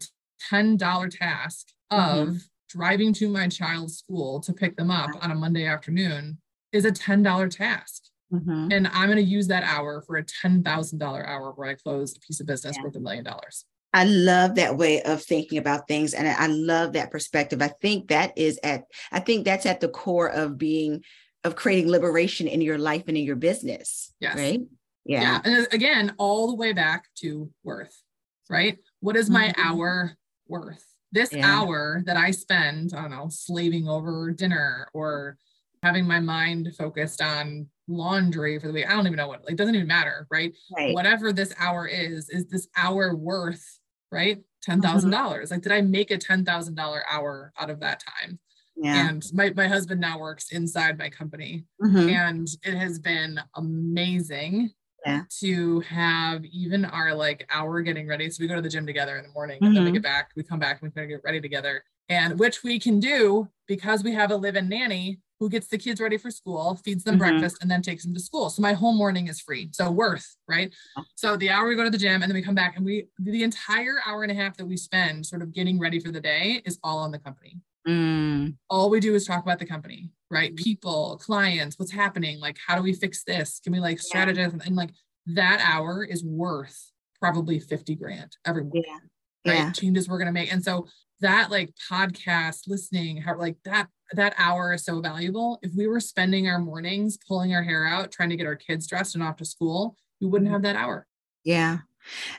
ten 0.50 0.78
dollar 0.78 1.08
task 1.08 1.68
mm-hmm. 1.92 2.20
of 2.20 2.42
driving 2.70 3.14
to 3.14 3.30
my 3.30 3.48
child's 3.48 3.98
school 3.98 4.40
to 4.42 4.54
pick 4.54 4.78
them 4.78 4.92
up 4.92 5.10
on 5.22 5.32
a 5.32 5.36
Monday 5.36 5.66
afternoon 5.66 6.38
is 6.72 6.86
a 6.86 6.92
ten 6.92 7.24
dollar 7.24 7.48
task. 7.48 8.04
Mm-hmm. 8.34 8.70
And 8.72 8.88
I'm 8.88 9.08
going 9.08 9.18
to 9.18 9.24
use 9.24 9.48
that 9.48 9.64
hour 9.64 10.02
for 10.02 10.18
a 10.18 10.24
$10,000 10.24 11.28
hour 11.28 11.54
where 11.56 11.70
I 11.70 11.76
close 11.76 12.16
a 12.16 12.20
piece 12.20 12.40
of 12.40 12.48
business 12.48 12.78
yeah. 12.78 12.84
worth 12.84 12.96
a 12.96 13.00
million 13.00 13.24
dollars. 13.24 13.66
I 13.94 14.04
love 14.04 14.56
that 14.56 14.78
way 14.78 15.02
of 15.02 15.24
thinking 15.24 15.58
about 15.58 15.88
things. 15.88 16.14
And 16.14 16.28
I 16.28 16.48
love 16.48 16.94
that 16.94 17.10
perspective. 17.10 17.62
I 17.62 17.70
think 17.82 18.10
that 18.10 18.38
is 18.38 18.60
at, 18.64 18.84
I 19.12 19.20
think 19.20 19.46
that's 19.46 19.66
at 19.66 19.80
the 19.80 19.88
core 19.88 20.30
of 20.30 20.58
being, 20.58 21.04
of 21.44 21.56
creating 21.56 21.90
liberation 21.90 22.48
in 22.48 22.62
your 22.62 22.78
life 22.78 23.06
and 23.08 23.18
in 23.18 23.24
your 23.24 23.36
business. 23.36 24.14
Yes. 24.20 24.38
Right. 24.38 24.62
Yeah. 25.06 25.22
yeah. 25.22 25.42
And 25.44 25.68
again, 25.72 26.14
all 26.20 26.48
the 26.48 26.56
way 26.56 26.72
back 26.72 27.06
to 27.20 27.50
worth, 27.64 28.00
right? 28.48 28.78
What 29.00 29.16
is 29.16 29.30
my 29.30 29.48
mm-hmm. 29.48 29.62
hour 29.62 30.16
worth? 30.48 30.86
This 31.12 31.34
yeah. 31.34 31.48
hour 31.48 32.04
that 32.06 32.18
I 32.18 32.30
spend, 32.30 32.94
I 32.96 33.02
don't 33.02 33.12
know, 33.12 33.28
slaving 33.30 33.88
over 33.88 34.30
dinner 34.30 34.88
or 34.94 35.38
having 35.82 36.06
my 36.06 36.20
mind 36.20 36.70
focused 36.78 37.22
on 37.22 37.68
laundry 37.90 38.60
for 38.60 38.68
the 38.68 38.74
week. 38.74 38.86
I 38.88 38.94
don't 38.94 39.06
even 39.06 39.18
know 39.18 39.28
what, 39.28 39.46
like, 39.46 39.56
doesn't 39.56 39.76
even 39.76 39.88
matter, 39.88 40.28
right? 40.32 40.56
right. 40.76 40.94
Whatever 40.94 41.34
this 41.34 41.54
hour 41.58 41.88
is, 41.88 42.30
is 42.30 42.48
this 42.48 42.68
hour 42.78 43.16
worth, 43.16 43.80
right? 44.12 44.40
10,000. 44.64 45.10
Mm-hmm. 45.10 45.10
dollars 45.10 45.52
Like, 45.52 45.62
did 45.62 45.72
I 45.72 45.82
make 45.82 46.12
a 46.12 46.18
$10,000 46.18 47.02
hour 47.10 47.54
out 47.58 47.70
of 47.70 47.80
that 47.80 48.02
time? 48.22 48.40
Yeah. 48.76 49.10
And 49.10 49.26
my, 49.34 49.52
my 49.56 49.68
husband 49.68 50.00
now 50.00 50.20
works 50.20 50.52
inside 50.52 50.98
my 50.98 51.10
company. 51.10 51.66
Mm-hmm. 51.82 52.10
And 52.10 52.48
it 52.64 52.76
has 52.76 53.00
been 53.00 53.40
amazing 53.56 54.72
yeah. 55.06 55.24
to 55.40 55.82
have 55.82 56.46
even 56.46 56.86
our 56.86 57.14
like 57.14 57.48
hour 57.52 57.82
getting 57.82 58.08
ready. 58.08 58.30
So 58.30 58.42
we 58.42 58.48
go 58.48 58.56
to 58.56 58.62
the 58.62 58.70
gym 58.70 58.86
together 58.86 59.18
in 59.18 59.24
the 59.24 59.32
morning 59.32 59.58
mm-hmm. 59.58 59.66
and 59.66 59.76
then 59.76 59.84
we 59.84 59.90
mm-hmm. 59.90 59.96
get 59.96 60.04
back, 60.04 60.30
we 60.36 60.44
come 60.44 60.60
back 60.60 60.82
and 60.82 60.90
we 60.90 60.94
kind 60.94 61.12
of 61.12 61.18
get 61.18 61.24
ready 61.24 61.42
together. 61.42 61.84
And 62.08 62.40
which 62.40 62.64
we 62.64 62.80
can 62.80 63.00
do 63.00 63.50
because 63.68 64.04
we 64.04 64.14
have 64.14 64.32
a 64.32 64.36
live-in 64.36 64.68
nanny 64.68 65.20
who 65.40 65.50
gets 65.50 65.68
the 65.68 65.78
kids 65.78 66.02
ready 66.02 66.18
for 66.18 66.30
school, 66.30 66.76
feeds 66.84 67.04
them 67.04 67.16
mm-hmm. 67.16 67.38
breakfast, 67.38 67.58
and 67.62 67.72
then 67.72 67.82
takes 67.82 68.04
them 68.04 68.14
to 68.14 68.20
school. 68.20 68.50
So 68.50 68.62
my 68.62 68.74
whole 68.74 68.94
morning 68.94 69.28
is 69.28 69.40
free. 69.40 69.70
So 69.72 69.90
worth, 69.90 70.36
right? 70.48 70.74
So 71.16 71.38
the 71.38 71.50
hour 71.50 71.68
we 71.68 71.76
go 71.76 71.84
to 71.84 71.90
the 71.90 71.98
gym 71.98 72.22
and 72.22 72.30
then 72.30 72.36
we 72.36 72.42
come 72.42 72.56
back 72.56 72.76
and 72.76 72.86
we 72.86 73.08
the 73.18 73.44
entire 73.44 74.00
hour 74.06 74.24
and 74.24 74.32
a 74.32 74.36
half 74.36 74.58
that 74.58 74.66
we 74.66 74.76
spend 74.78 75.26
sort 75.26 75.42
of 75.42 75.54
getting 75.54 75.80
ready 75.80 76.00
for 76.00 76.12
the 76.12 76.20
day 76.20 76.62
is 76.66 76.78
all 76.84 77.00
on 77.00 77.12
the 77.12 77.20
company. 77.20 77.58
Mm. 77.88 78.56
All 78.70 78.90
we 78.90 79.00
do 79.00 79.16
is 79.16 79.26
talk 79.26 79.42
about 79.42 79.60
the 79.60 79.66
company, 79.66 80.12
right? 80.30 80.56
People, 80.56 81.20
clients, 81.24 81.80
what's 81.80 81.92
happening, 81.92 82.40
like 82.40 82.58
how 82.66 82.76
do 82.76 82.84
we 82.84 82.94
fix 82.94 83.24
this? 83.24 83.62
Can 83.64 83.72
we 83.72 83.80
like 83.80 84.00
strategize? 84.00 84.54
Yeah. 84.54 84.66
And 84.66 84.76
like 84.76 84.92
that 85.28 85.62
hour 85.66 86.04
is 86.04 86.24
worth 86.24 86.92
probably 87.20 87.60
50 87.60 87.96
grand 87.96 88.36
every 88.46 88.64
month. 88.64 88.86
Yeah. 88.86 88.98
Right. 89.48 89.60
Yeah. 89.60 89.72
Changes 89.72 90.10
we're 90.10 90.20
gonna 90.20 90.34
make. 90.34 90.52
And 90.52 90.64
so 90.64 90.88
that 91.22 91.50
like 91.50 91.74
podcast 91.90 92.68
listening, 92.68 93.18
how 93.18 93.38
like 93.38 93.58
that 93.66 93.88
that 94.14 94.34
hour 94.38 94.74
is 94.74 94.84
so 94.84 95.02
valuable. 95.02 95.60
If 95.62 95.72
we 95.76 95.88
were 95.88 96.00
spending 96.00 96.48
our 96.48 96.60
mornings 96.60 97.18
pulling 97.18 97.54
our 97.54 97.64
hair 97.64 97.86
out, 97.86 98.12
trying 98.12 98.30
to 98.30 98.38
get 98.38 98.48
our 98.48 98.56
kids 98.56 98.88
dressed 98.88 99.16
and 99.16 99.24
off 99.24 99.38
to 99.38 99.46
school, 99.46 99.96
we 100.20 100.28
wouldn't 100.28 100.48
mm-hmm. 100.48 100.54
have 100.54 100.64
that 100.64 100.76
hour. 100.76 101.08
Yeah. 101.44 101.80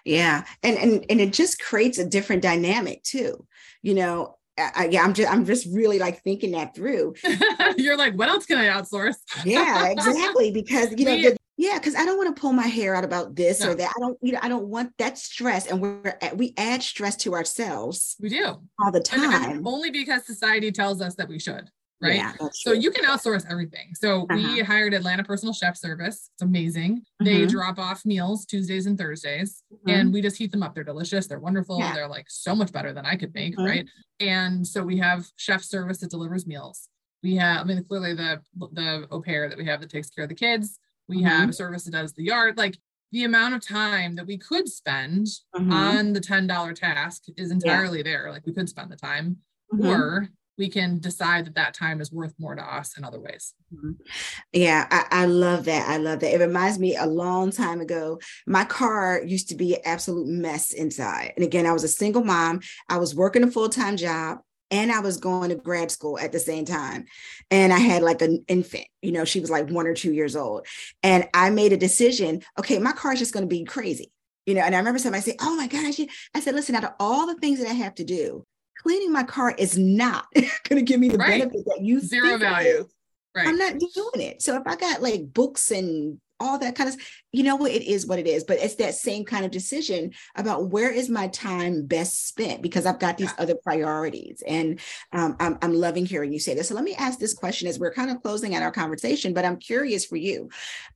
Yeah. 0.05 0.45
And 0.63 0.79
and 0.79 1.07
and 1.09 1.21
it 1.21 1.33
just 1.33 1.61
creates 1.61 1.99
a 1.99 2.07
different 2.07 2.43
dynamic 2.43 3.03
too. 3.03 3.47
You 3.83 3.95
know, 3.95 4.37
I, 4.59 4.89
yeah, 4.91 5.03
I'm 5.03 5.15
just 5.15 5.31
I'm 5.31 5.45
just 5.45 5.67
really 5.73 5.99
like 5.99 6.23
thinking 6.23 6.53
that 6.53 6.75
through. 6.75 7.15
You're 7.77 7.97
like, 7.97 8.15
what 8.15 8.29
else 8.29 8.47
can 8.47 8.59
I 8.59 8.67
outsource? 8.67 9.17
yeah, 9.45 9.89
exactly. 9.89 10.51
Because 10.51 10.91
you 10.97 11.05
know, 11.05 11.17
the, 11.31 11.37
yeah, 11.61 11.79
because 11.79 11.95
I 11.95 12.07
don't 12.07 12.17
want 12.17 12.35
to 12.35 12.41
pull 12.41 12.55
my 12.55 12.67
hair 12.67 12.95
out 12.95 13.05
about 13.05 13.37
this 13.37 13.61
no. 13.61 13.71
or 13.71 13.75
that. 13.75 13.93
I 13.95 14.01
don't, 14.01 14.19
you 14.23 14.33
know, 14.33 14.39
I 14.41 14.49
don't 14.49 14.69
want 14.69 14.97
that 14.97 15.19
stress, 15.19 15.67
and 15.67 15.79
we're 15.79 16.17
we 16.35 16.55
add 16.57 16.83
stress 16.83 17.17
to 17.17 17.35
ourselves. 17.35 18.17
We 18.19 18.31
do 18.31 18.63
all 18.79 18.91
the 18.91 19.01
time, 19.01 19.31
and, 19.31 19.53
and 19.57 19.67
only 19.67 19.91
because 19.91 20.25
society 20.25 20.73
tells 20.73 21.03
us 21.03 21.17
that 21.17 21.29
we 21.29 21.39
should. 21.39 21.69
Right. 22.03 22.15
Yeah, 22.15 22.33
so 22.53 22.73
you 22.73 22.91
can 22.91 23.05
outsource 23.05 23.45
everything. 23.51 23.95
So 23.95 24.23
uh-huh. 24.23 24.37
we 24.55 24.61
hired 24.61 24.95
Atlanta 24.95 25.23
Personal 25.23 25.53
Chef 25.53 25.77
Service. 25.77 26.31
It's 26.33 26.41
amazing. 26.41 27.03
They 27.23 27.45
drop 27.45 27.79
off 27.79 28.07
meals 28.07 28.47
Tuesdays 28.47 28.87
and 28.87 28.97
Thursdays, 28.97 29.63
mm-hmm. 29.71 29.91
and 29.91 30.13
we 30.15 30.23
just 30.23 30.39
heat 30.39 30.53
them 30.53 30.63
up. 30.63 30.75
They're 30.75 30.83
delicious. 30.83 31.27
They're 31.27 31.41
wonderful. 31.41 31.79
Yeah. 31.79 31.93
They're 31.93 32.09
like 32.09 32.31
so 32.31 32.55
much 32.55 32.73
better 32.73 32.95
than 32.95 33.05
I 33.05 33.17
could 33.17 33.35
make. 33.35 33.53
Mm-hmm. 33.55 33.67
Right. 33.67 33.89
And 34.19 34.67
so 34.67 34.83
we 34.83 34.97
have 34.97 35.27
chef 35.37 35.63
service 35.63 35.99
that 35.99 36.11
delivers 36.11 36.47
meals. 36.47 36.89
We 37.23 37.37
have, 37.37 37.61
I 37.61 37.65
mean, 37.65 37.85
clearly 37.85 38.15
the 38.15 38.41
the 38.73 39.07
au 39.11 39.21
pair 39.21 39.51
that 39.51 39.59
we 39.59 39.67
have 39.67 39.83
that 39.83 39.91
takes 39.91 40.09
care 40.09 40.25
of 40.25 40.31
the 40.31 40.35
kids 40.35 40.79
we 41.11 41.19
mm-hmm. 41.19 41.27
have 41.27 41.51
a 41.51 41.53
service 41.53 41.85
that 41.85 41.93
does 41.93 42.15
the 42.15 42.25
yard. 42.25 42.57
Like 42.57 42.79
the 43.13 43.25
amount 43.25 43.55
of 43.55 43.67
time 43.67 44.15
that 44.15 44.27
we 44.27 44.39
could 44.39 44.69
spend 44.69 45.27
mm-hmm. 45.55 45.73
on 45.73 46.13
the 46.13 46.21
$10 46.21 46.75
task 46.75 47.25
is 47.37 47.51
entirely 47.51 47.99
yeah. 47.99 48.05
there. 48.05 48.31
Like 48.31 48.47
we 48.47 48.55
could 48.55 48.69
spend 48.69 48.91
the 48.91 48.97
time, 48.97 49.39
mm-hmm. 49.75 49.87
or 49.87 50.29
we 50.57 50.69
can 50.69 50.99
decide 50.99 51.47
that 51.47 51.55
that 51.55 51.75
time 51.75 52.01
is 52.01 52.13
worth 52.13 52.35
more 52.39 52.55
to 52.55 52.63
us 52.63 52.97
in 52.97 53.05
other 53.05 53.19
ways. 53.19 53.55
Mm-hmm. 53.75 53.93
Yeah, 54.53 54.87
I, 54.91 55.23
I, 55.23 55.25
love 55.25 55.65
that. 55.65 55.89
I 55.89 55.97
love 55.97 56.21
that. 56.21 56.35
It 56.35 56.41
reminds 56.41 56.79
me 56.79 56.97
a 56.97 57.07
long 57.07 57.51
time 57.51 57.81
ago, 57.81 58.21
my 58.47 58.65
car 58.65 59.23
used 59.25 59.49
to 59.49 59.55
be 59.55 59.75
an 59.75 59.81
absolute 59.85 60.29
mess 60.29 60.73
inside. 60.73 61.33
And 61.37 61.45
again, 61.45 61.67
I 61.67 61.73
was 61.73 61.83
a 61.83 61.89
single 61.89 62.23
mom, 62.23 62.61
I 62.89 62.99
was 62.99 63.15
working 63.15 63.43
a 63.43 63.51
full 63.51 63.71
time 63.71 63.97
job. 63.97 64.39
And 64.71 64.93
I 64.93 65.01
was 65.01 65.17
going 65.17 65.51
to 65.51 65.57
grad 65.57 65.91
school 65.91 66.19
at 66.19 66.33
the 66.33 66.39
same 66.39 66.65
time. 66.65 67.07
And 67.51 67.73
I 67.73 67.79
had 67.79 68.03
like 68.03 68.23
an 68.23 68.45
infant, 68.49 68.87
you 69.03 69.13
know, 69.13 69.25
she 69.25 69.41
was 69.41 69.51
like 69.51 69.69
one 69.69 69.87
or 69.87 69.95
two 69.95 70.13
years 70.13 70.37
old. 70.37 70.67
And 71.03 71.29
I 71.35 71.51
made 71.51 71.73
a 71.73 71.77
decision 71.77 72.43
okay, 72.59 72.79
my 72.79 72.93
car 72.93 73.13
is 73.13 73.19
just 73.19 73.33
going 73.33 73.45
to 73.45 73.49
be 73.49 73.65
crazy 73.65 74.13
you 74.47 74.55
know 74.55 74.63
and 74.63 74.75
i 74.75 74.79
remember 74.79 74.99
somebody 74.99 75.21
say 75.21 75.37
oh 75.43 75.55
my 75.55 75.67
gosh 75.67 76.01
i 76.35 76.41
said 76.41 76.55
listen 76.55 76.75
out 76.75 76.83
of 76.83 76.93
all 76.99 77.27
the 77.27 77.35
things 77.35 77.59
that 77.59 77.69
i 77.69 77.75
have 77.75 77.95
to 77.95 78.05
do 78.05 78.43
cleaning 78.83 79.13
my 79.13 79.23
car 79.23 79.55
is 79.57 79.77
not 79.77 80.27
going 80.35 80.77
to 80.77 80.83
give 80.83 81.01
me 81.01 81.09
the 81.09 81.19
right. 81.19 81.41
benefit 81.41 81.65
that 81.67 81.81
you 81.83 82.01
zero 82.01 82.39
value. 82.39 82.87
Right. 83.35 83.47
I'm 83.47 83.59
not 83.59 83.79
doing 83.79 84.27
it. 84.27 84.43
So 84.43 84.57
if 84.57 84.63
I 84.67 84.77
got 84.77 85.03
like 85.03 85.33
books 85.33 85.71
and 85.71 86.21
all 86.41 86.59
that 86.59 86.75
kind 86.75 86.89
of 86.89 86.97
you 87.33 87.45
know 87.45 87.55
what? 87.57 87.71
It 87.71 87.83
is 87.83 88.07
what 88.07 88.19
it 88.19 88.27
is 88.27 88.45
but 88.45 88.59
it's 88.59 88.75
that 88.77 88.95
same 88.95 89.25
kind 89.25 89.45
of 89.45 89.51
decision 89.51 90.13
about 90.37 90.71
where 90.71 90.91
is 90.91 91.09
my 91.09 91.29
time 91.29 91.87
best 91.87 92.29
spent 92.29 92.63
because 92.63 92.87
i've 92.87 92.99
got 92.99 93.19
these 93.19 93.33
other 93.39 93.55
priorities. 93.55 94.43
And 94.47 94.81
um, 95.13 95.37
I'm, 95.39 95.59
I'm 95.63 95.75
loving 95.75 96.07
hearing 96.07 96.33
you 96.33 96.41
say 96.41 96.55
this. 96.55 96.69
So 96.69 96.75
let 96.75 96.85
me 96.85 96.95
ask 96.95 97.19
this 97.19 97.35
question 97.35 97.69
as 97.69 97.79
we're 97.79 97.95
kind 97.95 98.11
of 98.11 98.23
closing 98.23 98.55
out 98.55 98.63
our 98.63 98.73
conversation 98.73 99.35
but 99.35 99.45
i'm 99.45 99.57
curious 99.57 100.05
for 100.05 100.17
you. 100.17 100.49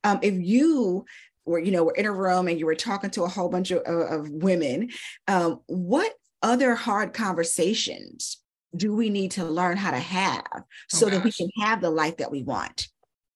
Um, 0.03 0.19
if 0.21 0.33
you 0.33 1.05
were 1.45 1.59
you 1.59 1.71
know 1.71 1.83
were 1.83 1.93
in 1.93 2.05
a 2.05 2.11
room 2.11 2.47
and 2.47 2.59
you 2.59 2.65
were 2.65 2.75
talking 2.75 3.11
to 3.11 3.23
a 3.23 3.29
whole 3.29 3.49
bunch 3.49 3.71
of, 3.71 3.83
of 3.85 4.29
women 4.29 4.89
um, 5.27 5.61
what 5.67 6.13
other 6.41 6.75
hard 6.75 7.13
conversations 7.13 8.41
do 8.75 8.95
we 8.95 9.09
need 9.09 9.31
to 9.31 9.45
learn 9.45 9.77
how 9.77 9.91
to 9.91 9.99
have 9.99 10.45
oh, 10.53 10.63
so 10.89 11.09
that 11.09 11.23
we 11.23 11.31
can 11.31 11.49
have 11.61 11.81
the 11.81 11.89
life 11.89 12.17
that 12.17 12.31
we 12.31 12.43
want? 12.43 12.87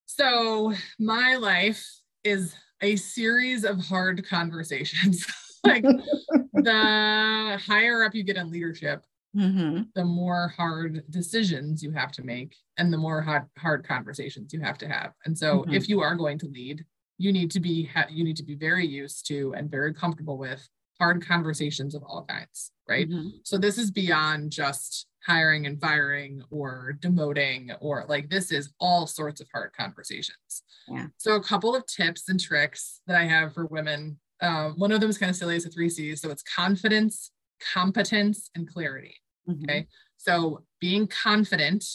So, 0.06 0.74
my 1.00 1.36
life 1.36 1.86
is 2.23 2.55
a 2.82 2.95
series 2.95 3.63
of 3.63 3.79
hard 3.79 4.27
conversations. 4.27 5.25
like 5.63 5.84
the 6.53 7.60
higher 7.65 8.03
up 8.03 8.15
you 8.15 8.23
get 8.23 8.38
in 8.38 8.49
leadership, 8.49 9.03
mm-hmm. 9.36 9.84
the 9.95 10.05
more 10.05 10.53
hard 10.55 11.03
decisions 11.10 11.84
you 11.84 11.91
have 11.91 12.12
to 12.13 12.23
make 12.23 12.55
and 12.77 12.91
the 12.91 12.97
more 12.97 13.21
hard, 13.21 13.45
hard 13.58 13.88
conversations 13.88 14.53
you 14.53 14.62
have 14.62 14.77
to 14.77 14.88
have. 14.88 15.12
And 15.25 15.38
so, 15.38 15.60
mm-hmm. 15.60 15.73
if 15.73 15.89
you 15.89 16.01
are 16.01 16.15
going 16.15 16.38
to 16.39 16.47
lead, 16.47 16.86
you 17.17 17.34
need 17.34 17.51
to 17.51 17.60
be 17.60 17.89
you 18.10 18.23
need 18.23 18.38
to 18.38 18.43
be 18.43 18.55
very 18.55 18.88
used 18.88 19.27
to 19.27 19.53
and 19.55 19.69
very 19.69 19.93
comfortable 19.93 20.38
with 20.38 20.67
hard 20.99 21.25
conversations 21.25 21.93
of 21.93 22.03
all 22.03 22.25
kinds, 22.27 22.71
right? 22.88 23.10
Mm-hmm. 23.10 23.29
So 23.43 23.58
this 23.58 23.77
is 23.77 23.91
beyond 23.91 24.51
just 24.51 25.08
hiring 25.25 25.65
and 25.65 25.79
firing 25.82 26.41
or 26.49 26.97
demoting 27.01 27.75
or 27.82 28.05
like 28.08 28.29
this 28.29 28.51
is 28.51 28.73
all 28.79 29.05
sorts 29.05 29.41
of 29.41 29.47
hard 29.53 29.71
conversations. 29.77 30.63
Yeah. 30.88 31.08
So 31.17 31.36
a 31.36 31.43
couple 31.43 31.75
of 31.75 31.86
tips 31.86 32.29
and 32.29 32.39
tricks 32.39 33.01
that 33.08 33.17
I 33.17 33.25
have 33.25 33.53
for 33.53 33.65
women. 33.65 34.19
Uh, 34.41 34.69
one 34.69 34.91
of 34.91 35.01
them 35.01 35.10
is 35.10 35.17
kind 35.17 35.29
of 35.29 35.36
silly. 35.36 35.55
It's 35.55 35.65
a 35.65 35.69
three 35.69 35.89
C's. 35.89 36.21
So 36.21 36.29
it's 36.29 36.43
confidence, 36.43 37.32
competence, 37.73 38.49
and 38.55 38.67
clarity. 38.67 39.15
Mm-hmm. 39.49 39.63
Okay. 39.63 39.88
So 40.17 40.63
being 40.79 41.08
confident 41.08 41.86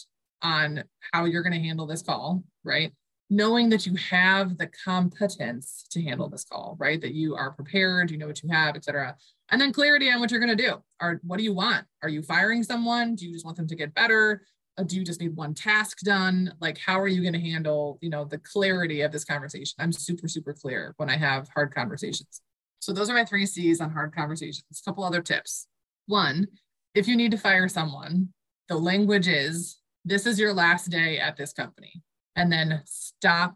on 0.41 0.83
how 1.11 1.25
you're 1.25 1.43
going 1.43 1.53
to 1.53 1.67
handle 1.67 1.87
this 1.87 2.03
call, 2.03 2.43
right? 2.63 2.91
knowing 3.29 3.69
that 3.69 3.85
you 3.85 3.95
have 3.95 4.57
the 4.57 4.67
competence 4.67 5.85
to 5.89 6.01
handle 6.01 6.29
this 6.29 6.43
call, 6.43 6.75
right? 6.79 7.01
That 7.01 7.13
you 7.13 7.35
are 7.35 7.51
prepared, 7.51 8.11
you 8.11 8.17
know 8.17 8.27
what 8.27 8.43
you 8.43 8.49
have, 8.49 8.75
etc. 8.75 9.15
And 9.51 9.61
then 9.61 9.71
clarity 9.71 10.09
on 10.11 10.19
what 10.19 10.31
you're 10.31 10.39
going 10.39 10.55
to 10.55 10.63
do. 10.63 10.75
Or 11.01 11.19
what 11.23 11.37
do 11.37 11.43
you 11.43 11.53
want? 11.53 11.85
Are 12.01 12.09
you 12.09 12.21
firing 12.21 12.63
someone? 12.63 13.15
Do 13.15 13.25
you 13.25 13.33
just 13.33 13.45
want 13.45 13.57
them 13.57 13.67
to 13.67 13.75
get 13.75 13.93
better? 13.93 14.41
Uh, 14.77 14.83
do 14.83 14.95
you 14.95 15.03
just 15.03 15.21
need 15.21 15.35
one 15.35 15.53
task 15.53 15.99
done? 15.99 16.53
Like, 16.59 16.77
how 16.77 16.99
are 16.99 17.07
you 17.07 17.21
going 17.21 17.33
to 17.33 17.51
handle, 17.51 17.97
you 18.01 18.09
know, 18.09 18.25
the 18.25 18.39
clarity 18.39 19.01
of 19.01 19.11
this 19.11 19.23
conversation? 19.23 19.75
I'm 19.79 19.91
super, 19.91 20.27
super 20.27 20.53
clear 20.53 20.93
when 20.97 21.09
I 21.09 21.17
have 21.17 21.47
hard 21.53 21.73
conversations. 21.73 22.41
So 22.79 22.91
those 22.91 23.09
are 23.09 23.13
my 23.13 23.25
three 23.25 23.45
C's 23.45 23.79
on 23.81 23.91
hard 23.91 24.13
conversations. 24.13 24.65
A 24.71 24.89
couple 24.89 25.03
other 25.03 25.21
tips. 25.21 25.67
One, 26.07 26.47
if 26.93 27.07
you 27.07 27.15
need 27.15 27.31
to 27.31 27.37
fire 27.37 27.67
someone, 27.67 28.29
the 28.67 28.77
language 28.77 29.27
is 29.27 29.77
this 30.03 30.25
is 30.25 30.39
your 30.39 30.53
last 30.53 30.89
day 30.89 31.19
at 31.19 31.37
this 31.37 31.53
company 31.53 32.01
and 32.35 32.51
then 32.51 32.81
stop 32.85 33.55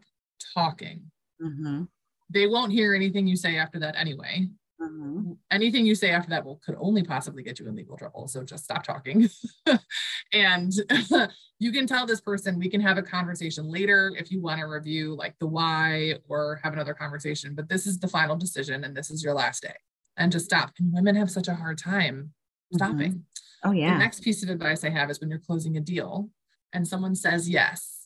talking. 0.54 1.02
Mm-hmm. 1.42 1.84
They 2.30 2.46
won't 2.46 2.72
hear 2.72 2.94
anything 2.94 3.26
you 3.26 3.36
say 3.36 3.56
after 3.56 3.78
that 3.80 3.96
anyway. 3.96 4.48
Mm-hmm. 4.80 5.32
Anything 5.50 5.84
you 5.84 5.94
say 5.94 6.10
after 6.10 6.30
that 6.30 6.44
will 6.44 6.60
could 6.64 6.76
only 6.78 7.02
possibly 7.02 7.42
get 7.42 7.58
you 7.58 7.68
in 7.68 7.76
legal 7.76 7.96
trouble. 7.96 8.28
So 8.28 8.42
just 8.42 8.64
stop 8.64 8.82
talking. 8.82 9.28
and 10.32 10.72
you 11.58 11.72
can 11.72 11.86
tell 11.86 12.06
this 12.06 12.20
person 12.20 12.58
we 12.58 12.70
can 12.70 12.80
have 12.80 12.96
a 12.96 13.02
conversation 13.02 13.70
later 13.70 14.12
if 14.18 14.30
you 14.30 14.40
want 14.40 14.60
to 14.60 14.66
review 14.66 15.14
like 15.14 15.34
the 15.38 15.46
why 15.46 16.14
or 16.28 16.60
have 16.62 16.72
another 16.72 16.94
conversation. 16.94 17.54
But 17.54 17.68
this 17.68 17.86
is 17.86 17.98
the 17.98 18.08
final 18.08 18.36
decision 18.36 18.84
and 18.84 18.96
this 18.96 19.10
is 19.10 19.22
your 19.22 19.34
last 19.34 19.62
day. 19.62 19.74
And 20.16 20.32
just 20.32 20.46
stop. 20.46 20.72
And 20.78 20.92
women 20.92 21.14
have 21.16 21.30
such 21.30 21.48
a 21.48 21.54
hard 21.54 21.78
time 21.78 22.32
stopping. 22.72 23.12
Mm-hmm. 23.12 23.68
Oh 23.68 23.72
yeah. 23.72 23.92
The 23.92 23.98
next 23.98 24.22
piece 24.22 24.42
of 24.42 24.48
advice 24.48 24.82
I 24.84 24.90
have 24.90 25.10
is 25.10 25.20
when 25.20 25.28
you're 25.28 25.38
closing 25.38 25.76
a 25.76 25.80
deal 25.80 26.30
and 26.72 26.88
someone 26.88 27.14
says 27.14 27.48
yes 27.48 28.00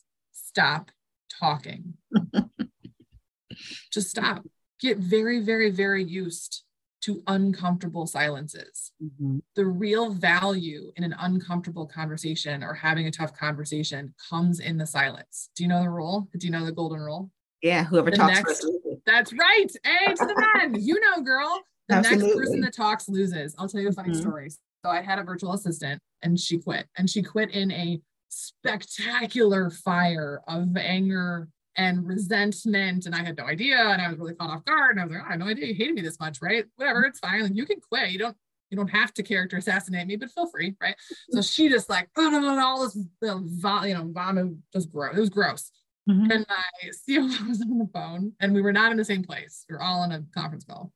stop 0.55 0.91
talking. 1.39 1.95
Just 3.91 4.09
stop. 4.09 4.45
Get 4.79 4.97
very, 4.97 5.39
very, 5.39 5.69
very 5.69 6.03
used 6.03 6.64
to 7.05 7.21
uncomfortable 7.27 8.07
silences. 8.07 8.91
Mm-hmm. 9.03 9.39
The 9.55 9.65
real 9.65 10.11
value 10.11 10.91
in 10.95 11.03
an 11.03 11.15
uncomfortable 11.19 11.85
conversation 11.85 12.63
or 12.63 12.73
having 12.73 13.05
a 13.05 13.11
tough 13.11 13.33
conversation 13.37 14.13
comes 14.29 14.59
in 14.59 14.77
the 14.77 14.87
silence. 14.87 15.49
Do 15.55 15.63
you 15.63 15.69
know 15.69 15.81
the 15.81 15.89
rule? 15.89 16.27
Do 16.37 16.47
you 16.47 16.51
know 16.51 16.65
the 16.65 16.71
golden 16.71 16.99
rule? 16.99 17.31
Yeah, 17.61 17.83
whoever 17.83 18.09
the 18.09 18.17
talks 18.17 18.33
next, 18.33 18.67
That's 19.05 19.33
right. 19.33 19.67
A 19.85 20.13
to 20.15 20.25
the 20.25 20.47
men. 20.55 20.81
You 20.81 20.99
know, 20.99 21.21
girl. 21.21 21.61
The 21.89 21.95
Absolutely. 21.95 22.27
next 22.27 22.37
person 22.37 22.61
that 22.61 22.75
talks 22.75 23.07
loses. 23.07 23.55
I'll 23.59 23.67
tell 23.67 23.81
you 23.81 23.89
a 23.89 23.93
funny 23.93 24.09
mm-hmm. 24.09 24.21
story. 24.21 24.49
So 24.49 24.89
I 24.89 25.01
had 25.01 25.19
a 25.19 25.23
virtual 25.23 25.53
assistant 25.53 26.01
and 26.23 26.39
she 26.39 26.57
quit. 26.57 26.87
And 26.97 27.07
she 27.09 27.21
quit 27.21 27.51
in 27.51 27.71
a 27.71 28.01
spectacular 28.29 29.69
fire 29.69 30.41
of 30.47 30.75
anger 30.75 31.49
and 31.77 32.07
resentment. 32.07 33.05
And 33.05 33.15
I 33.15 33.23
had 33.23 33.37
no 33.37 33.45
idea. 33.45 33.77
And 33.77 34.01
I 34.01 34.09
was 34.09 34.17
really 34.17 34.33
caught 34.33 34.49
off 34.49 34.65
guard. 34.65 34.91
And 34.91 35.01
I 35.01 35.03
was 35.05 35.13
like, 35.13 35.21
oh, 35.23 35.27
I 35.27 35.31
had 35.31 35.39
no 35.39 35.47
idea 35.47 35.67
you 35.67 35.75
hated 35.75 35.95
me 35.95 36.01
this 36.01 36.19
much, 36.19 36.41
right? 36.41 36.65
Whatever, 36.75 37.03
it's 37.03 37.19
fine. 37.19 37.41
Like, 37.41 37.55
you 37.55 37.65
can 37.65 37.79
quit. 37.79 38.11
You 38.11 38.19
don't 38.19 38.37
you 38.71 38.77
don't 38.77 38.87
have 38.87 39.13
to 39.13 39.23
character 39.23 39.57
assassinate 39.57 40.07
me, 40.07 40.15
but 40.15 40.31
feel 40.31 40.47
free, 40.47 40.75
right? 40.81 40.95
So 41.29 41.41
she 41.41 41.69
just 41.69 41.89
like, 41.89 42.09
oh 42.17 42.29
no, 42.29 42.39
no, 42.39 42.55
no, 42.55 42.65
all 42.65 42.83
this, 42.83 42.97
the 43.21 43.87
you 43.87 43.93
know, 43.93 44.09
vomit 44.11 44.53
just 44.73 44.91
gross. 44.91 45.15
It 45.15 45.19
was 45.19 45.29
gross. 45.29 45.71
Mm-hmm. 46.09 46.31
And 46.31 46.45
my 46.47 46.89
CEO 46.91 47.47
was 47.47 47.61
on 47.61 47.77
the 47.77 47.89
phone, 47.93 48.33
and 48.39 48.53
we 48.53 48.61
were 48.61 48.73
not 48.73 48.91
in 48.91 48.97
the 48.97 49.05
same 49.05 49.23
place. 49.23 49.65
We 49.69 49.75
are 49.75 49.81
all 49.81 50.01
on 50.01 50.11
a 50.11 50.23
conference 50.33 50.65
call, 50.65 50.91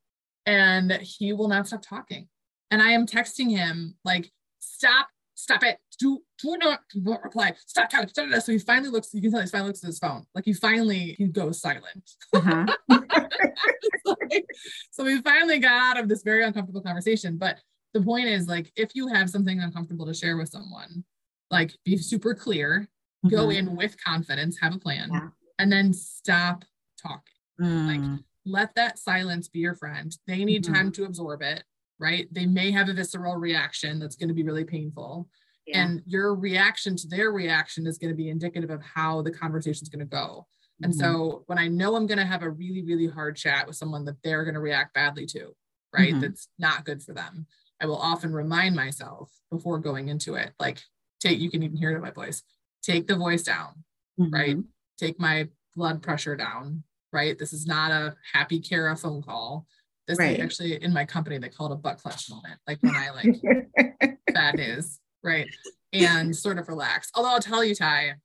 and 0.45 0.91
he 0.93 1.33
will 1.33 1.47
not 1.47 1.67
stop 1.67 1.81
talking. 1.81 2.27
And 2.71 2.81
I 2.81 2.91
am 2.91 3.05
texting 3.05 3.49
him 3.49 3.95
like, 4.05 4.31
stop 4.59 5.07
stop 5.39 5.63
it, 5.63 5.77
do, 5.99 6.19
do 6.41 6.57
not, 6.57 6.81
not 6.95 7.23
reply, 7.23 7.53
stop, 7.65 7.89
stop, 7.89 8.09
stop. 8.09 8.41
So 8.41 8.51
he 8.51 8.59
finally 8.59 8.89
looks, 8.89 9.13
you 9.13 9.21
can 9.21 9.31
tell 9.31 9.41
he 9.41 9.47
finally 9.47 9.69
looks 9.69 9.83
at 9.83 9.87
his 9.87 9.99
phone. 9.99 10.25
Like 10.35 10.45
he 10.45 10.53
finally, 10.53 11.15
he 11.17 11.27
goes 11.27 11.61
silent. 11.61 12.11
Uh-huh. 12.33 12.65
like, 12.89 14.45
so 14.91 15.03
we 15.03 15.21
finally 15.21 15.59
got 15.59 15.97
out 15.97 16.03
of 16.03 16.09
this 16.09 16.23
very 16.23 16.43
uncomfortable 16.43 16.81
conversation. 16.81 17.37
But 17.37 17.59
the 17.93 18.01
point 18.01 18.27
is 18.27 18.47
like, 18.47 18.71
if 18.75 18.91
you 18.93 19.07
have 19.07 19.29
something 19.29 19.59
uncomfortable 19.59 20.05
to 20.05 20.13
share 20.13 20.37
with 20.37 20.49
someone, 20.49 21.03
like 21.49 21.73
be 21.85 21.97
super 21.97 22.35
clear, 22.35 22.87
mm-hmm. 23.25 23.35
go 23.35 23.49
in 23.49 23.75
with 23.75 24.01
confidence, 24.03 24.59
have 24.61 24.75
a 24.75 24.79
plan, 24.79 25.09
yeah. 25.11 25.27
and 25.57 25.71
then 25.71 25.93
stop 25.93 26.65
talking. 27.01 27.23
Mm. 27.59 27.87
Like 27.87 28.19
let 28.45 28.75
that 28.75 28.99
silence 28.99 29.47
be 29.47 29.59
your 29.59 29.75
friend. 29.75 30.15
They 30.27 30.43
need 30.43 30.63
mm-hmm. 30.63 30.73
time 30.73 30.91
to 30.93 31.05
absorb 31.05 31.41
it 31.41 31.63
right? 31.99 32.27
They 32.31 32.45
may 32.45 32.71
have 32.71 32.89
a 32.89 32.93
visceral 32.93 33.35
reaction 33.35 33.99
that's 33.99 34.15
going 34.15 34.29
to 34.29 34.33
be 34.33 34.43
really 34.43 34.63
painful. 34.63 35.27
Yeah. 35.65 35.83
And 35.83 36.01
your 36.05 36.33
reaction 36.33 36.95
to 36.95 37.07
their 37.07 37.31
reaction 37.31 37.85
is 37.85 37.97
going 37.97 38.11
to 38.11 38.17
be 38.17 38.29
indicative 38.29 38.69
of 38.69 38.81
how 38.81 39.21
the 39.21 39.31
conversation 39.31 39.83
is 39.83 39.89
going 39.89 39.99
to 39.99 40.05
go. 40.05 40.47
And 40.81 40.93
mm-hmm. 40.93 41.01
so 41.01 41.43
when 41.47 41.57
I 41.57 41.67
know 41.67 41.95
I'm 41.95 42.07
going 42.07 42.17
to 42.17 42.25
have 42.25 42.41
a 42.41 42.49
really, 42.49 42.83
really 42.83 43.07
hard 43.07 43.35
chat 43.35 43.67
with 43.67 43.75
someone 43.75 44.05
that 44.05 44.15
they're 44.23 44.45
going 44.45 44.55
to 44.55 44.61
react 44.61 44.93
badly 44.93 45.25
to, 45.27 45.53
right? 45.93 46.11
Mm-hmm. 46.11 46.21
That's 46.21 46.47
not 46.57 46.85
good 46.85 47.03
for 47.03 47.13
them. 47.13 47.45
I 47.81 47.85
will 47.85 47.97
often 47.97 48.33
remind 48.33 48.75
myself 48.75 49.29
before 49.51 49.79
going 49.79 50.07
into 50.07 50.35
it, 50.35 50.51
like, 50.59 50.81
take, 51.19 51.39
you 51.39 51.51
can 51.51 51.63
even 51.63 51.77
hear 51.77 51.91
it 51.91 51.95
in 51.95 52.01
my 52.01 52.11
voice, 52.11 52.43
take 52.81 53.07
the 53.07 53.15
voice 53.15 53.43
down, 53.43 53.83
mm-hmm. 54.19 54.33
right? 54.33 54.57
Take 54.97 55.19
my 55.19 55.49
blood 55.75 56.01
pressure 56.01 56.35
down, 56.35 56.83
right? 57.13 57.37
This 57.37 57.53
is 57.53 57.65
not 57.65 57.91
a 57.91 58.15
happy 58.33 58.59
Kara 58.59 58.95
phone 58.95 59.21
call. 59.21 59.65
This 60.09 60.19
right. 60.19 60.39
actually 60.39 60.83
in 60.83 60.91
my 60.91 61.05
company 61.05 61.37
they 61.37 61.49
call 61.49 61.67
it 61.67 61.73
a 61.73 61.77
butt 61.77 61.99
clutch 61.99 62.29
moment, 62.29 62.59
like 62.67 62.79
when 62.81 62.95
I 62.95 63.11
like 63.11 64.17
bad 64.33 64.55
news, 64.55 64.99
right? 65.23 65.47
And 65.93 66.35
sort 66.35 66.57
of 66.57 66.67
relax. 66.67 67.11
Although 67.15 67.29
I'll 67.29 67.39
tell 67.39 67.63
you, 67.63 67.75
Ty, 67.75 68.15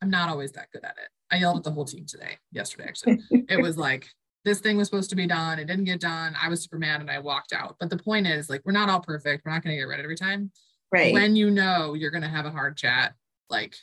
I'm 0.00 0.08
not 0.08 0.28
always 0.28 0.52
that 0.52 0.70
good 0.72 0.84
at 0.84 0.96
it. 1.02 1.08
I 1.30 1.38
yelled 1.38 1.56
at 1.56 1.64
the 1.64 1.72
whole 1.72 1.84
team 1.84 2.06
today, 2.06 2.38
yesterday 2.52 2.84
actually. 2.88 3.18
It 3.48 3.60
was 3.60 3.76
like 3.76 4.08
this 4.44 4.60
thing 4.60 4.76
was 4.76 4.88
supposed 4.88 5.10
to 5.10 5.16
be 5.16 5.26
done. 5.26 5.58
It 5.58 5.66
didn't 5.66 5.84
get 5.84 6.00
done. 6.00 6.34
I 6.40 6.48
was 6.48 6.62
super 6.62 6.78
mad 6.78 7.00
and 7.00 7.10
I 7.10 7.18
walked 7.18 7.52
out. 7.52 7.76
But 7.78 7.90
the 7.90 7.98
point 7.98 8.26
is, 8.26 8.50
like, 8.50 8.62
we're 8.64 8.72
not 8.72 8.88
all 8.88 9.00
perfect. 9.00 9.44
We're 9.44 9.52
not 9.52 9.62
going 9.62 9.74
to 9.74 9.80
get 9.80 9.84
it 9.84 9.88
right 9.88 10.00
every 10.00 10.16
time. 10.16 10.50
Right. 10.90 11.12
When 11.12 11.36
you 11.36 11.50
know 11.50 11.94
you're 11.94 12.10
going 12.10 12.22
to 12.22 12.28
have 12.28 12.44
a 12.44 12.50
hard 12.50 12.76
chat, 12.76 13.14
like, 13.48 13.74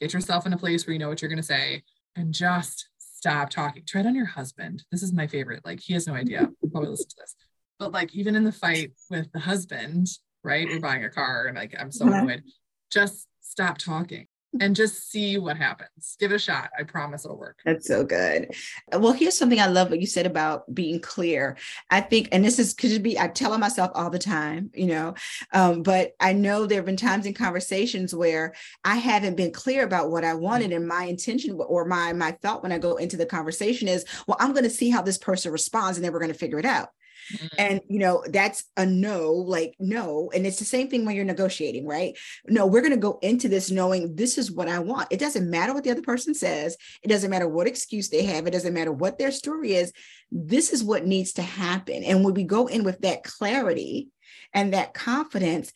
get 0.00 0.12
yourself 0.12 0.46
in 0.46 0.52
a 0.52 0.58
place 0.58 0.86
where 0.86 0.92
you 0.92 0.98
know 0.98 1.08
what 1.08 1.22
you're 1.22 1.28
going 1.28 1.36
to 1.36 1.42
say 1.42 1.82
and 2.16 2.34
just 2.34 2.88
stop 2.98 3.50
talking. 3.50 3.84
Tread 3.86 4.06
on 4.06 4.14
your 4.14 4.26
husband. 4.26 4.84
This 4.90 5.02
is 5.02 5.12
my 5.12 5.26
favorite. 5.26 5.64
Like, 5.64 5.80
he 5.80 5.92
has 5.92 6.06
no 6.06 6.14
idea. 6.14 6.50
He'll 6.70 6.80
probably 6.80 6.90
listen 6.90 7.08
to 7.08 7.16
this. 7.18 7.34
But, 7.78 7.92
like, 7.92 8.14
even 8.14 8.36
in 8.36 8.44
the 8.44 8.52
fight 8.52 8.92
with 9.10 9.32
the 9.32 9.40
husband, 9.40 10.06
right? 10.44 10.68
We're 10.68 10.78
buying 10.80 11.04
a 11.04 11.10
car 11.10 11.46
and, 11.46 11.56
like, 11.56 11.74
I'm 11.78 11.90
so 11.90 12.06
Uh-huh. 12.06 12.18
annoyed. 12.22 12.44
Just 12.92 13.26
stop 13.40 13.78
talking 13.78 14.26
and 14.58 14.74
just 14.74 15.10
see 15.10 15.38
what 15.38 15.56
happens. 15.56 16.16
Give 16.18 16.32
it 16.32 16.36
a 16.36 16.38
shot. 16.38 16.70
I 16.78 16.82
promise 16.82 17.24
it'll 17.24 17.38
work. 17.38 17.60
That's 17.64 17.86
so 17.86 18.02
good. 18.02 18.52
Well, 18.92 19.12
here's 19.12 19.38
something 19.38 19.60
I 19.60 19.66
love 19.66 19.90
what 19.90 20.00
you 20.00 20.06
said 20.06 20.26
about 20.26 20.72
being 20.74 21.00
clear. 21.00 21.56
I 21.90 22.00
think, 22.00 22.28
and 22.32 22.44
this 22.44 22.58
is 22.58 22.74
could 22.74 23.02
be 23.02 23.18
I 23.18 23.28
tell 23.28 23.56
myself 23.58 23.92
all 23.94 24.10
the 24.10 24.18
time, 24.18 24.70
you 24.74 24.86
know, 24.86 25.14
um, 25.52 25.82
but 25.82 26.12
I 26.18 26.32
know 26.32 26.66
there 26.66 26.78
have 26.78 26.86
been 26.86 26.96
times 26.96 27.26
in 27.26 27.34
conversations 27.34 28.14
where 28.14 28.54
I 28.84 28.96
haven't 28.96 29.36
been 29.36 29.52
clear 29.52 29.84
about 29.84 30.10
what 30.10 30.24
I 30.24 30.34
wanted, 30.34 30.72
and 30.72 30.88
my 30.88 31.04
intention 31.04 31.58
or 31.60 31.84
my 31.84 32.12
my 32.12 32.32
thought 32.42 32.62
when 32.62 32.72
I 32.72 32.78
go 32.78 32.96
into 32.96 33.16
the 33.16 33.26
conversation 33.26 33.86
is, 33.86 34.04
well, 34.26 34.36
I'm 34.40 34.52
going 34.52 34.64
to 34.64 34.70
see 34.70 34.90
how 34.90 35.02
this 35.02 35.18
person 35.18 35.52
responds, 35.52 35.96
and 35.96 36.04
then 36.04 36.12
we're 36.12 36.18
going 36.20 36.32
to 36.32 36.38
figure 36.38 36.58
it 36.58 36.64
out. 36.64 36.88
Mhm. 37.32 37.48
And 37.58 37.80
you 37.88 37.98
know, 37.98 38.24
that's 38.28 38.64
a 38.76 38.86
no, 38.86 39.32
like 39.32 39.74
no. 39.78 40.30
And 40.34 40.46
it's 40.46 40.58
the 40.58 40.64
same 40.64 40.88
thing 40.88 41.04
when 41.04 41.14
you're 41.16 41.24
negotiating, 41.24 41.86
right? 41.86 42.16
No, 42.46 42.66
we're 42.66 42.80
going 42.80 42.92
to 42.92 42.96
go 42.96 43.18
into 43.22 43.48
this 43.48 43.70
knowing 43.70 44.14
this 44.16 44.38
is 44.38 44.50
what 44.50 44.68
I 44.68 44.78
want. 44.78 45.08
It 45.10 45.20
doesn't 45.20 45.48
matter 45.50 45.72
what 45.74 45.84
the 45.84 45.90
other 45.90 46.02
person 46.02 46.34
says, 46.34 46.76
it 47.02 47.08
doesn't 47.08 47.30
matter 47.30 47.48
what 47.48 47.66
excuse 47.66 48.08
they 48.08 48.24
have, 48.24 48.46
it 48.46 48.52
doesn't 48.52 48.74
matter 48.74 48.92
what 48.92 49.18
their 49.18 49.30
story 49.32 49.74
is. 49.74 49.92
This 50.30 50.72
is 50.72 50.82
what 50.84 51.06
needs 51.06 51.32
to 51.34 51.42
happen. 51.42 52.02
And 52.04 52.24
when 52.24 52.34
we 52.34 52.44
go 52.44 52.66
in 52.66 52.84
with 52.84 53.00
that 53.00 53.24
clarity 53.24 54.08
and 54.54 54.72
that 54.74 54.94
confidence, 54.94 55.72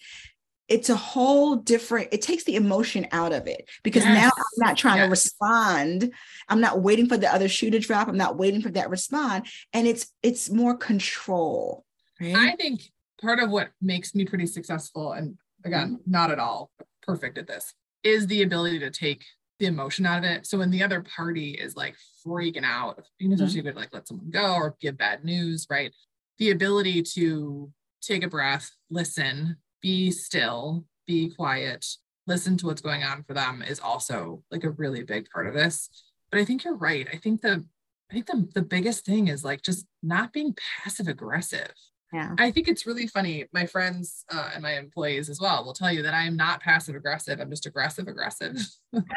it's 0.68 0.88
a 0.88 0.96
whole 0.96 1.56
different 1.56 2.08
it 2.10 2.22
takes 2.22 2.44
the 2.44 2.56
emotion 2.56 3.06
out 3.12 3.32
of 3.32 3.46
it 3.46 3.68
because 3.82 4.04
now 4.04 4.30
i'm 4.34 4.66
not 4.66 4.76
trying 4.76 4.98
to 4.98 5.10
respond. 5.10 6.12
I'm 6.48 6.60
not 6.60 6.80
waiting 6.80 7.08
for 7.08 7.16
the 7.16 7.32
other 7.32 7.48
shoe 7.48 7.70
to 7.70 7.78
drop. 7.78 8.08
I'm 8.08 8.16
not 8.16 8.36
waiting 8.36 8.62
for 8.62 8.70
that 8.70 8.90
respond. 8.90 9.46
And 9.72 9.86
it's 9.86 10.06
it's 10.22 10.50
more 10.50 10.76
control 10.76 11.84
right? 12.20 12.36
I 12.36 12.56
think 12.56 12.82
part 13.20 13.40
of 13.40 13.50
what 13.50 13.70
makes 13.80 14.14
me 14.14 14.24
pretty 14.24 14.46
successful, 14.46 15.12
and 15.12 15.36
again, 15.64 15.98
mm-hmm. 15.98 16.10
not 16.10 16.30
at 16.30 16.38
all 16.38 16.70
perfect 17.02 17.38
at 17.38 17.46
this, 17.46 17.74
is 18.02 18.26
the 18.26 18.42
ability 18.42 18.78
to 18.80 18.90
take 18.90 19.24
the 19.58 19.66
emotion 19.66 20.06
out 20.06 20.18
of 20.18 20.24
it. 20.24 20.46
So 20.46 20.58
when 20.58 20.70
the 20.70 20.82
other 20.82 21.02
party 21.02 21.52
is 21.52 21.76
like 21.76 21.96
freaking 22.26 22.64
out, 22.64 22.98
mm-hmm. 22.98 23.32
even 23.32 23.40
if 23.40 23.54
you 23.54 23.62
like 23.72 23.92
let 23.92 24.08
someone 24.08 24.30
go 24.30 24.54
or 24.54 24.76
give 24.80 24.98
bad 24.98 25.24
news, 25.24 25.66
right? 25.70 25.92
The 26.38 26.50
ability 26.50 27.02
to 27.14 27.70
take 28.02 28.24
a 28.24 28.28
breath, 28.28 28.70
listen, 28.90 29.56
be 29.84 30.10
still, 30.10 30.86
be 31.06 31.28
quiet, 31.28 31.86
listen 32.26 32.56
to 32.56 32.66
what's 32.66 32.80
going 32.80 33.02
on 33.02 33.22
for 33.22 33.34
them 33.34 33.62
is 33.62 33.78
also 33.78 34.42
like 34.50 34.64
a 34.64 34.70
really 34.70 35.02
big 35.02 35.28
part 35.28 35.46
of 35.46 35.52
this. 35.52 35.90
But 36.30 36.40
I 36.40 36.44
think 36.46 36.64
you're 36.64 36.74
right. 36.74 37.06
I 37.12 37.18
think 37.18 37.42
the 37.42 37.62
I 38.10 38.14
think 38.14 38.26
the, 38.26 38.48
the 38.54 38.62
biggest 38.62 39.04
thing 39.04 39.28
is 39.28 39.44
like 39.44 39.60
just 39.60 39.86
not 40.02 40.32
being 40.32 40.56
passive 40.82 41.06
aggressive. 41.06 41.72
yeah 42.14 42.34
I 42.38 42.50
think 42.50 42.66
it's 42.66 42.86
really 42.86 43.06
funny. 43.06 43.44
My 43.52 43.66
friends 43.66 44.24
uh, 44.32 44.50
and 44.54 44.62
my 44.62 44.78
employees 44.78 45.28
as 45.28 45.38
well 45.38 45.66
will 45.66 45.74
tell 45.74 45.92
you 45.92 46.02
that 46.02 46.14
I 46.14 46.24
am 46.24 46.36
not 46.36 46.62
passive 46.62 46.94
aggressive. 46.94 47.38
I'm 47.38 47.50
just 47.50 47.66
aggressive 47.66 48.08
aggressive. 48.08 48.56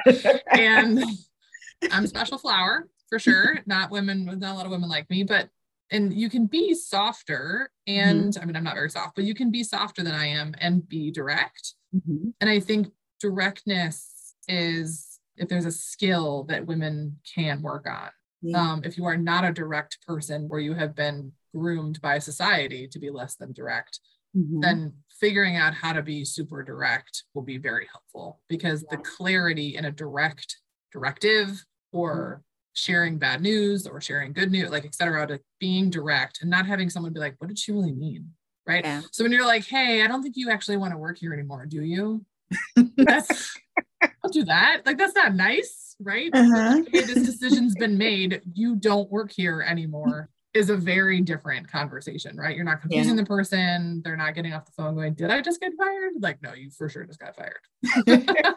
and 0.51 1.01
I'm 1.91 2.03
a 2.03 2.07
special 2.09 2.37
flower 2.37 2.89
for 3.07 3.19
sure. 3.19 3.59
Not 3.65 3.89
women, 3.89 4.25
not 4.25 4.53
a 4.53 4.57
lot 4.57 4.65
of 4.65 4.71
women 4.71 4.89
like 4.89 5.09
me, 5.09 5.23
but 5.23 5.49
and 5.91 6.13
you 6.13 6.29
can 6.29 6.45
be 6.47 6.73
softer. 6.73 7.69
And 7.87 8.35
I 8.41 8.45
mean, 8.45 8.55
I'm 8.55 8.63
not 8.63 8.75
very 8.75 8.89
soft, 8.89 9.15
but 9.15 9.23
you 9.25 9.33
can 9.33 9.51
be 9.51 9.63
softer 9.63 10.03
than 10.03 10.13
I 10.15 10.27
am 10.27 10.53
and 10.59 10.87
be 10.87 11.11
direct. 11.11 11.73
Mhm. 11.95 12.33
And 12.41 12.49
I 12.49 12.59
think 12.59 12.91
directness 13.19 14.35
is 14.47 15.19
if 15.35 15.47
there's 15.49 15.65
a 15.65 15.71
skill 15.71 16.43
that 16.45 16.65
women 16.65 17.17
can 17.35 17.61
work 17.61 17.87
on. 17.87 18.09
Yeah. 18.41 18.71
Um, 18.73 18.81
if 18.83 18.97
you 18.97 19.05
are 19.05 19.17
not 19.17 19.45
a 19.45 19.51
direct 19.53 19.99
person 20.05 20.47
where 20.47 20.59
you 20.59 20.73
have 20.73 20.95
been 20.95 21.31
groomed 21.55 22.01
by 22.01 22.19
society 22.19 22.87
to 22.87 22.99
be 22.99 23.09
less 23.09 23.35
than 23.35 23.53
direct, 23.53 23.99
Mhm. 24.35 24.61
then 24.61 25.03
figuring 25.19 25.55
out 25.55 25.73
how 25.73 25.93
to 25.93 26.01
be 26.03 26.23
super 26.25 26.63
direct 26.63 27.23
will 27.33 27.41
be 27.43 27.57
very 27.57 27.87
helpful 27.91 28.41
because 28.47 28.83
the 28.83 28.97
clarity 28.97 29.75
in 29.75 29.85
a 29.85 29.91
direct 29.91 30.57
directive 30.91 31.65
or 31.91 32.43
sharing 32.77 33.17
bad 33.17 33.41
news 33.41 33.87
or 33.87 33.99
sharing 33.99 34.33
good 34.33 34.51
news, 34.51 34.69
like 34.69 34.85
et 34.85 34.95
cetera, 34.95 35.25
to 35.27 35.39
being 35.59 35.89
direct 35.89 36.39
and 36.41 36.49
not 36.49 36.65
having 36.65 36.89
someone 36.89 37.13
be 37.13 37.19
like, 37.19 37.35
what 37.39 37.47
did 37.47 37.59
she 37.59 37.71
really 37.71 37.91
mean? 37.91 38.31
Right. 38.65 38.83
Yeah. 38.83 39.01
So 39.11 39.23
when 39.23 39.31
you're 39.31 39.45
like, 39.45 39.65
hey, 39.65 40.03
I 40.03 40.07
don't 40.07 40.21
think 40.21 40.35
you 40.35 40.51
actually 40.51 40.77
want 40.77 40.91
to 40.91 40.97
work 40.97 41.17
here 41.17 41.33
anymore, 41.33 41.65
do 41.65 41.81
you? 41.81 42.25
That's 42.97 43.57
don't 44.01 44.33
do 44.33 44.43
that. 44.45 44.81
Like 44.85 44.97
that's 44.97 45.15
not 45.15 45.35
nice, 45.35 45.95
right? 45.99 46.29
Uh-huh. 46.33 46.83
Hey, 46.91 47.01
this 47.01 47.25
decision's 47.25 47.75
been 47.75 47.97
made. 47.97 48.41
You 48.53 48.75
don't 48.75 49.09
work 49.09 49.31
here 49.31 49.61
anymore 49.61 50.29
is 50.53 50.69
a 50.69 50.75
very 50.75 51.21
different 51.21 51.69
conversation, 51.71 52.35
right? 52.35 52.55
You're 52.55 52.65
not 52.65 52.81
confusing 52.81 53.15
the 53.15 53.25
person. 53.25 54.01
They're 54.03 54.17
not 54.17 54.33
getting 54.33 54.53
off 54.53 54.65
the 54.65 54.71
phone 54.71 54.95
going, 54.95 55.13
Did 55.13 55.29
I 55.29 55.41
just 55.41 55.61
get 55.61 55.73
fired? 55.77 56.13
Like, 56.19 56.41
no, 56.41 56.53
you 56.53 56.71
for 56.71 56.89
sure 56.89 57.05
just 57.05 57.19
got 57.19 57.35
fired. 57.35 57.59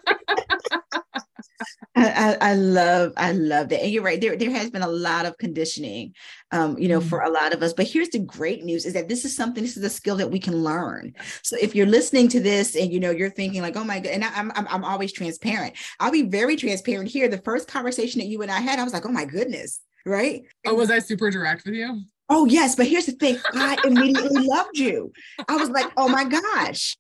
I, 1.97 2.37
I, 2.41 2.55
love 2.55 3.13
I 3.17 3.33
love 3.33 3.69
that, 3.71 3.83
and 3.83 3.91
you're 3.93 4.03
right. 4.03 4.21
There 4.21 4.37
there 4.37 4.51
has 4.51 4.71
been 4.71 4.83
a 4.83 4.89
lot 4.89 5.27
of 5.27 5.37
conditioning, 5.39 6.15
um, 6.53 6.79
you 6.79 6.89
know, 6.89 7.01
Mhm. 7.01 7.09
for 7.09 7.21
a 7.21 7.31
lot 7.31 7.53
of 7.53 7.63
us. 7.63 7.73
But 7.73 7.87
here's 7.89 8.09
the 8.11 8.21
great 8.21 8.65
news: 8.65 8.87
is 8.87 8.93
that 8.95 9.09
this 9.09 9.25
is 9.25 9.35
something. 9.35 9.63
This 9.63 9.77
is 9.77 9.85
a 9.85 9.91
skill 9.91 10.17
that 10.17 10.31
we 10.31 10.39
can 10.39 10.63
learn. 10.63 11.13
So 11.43 11.57
if 11.61 11.75
you're 11.75 11.87
listening 11.87 12.29
to 12.29 12.41
this 12.41 12.77
and 12.77 12.93
you 12.93 13.01
know 13.01 13.11
you're 13.11 13.31
thinking 13.31 13.61
like, 13.63 13.77
oh 13.77 13.85
my 13.85 14.01
god, 14.01 14.13
and 14.13 14.25
I, 14.25 14.31
I'm 14.35 14.53
I'm 14.55 14.67
I'm 14.69 14.85
always 14.85 15.13
transparent. 15.13 15.75
I'll 15.99 16.13
be 16.13 16.23
very 16.23 16.57
transparent 16.57 17.11
here. 17.11 17.29
The 17.29 17.39
first 17.43 17.69
conversation 17.69 18.21
that 18.21 18.29
you 18.29 18.41
and 18.43 18.51
I 18.51 18.61
had, 18.61 18.79
I 18.79 18.85
was 18.85 18.93
like, 18.93 19.07
oh 19.07 19.13
my 19.13 19.25
goodness, 19.25 19.81
right? 20.07 20.43
Oh, 20.67 20.75
was 20.75 20.91
I 20.91 21.01
super 21.01 21.31
direct 21.31 21.65
with 21.65 21.75
you? 21.75 22.03
Oh 22.29 22.45
yes, 22.47 22.77
but 22.77 22.87
here's 22.87 23.07
the 23.07 23.13
thing: 23.13 23.39
I 23.53 23.81
immediately 23.85 24.47
loved 24.47 24.79
you. 24.79 25.13
I 25.49 25.57
was 25.57 25.71
like, 25.71 25.91
oh 25.97 26.09
my 26.09 26.25
gosh. 26.25 26.97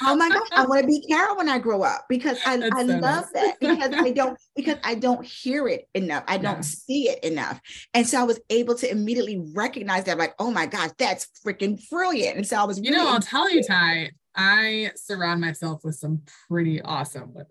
Oh 0.00 0.14
my 0.14 0.28
god 0.28 0.42
I 0.54 0.66
want 0.66 0.82
to 0.82 0.86
be 0.86 1.04
Kara 1.08 1.34
when 1.34 1.48
I 1.48 1.58
grow 1.58 1.82
up 1.82 2.04
because 2.08 2.38
I, 2.46 2.58
That's 2.58 2.80
I 2.80 2.84
so 2.84 2.96
love 2.96 3.00
nice. 3.00 3.30
that 3.34 3.56
because 3.60 3.92
I 4.00 4.10
don't 4.10 4.38
because 4.56 4.76
I 4.84 4.94
don't 4.94 5.24
hear 5.24 5.66
it 5.68 5.88
enough. 5.94 6.24
I 6.28 6.38
don't 6.38 6.62
see 6.62 7.08
it 7.08 7.22
enough. 7.24 7.60
And 7.94 8.06
so 8.06 8.20
I 8.20 8.24
was 8.24 8.40
able 8.50 8.74
to 8.76 8.90
immediately 8.90 9.42
recognize 9.54 10.04
that, 10.04 10.18
like, 10.18 10.34
oh 10.38 10.50
my 10.50 10.66
gosh, 10.66 10.90
that's 10.98 11.28
freaking 11.44 11.80
brilliant. 11.90 12.36
And 12.36 12.46
so 12.46 12.56
I 12.56 12.64
was 12.64 12.78
You 12.80 12.90
know, 12.92 13.08
I'll 13.08 13.20
tell 13.20 13.50
you, 13.50 13.62
Ty, 13.62 14.10
I 14.34 14.92
surround 14.94 15.40
myself 15.40 15.82
with 15.84 15.96
some 15.96 16.22
pretty 16.48 16.80
awesome 16.80 17.34
women. 17.34 17.48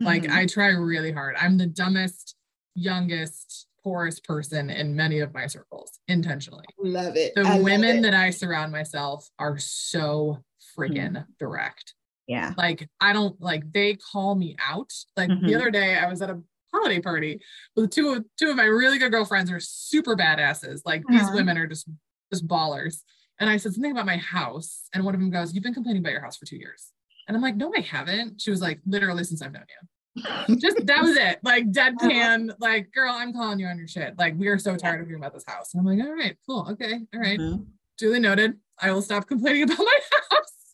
Like, 0.00 0.22
Mhm. 0.22 0.30
I 0.30 0.46
try 0.46 0.68
really 0.68 1.12
hard. 1.12 1.34
I'm 1.38 1.58
the 1.58 1.66
dumbest, 1.66 2.36
youngest, 2.74 3.66
poorest 3.82 4.24
person 4.24 4.70
in 4.70 4.94
many 4.94 5.20
of 5.20 5.34
my 5.34 5.46
circles 5.46 5.98
intentionally. 6.08 6.66
love 6.78 7.16
it. 7.16 7.34
The 7.34 7.46
I 7.46 7.60
women 7.60 7.98
it. 7.98 8.02
that 8.02 8.14
I 8.14 8.30
surround 8.30 8.72
myself 8.72 9.28
are 9.38 9.58
so 9.58 10.38
freaking 10.76 11.12
Mm-hmm. 11.12 11.32
direct. 11.38 11.94
yeah. 12.26 12.54
Like 12.56 12.88
I 13.00 13.12
don't 13.12 13.40
like 13.40 13.72
they 13.72 13.96
call 13.96 14.34
me 14.34 14.56
out. 14.60 14.92
Like 15.16 15.28
the 15.28 15.34
Mhm. 15.34 15.54
other 15.56 15.70
day 15.70 15.96
I 15.96 16.08
was 16.08 16.22
at 16.22 16.30
a 16.30 16.40
holiday 16.72 17.00
party 17.00 17.40
with 17.74 17.90
two 17.90 18.10
of 18.10 18.24
two 18.38 18.50
of 18.50 18.56
my 18.56 18.64
really 18.64 18.98
good 18.98 19.10
girlfriends 19.12 19.50
are 19.50 19.60
super 19.60 20.16
badasses. 20.16 20.82
Like 20.84 21.02
these 21.08 21.22
Uh-huh. 21.22 21.34
women 21.36 21.58
are 21.58 21.66
just 21.66 21.88
just 22.32 22.46
ballers. 22.46 23.02
And 23.40 23.48
I 23.50 23.56
said 23.56 23.72
something 23.72 23.90
about 23.92 24.04
my 24.06 24.18
house, 24.18 24.88
and 24.92 25.02
one 25.04 25.14
of 25.14 25.20
them 25.20 25.30
goes, 25.30 25.54
"You've 25.54 25.64
been 25.64 25.72
complaining 25.74 26.00
about 26.02 26.12
your 26.12 26.20
house 26.20 26.36
for 26.36 26.44
two 26.46 26.58
years." 26.58 26.92
And 27.26 27.34
I'm 27.36 27.42
like, 27.42 27.56
"No, 27.56 27.72
I 27.76 27.80
haven't." 27.80 28.40
She 28.40 28.50
was 28.50 28.60
like, 28.60 28.80
"Literally 28.86 29.24
since 29.24 29.40
I've 29.42 29.52
known 29.52 29.64
you." 29.68 30.56
Just 30.58 30.76
that 30.86 31.02
was 31.02 31.16
it. 31.16 31.38
Like 31.42 31.70
deadpan. 31.72 32.50
Like, 32.60 32.92
girl, 32.92 33.14
I'm 33.16 33.32
calling 33.32 33.58
you 33.58 33.66
on 33.66 33.78
your 33.78 33.88
shit. 33.88 34.18
Like, 34.18 34.34
we 34.36 34.48
are 34.48 34.58
so 34.58 34.76
tired 34.76 35.00
of 35.00 35.06
hearing 35.06 35.22
about 35.22 35.32
this 35.32 35.44
house. 35.46 35.72
And 35.72 35.80
I'm 35.80 35.86
like, 35.98 36.06
"All 36.06 36.12
right, 36.14 36.36
cool, 36.46 36.66
okay, 36.72 37.00
all 37.14 37.20
right." 37.20 37.38
Mhm. 37.40 37.66
duly 37.98 38.20
noted. 38.20 38.58
I 38.78 38.92
will 38.92 39.02
stop 39.02 39.26
complaining 39.32 39.62
about 39.64 39.78
my 39.78 39.98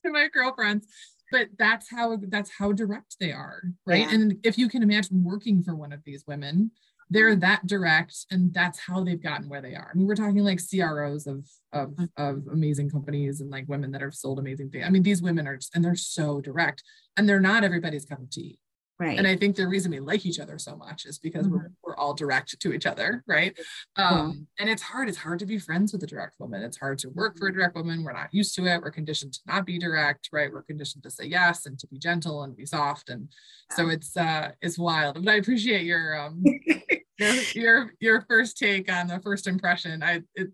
and 0.07 0.15
my 0.15 0.29
girlfriends. 0.33 0.87
But 1.33 1.49
that's 1.59 1.91
how 1.91 2.17
that's 2.29 2.51
how 2.57 2.73
direct 2.73 3.17
they 3.19 3.33
are, 3.33 3.63
right? 3.85 4.03
Yeah. 4.03 4.15
And 4.15 4.39
if 4.45 4.57
you 4.57 4.69
can 4.69 4.83
imagine 4.83 5.25
working 5.25 5.63
for 5.63 5.75
one 5.75 5.93
of 5.93 6.05
these 6.05 6.25
women, 6.27 6.71
they're 7.11 7.33
mm-hmm. 7.33 7.41
that 7.41 7.67
direct, 7.67 8.27
and 8.31 8.53
that's 8.55 8.79
how 8.79 9.03
they've 9.03 9.23
gotten 9.23 9.49
where 9.49 9.61
they 9.61 9.75
are. 9.75 9.91
I 9.93 9.97
mean, 9.97 10.07
we're 10.07 10.15
talking 10.15 10.45
like 10.45 10.61
CROs 10.61 11.27
of 11.27 11.47
of 11.73 11.91
mm-hmm. 11.91 12.05
of 12.17 12.47
amazing 12.53 12.91
companies 12.91 13.41
and 13.41 13.51
like 13.51 13.69
women 13.69 13.91
that 13.93 14.03
have 14.03 14.15
sold 14.15 14.39
amazing 14.39 14.71
things. 14.71 14.85
I 14.87 14.91
mean, 14.91 15.03
these 15.03 15.23
women 15.23 15.49
are 15.49 15.57
just, 15.57 15.75
and 15.75 15.85
they're 15.85 15.97
so 15.97 16.41
direct, 16.41 16.83
and 17.17 17.29
they're 17.29 17.41
not 17.41 17.65
everybody's 17.65 18.05
cup 18.05 18.21
of 18.21 18.31
tea. 18.31 18.59
Right. 18.99 19.19
And 19.19 19.27
I 19.27 19.37
think 19.37 19.57
the 19.57 19.69
reason 19.69 19.91
we 19.91 20.01
like 20.01 20.25
each 20.25 20.39
other 20.39 20.59
so 20.59 20.75
much 20.75 21.05
is 21.05 21.19
because 21.19 21.47
mm-hmm. 21.47 21.57
we're, 21.57 21.71
we're 21.85 21.97
all 21.97 22.15
direct 22.15 22.59
to 22.59 22.73
each 22.73 22.87
other, 22.87 23.23
right? 23.27 23.57
Um, 23.97 24.47
And 24.59 24.71
it's 24.71 24.81
hard. 24.81 25.09
It's 25.11 25.19
hard 25.19 25.39
to 25.41 25.47
be 25.47 25.59
friends 25.59 25.93
with 25.93 26.03
a 26.03 26.07
direct 26.07 26.37
woman. 26.39 26.63
It's 26.63 26.79
hard 26.79 26.99
to 27.01 27.11
work 27.11 27.39
for 27.39 27.49
a 27.49 27.53
direct 27.53 27.77
woman. 27.77 28.03
We're 28.03 28.15
not 28.15 28.33
used 28.33 28.55
to 28.57 28.67
it. 28.67 28.81
We're 28.81 28.91
conditioned 28.91 29.35
to 29.35 29.41
not 29.47 29.67
be 29.67 29.79
direct, 29.79 30.31
right? 30.33 30.51
We're 30.51 30.63
conditioned 30.63 31.03
to 31.03 31.11
say 31.11 31.25
yes 31.25 31.67
and 31.67 31.79
to 31.79 31.87
be 31.89 31.99
gentle 31.99 32.43
and 32.43 32.57
be 32.57 32.65
soft. 32.65 33.11
And 33.11 33.29
so 33.73 33.89
it's 33.89 34.17
uh 34.17 34.53
it's 34.63 34.79
wild. 34.79 35.23
But 35.23 35.31
I 35.31 35.37
appreciate 35.37 35.85
your 35.85 36.19
um 36.19 36.43
your 37.19 37.35
your 37.55 37.93
your 38.01 38.21
first 38.29 38.57
take 38.57 38.91
on 38.91 39.09
the 39.09 39.21
first 39.21 39.47
impression. 39.47 40.03
I 40.03 40.23
it, 40.35 40.49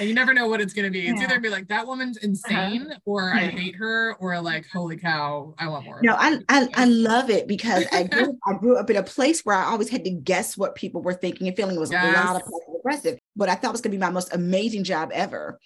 you 0.00 0.14
never 0.14 0.34
know 0.34 0.48
what 0.48 0.60
it's 0.60 0.72
going 0.72 0.84
to 0.84 0.90
be. 0.90 1.06
It's 1.06 1.20
yeah. 1.20 1.26
either 1.26 1.40
be 1.40 1.48
like 1.48 1.68
that 1.68 1.86
woman's 1.86 2.16
uh-huh. 2.18 2.26
insane, 2.28 2.82
uh-huh. 2.82 2.98
or 3.04 3.32
yeah. 3.34 3.42
I 3.42 3.46
hate 3.48 3.76
her, 3.76 4.14
or 4.20 4.40
like 4.40 4.66
holy 4.72 4.96
cow, 4.96 5.54
I 5.58 5.68
want 5.68 5.84
more. 5.84 6.00
No, 6.02 6.14
I, 6.18 6.38
I, 6.48 6.68
I 6.74 6.84
love 6.86 7.30
it 7.30 7.46
because 7.46 7.84
I 7.92 8.04
grew 8.04 8.38
I 8.46 8.54
grew 8.54 8.76
up 8.76 8.90
in 8.90 8.96
a 8.96 9.02
place 9.02 9.42
where 9.42 9.56
I 9.56 9.64
always 9.64 9.88
had 9.88 10.04
to 10.04 10.10
guess 10.10 10.56
what 10.56 10.74
people 10.74 11.02
were 11.02 11.14
thinking 11.14 11.48
and 11.48 11.56
feeling. 11.56 11.76
It 11.76 11.80
was 11.80 11.92
yes. 11.92 12.16
a 12.16 12.26
lot 12.26 12.42
of 12.42 12.48
aggressive, 12.78 13.18
but 13.36 13.48
I 13.48 13.54
thought 13.54 13.68
it 13.68 13.72
was 13.72 13.80
going 13.80 13.92
to 13.92 13.98
be 13.98 14.04
my 14.04 14.10
most 14.10 14.34
amazing 14.34 14.84
job 14.84 15.10
ever 15.12 15.58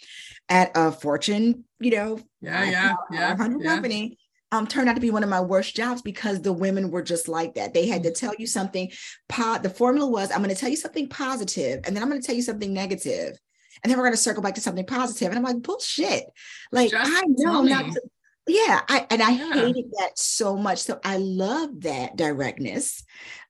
at 0.48 0.70
a 0.74 0.92
Fortune, 0.92 1.64
you 1.80 1.90
know, 1.90 2.20
yeah, 2.40 2.64
yeah, 2.64 2.94
yeah, 3.10 3.36
hundred 3.36 3.62
yeah. 3.62 3.74
company. 3.74 4.18
Um, 4.52 4.68
turned 4.68 4.88
out 4.88 4.94
to 4.94 5.00
be 5.00 5.10
one 5.10 5.24
of 5.24 5.28
my 5.28 5.40
worst 5.40 5.74
jobs 5.74 6.02
because 6.02 6.40
the 6.40 6.52
women 6.52 6.92
were 6.92 7.02
just 7.02 7.26
like 7.26 7.54
that. 7.54 7.74
They 7.74 7.88
had 7.88 8.04
to 8.04 8.10
mm. 8.10 8.18
tell 8.18 8.32
you 8.38 8.46
something. 8.46 8.92
Po- 9.28 9.58
the 9.58 9.68
formula 9.68 10.08
was, 10.08 10.30
I'm 10.30 10.38
going 10.38 10.54
to 10.54 10.58
tell 10.60 10.70
you 10.70 10.76
something 10.76 11.08
positive, 11.08 11.80
and 11.84 11.96
then 11.96 12.02
I'm 12.02 12.08
going 12.08 12.20
to 12.20 12.26
tell 12.26 12.36
you 12.36 12.42
something 12.42 12.72
negative 12.72 13.36
and 13.82 13.90
then 13.90 13.98
we're 13.98 14.04
going 14.04 14.14
to 14.14 14.18
circle 14.18 14.42
back 14.42 14.54
to 14.54 14.60
something 14.60 14.86
positive. 14.86 15.28
And 15.28 15.38
I'm 15.38 15.44
like, 15.44 15.62
bullshit. 15.62 16.24
Like, 16.72 16.90
Just 16.90 17.10
I 17.12 17.22
know 17.28 17.62
not 17.62 17.92
to, 17.92 18.02
yeah 18.46 18.80
I, 18.88 19.06
and 19.10 19.22
i 19.22 19.30
yeah. 19.30 19.52
hated 19.52 19.90
that 19.98 20.18
so 20.18 20.56
much 20.56 20.78
so 20.78 21.00
i 21.04 21.16
love 21.16 21.80
that 21.82 22.16
directness 22.16 23.02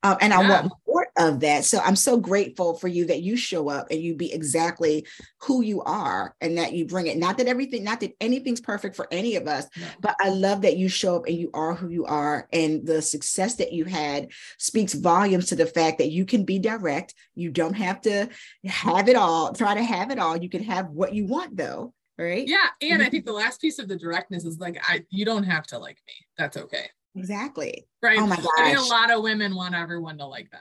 um, 0.02 0.16
and 0.20 0.32
i 0.32 0.48
want 0.48 0.72
more 0.86 1.06
of 1.18 1.40
that 1.40 1.64
so 1.64 1.80
i'm 1.80 1.96
so 1.96 2.16
grateful 2.16 2.74
for 2.74 2.88
you 2.88 3.06
that 3.06 3.22
you 3.22 3.36
show 3.36 3.68
up 3.68 3.88
and 3.90 4.00
you 4.00 4.14
be 4.14 4.32
exactly 4.32 5.06
who 5.42 5.62
you 5.62 5.82
are 5.82 6.34
and 6.40 6.56
that 6.56 6.72
you 6.72 6.86
bring 6.86 7.08
it 7.08 7.18
not 7.18 7.36
that 7.36 7.46
everything 7.46 7.84
not 7.84 8.00
that 8.00 8.12
anything's 8.20 8.60
perfect 8.60 8.96
for 8.96 9.06
any 9.10 9.36
of 9.36 9.46
us 9.46 9.66
but 10.00 10.16
i 10.20 10.30
love 10.30 10.62
that 10.62 10.78
you 10.78 10.88
show 10.88 11.16
up 11.16 11.26
and 11.26 11.36
you 11.36 11.50
are 11.52 11.74
who 11.74 11.88
you 11.88 12.06
are 12.06 12.48
and 12.52 12.86
the 12.86 13.02
success 13.02 13.56
that 13.56 13.72
you 13.72 13.84
had 13.84 14.28
speaks 14.58 14.94
volumes 14.94 15.46
to 15.46 15.56
the 15.56 15.66
fact 15.66 15.98
that 15.98 16.10
you 16.10 16.24
can 16.24 16.44
be 16.44 16.58
direct 16.58 17.14
you 17.34 17.50
don't 17.50 17.74
have 17.74 18.00
to 18.00 18.28
have 18.64 19.08
it 19.08 19.16
all 19.16 19.52
try 19.52 19.74
to 19.74 19.82
have 19.82 20.10
it 20.10 20.18
all 20.18 20.36
you 20.36 20.48
can 20.48 20.62
have 20.62 20.88
what 20.88 21.12
you 21.12 21.26
want 21.26 21.54
though 21.54 21.92
right? 22.18 22.46
Yeah 22.46 22.68
and 22.82 23.02
i 23.02 23.08
think 23.08 23.24
the 23.24 23.32
last 23.32 23.60
piece 23.60 23.78
of 23.78 23.88
the 23.88 23.96
directness 23.96 24.44
is 24.44 24.58
like 24.58 24.78
i 24.82 25.04
you 25.10 25.24
don't 25.24 25.44
have 25.44 25.66
to 25.68 25.78
like 25.78 25.98
me. 26.06 26.14
That's 26.38 26.56
okay. 26.56 26.90
Exactly. 27.14 27.86
Right? 28.02 28.18
Oh 28.18 28.26
my 28.26 28.36
gosh. 28.36 28.46
i 28.58 28.64
mean 28.66 28.76
a 28.76 28.84
lot 28.84 29.10
of 29.10 29.22
women 29.22 29.54
want 29.54 29.74
everyone 29.74 30.18
to 30.18 30.26
like 30.26 30.50
them. 30.50 30.60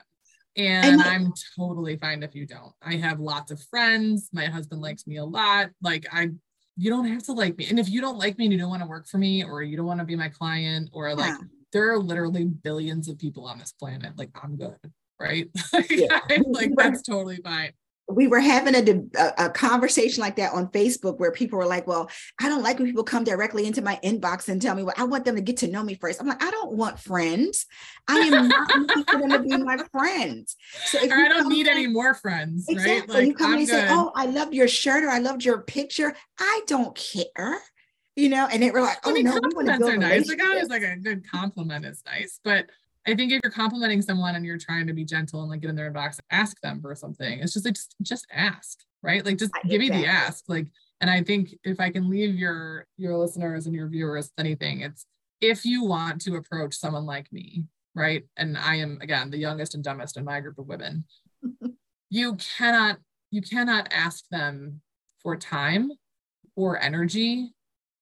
And, 0.57 0.85
and 0.85 1.01
i'm 1.01 1.33
totally 1.57 1.97
fine 1.97 2.23
if 2.23 2.35
you 2.35 2.45
don't. 2.45 2.73
I 2.81 2.95
have 2.95 3.19
lots 3.19 3.51
of 3.51 3.61
friends. 3.69 4.29
My 4.31 4.45
husband 4.45 4.81
likes 4.81 5.07
me 5.07 5.17
a 5.17 5.25
lot. 5.25 5.69
Like 5.81 6.05
i 6.11 6.29
you 6.77 6.89
don't 6.89 7.07
have 7.07 7.23
to 7.23 7.31
like 7.31 7.57
me. 7.57 7.67
And 7.69 7.79
if 7.79 7.89
you 7.89 8.01
don't 8.01 8.17
like 8.17 8.37
me 8.37 8.45
and 8.45 8.51
you 8.51 8.59
don't 8.59 8.69
want 8.69 8.81
to 8.81 8.87
work 8.87 9.07
for 9.07 9.17
me 9.17 9.45
or 9.45 9.63
you 9.63 9.77
don't 9.77 9.85
want 9.85 10.01
to 10.01 10.05
be 10.05 10.17
my 10.17 10.27
client 10.27 10.89
or 10.91 11.15
like 11.15 11.29
yeah. 11.29 11.37
there 11.71 11.89
are 11.91 11.97
literally 11.97 12.43
billions 12.43 13.07
of 13.07 13.17
people 13.17 13.45
on 13.45 13.59
this 13.59 13.71
planet 13.71 14.11
like 14.17 14.29
i'm 14.43 14.57
good 14.57 14.75
right? 15.19 15.49
Yeah. 15.89 16.19
like 16.45 16.71
that's 16.75 17.01
totally 17.01 17.37
fine 17.37 17.71
we 18.07 18.27
were 18.27 18.39
having 18.39 18.75
a, 18.75 19.19
a, 19.19 19.45
a, 19.45 19.49
conversation 19.49 20.21
like 20.21 20.35
that 20.35 20.53
on 20.53 20.67
Facebook 20.67 21.17
where 21.17 21.31
people 21.31 21.57
were 21.57 21.65
like, 21.65 21.87
Well, 21.87 22.09
I 22.39 22.49
don't 22.49 22.61
like 22.61 22.77
when 22.77 22.87
people 22.87 23.03
come 23.03 23.23
directly 23.23 23.65
into 23.65 23.81
my 23.81 23.99
inbox 24.03 24.47
and 24.47 24.61
tell 24.61 24.75
me 24.75 24.83
what 24.83 24.99
I 24.99 25.03
want 25.03 25.25
them 25.25 25.35
to 25.35 25.41
get 25.41 25.57
to 25.57 25.67
know 25.67 25.81
me 25.81 25.95
first. 25.95 26.21
I'm 26.21 26.27
like, 26.27 26.43
I 26.43 26.51
don't 26.51 26.73
want 26.73 26.99
friends. 26.99 27.65
I 28.07 28.17
am 28.19 28.47
not 28.47 28.77
looking 28.77 29.03
for 29.05 29.19
them 29.19 29.31
to 29.31 29.39
be 29.39 29.57
my 29.57 29.77
friends. 29.91 30.55
So 30.85 30.99
if 31.01 31.11
I 31.11 31.27
don't 31.27 31.49
need 31.49 31.67
in, 31.67 31.73
any 31.73 31.87
more 31.87 32.13
friends, 32.13 32.67
exactly. 32.69 32.91
right? 32.91 33.09
Like, 33.09 33.27
you 33.27 33.33
come 33.33 33.53
I'm 33.53 33.59
and 33.59 33.67
good. 33.67 33.87
say, 33.87 33.87
Oh, 33.89 34.11
I 34.15 34.27
loved 34.27 34.53
your 34.53 34.67
shirt 34.67 35.03
or 35.03 35.09
I 35.09 35.19
loved 35.19 35.43
your 35.43 35.61
picture. 35.61 36.15
I 36.39 36.61
don't 36.67 36.95
care. 36.95 37.59
You 38.15 38.29
know, 38.29 38.47
and 38.49 38.61
they 38.61 38.71
were 38.71 38.81
like, 38.81 38.97
Oh, 39.03 39.09
I 39.09 39.13
mean, 39.13 39.25
no, 39.25 39.39
compliments 39.39 39.87
are 39.87 39.97
nice. 39.97 40.29
Like, 40.29 40.41
I 40.41 40.59
was 40.59 40.69
like 40.69 40.83
a 40.83 40.95
good 40.95 41.27
compliment 41.29 41.85
is 41.85 42.03
nice, 42.05 42.39
but 42.43 42.67
I 43.07 43.15
think 43.15 43.31
if 43.31 43.39
you're 43.43 43.51
complimenting 43.51 44.01
someone 44.01 44.35
and 44.35 44.45
you're 44.45 44.57
trying 44.57 44.87
to 44.87 44.93
be 44.93 45.05
gentle 45.05 45.41
and 45.41 45.49
like 45.49 45.61
get 45.61 45.69
in 45.69 45.75
their 45.75 45.91
inbox, 45.91 46.19
ask 46.31 46.59
them 46.61 46.81
for 46.81 46.95
something. 46.95 47.39
It's 47.39 47.53
just 47.53 47.65
like 47.65 47.75
just, 47.75 47.95
just 48.01 48.27
ask, 48.33 48.79
right? 49.03 49.23
Like 49.23 49.37
just 49.37 49.51
give 49.67 49.79
me 49.79 49.89
the 49.89 50.05
ask. 50.07 50.45
Like, 50.47 50.67
and 51.01 51.09
I 51.09 51.21
think 51.21 51.55
if 51.63 51.79
I 51.79 51.91
can 51.91 52.09
leave 52.09 52.35
your 52.35 52.87
your 52.97 53.15
listeners 53.17 53.67
and 53.67 53.75
your 53.75 53.87
viewers 53.87 54.31
anything, 54.39 54.81
it's 54.81 55.05
if 55.41 55.65
you 55.65 55.83
want 55.83 56.21
to 56.21 56.35
approach 56.35 56.73
someone 56.73 57.05
like 57.05 57.31
me, 57.31 57.65
right? 57.93 58.23
And 58.37 58.57
I 58.57 58.75
am 58.75 58.97
again 59.01 59.29
the 59.29 59.37
youngest 59.37 59.75
and 59.75 59.83
dumbest 59.83 60.17
in 60.17 60.25
my 60.25 60.39
group 60.39 60.57
of 60.57 60.67
women. 60.67 61.05
you 62.09 62.35
cannot 62.57 62.97
you 63.29 63.41
cannot 63.41 63.87
ask 63.91 64.25
them 64.29 64.81
for 65.21 65.35
time 65.35 65.91
or 66.55 66.81
energy 66.81 67.51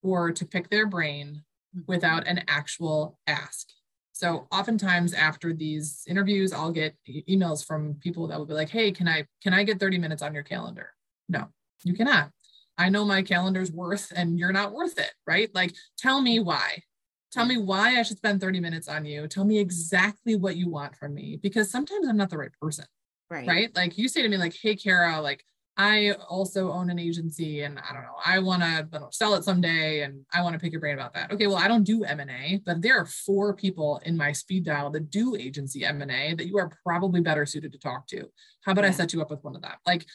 or 0.02 0.32
to 0.32 0.46
pick 0.46 0.70
their 0.70 0.86
brain 0.86 1.44
mm-hmm. 1.76 1.82
without 1.88 2.28
an 2.28 2.44
actual 2.48 3.18
ask 3.28 3.68
so 4.14 4.48
oftentimes 4.52 5.14
after 5.14 5.54
these 5.54 6.04
interviews, 6.08 6.54
I'll 6.54 6.72
get 6.72 6.96
emails 7.28 7.66
from 7.66 7.96
people 7.96 8.28
that 8.28 8.38
will 8.38 8.46
be 8.46 8.54
like, 8.54 8.70
"Hey, 8.70 8.92
can 8.92 9.08
I 9.08 9.26
can 9.42 9.54
I 9.54 9.64
get 9.64 9.80
30 9.80 9.98
minutes 9.98 10.22
on 10.22 10.34
your 10.34 10.44
calendar?" 10.44 10.92
No, 11.28 11.48
you 11.84 11.94
cannot. 11.94 12.32
I 12.78 12.90
know 12.90 13.06
my 13.06 13.24
calendar's 13.24 13.72
worth 13.72 14.14
and 14.16 14.40
you're 14.40 14.52
not 14.52 14.72
worth 14.72 15.00
it, 15.00 15.14
right? 15.28 15.54
Like 15.54 15.74
tell 15.98 16.22
me 16.22 16.40
why. 16.40 16.84
Tell 17.32 17.46
me 17.48 17.58
why 17.58 18.00
I 18.00 18.04
should 18.04 18.18
spend 18.18 18.40
30 18.40 18.60
minutes 18.60 18.88
on 18.88 19.06
you. 19.06 19.28
Tell 19.28 19.44
me 19.44 19.58
exactly 19.58 20.36
what 20.36 20.56
you 20.56 20.70
want 20.70 20.96
from 20.96 21.16
me 21.16 21.40
because 21.42 21.72
sometimes 21.72 22.08
I'm 22.08 22.18
not 22.18 22.30
the 22.30 22.38
right 22.38 22.54
person. 22.62 22.86
Right. 23.32 23.48
Right? 23.48 23.76
Like 23.76 23.98
you 23.98 24.08
say 24.08 24.22
to 24.22 24.30
me 24.30 24.38
like, 24.38 24.56
"Hey 24.56 24.76
Kara, 24.76 25.20
like 25.20 25.44
I 25.76 26.12
also 26.30 26.72
own 26.72 26.92
an 26.92 27.00
agency 27.00 27.62
and 27.62 27.80
I 27.80 27.94
don't 27.94 28.04
know, 28.04 28.18
I 28.24 28.38
want 28.38 28.62
to 28.62 29.08
sell 29.12 29.34
it 29.34 29.44
someday 29.44 30.02
and 30.02 30.24
I 30.32 30.44
want 30.44 30.54
to 30.54 30.60
pick 30.60 30.72
your 30.72 30.80
brain 30.80 30.94
about 30.94 31.16
that. 31.16 31.32
Okay, 31.32 31.48
well, 31.48 31.58
I 31.58 31.68
don't 31.68 31.84
do 31.84 32.04
M&A, 32.04 32.62
but 32.64 32.84
there 32.84 32.98
are 32.98 33.08
four 33.08 33.56
people 33.56 34.00
in 34.06 34.16
my 34.16 34.32
speed 34.34 34.66
dial 34.66 34.92
that 34.92 35.10
do 35.10 35.36
agency 35.36 35.84
M&A 35.84 36.36
that 36.36 36.46
you 36.46 36.60
are 36.60 36.72
probably 36.84 37.22
better 37.22 37.48
suited 37.48 37.72
to 37.72 37.80
talk 37.80 38.06
to. 38.08 38.30
How 38.64 38.74
about 38.74 38.84
yeah. 38.84 38.90
I 38.90 38.94
set 38.94 39.14
you 39.14 39.22
up 39.24 39.32
with 39.32 39.44
one 39.44 39.56
of 39.56 39.64
them? 39.64 39.72
Like, 39.86 40.06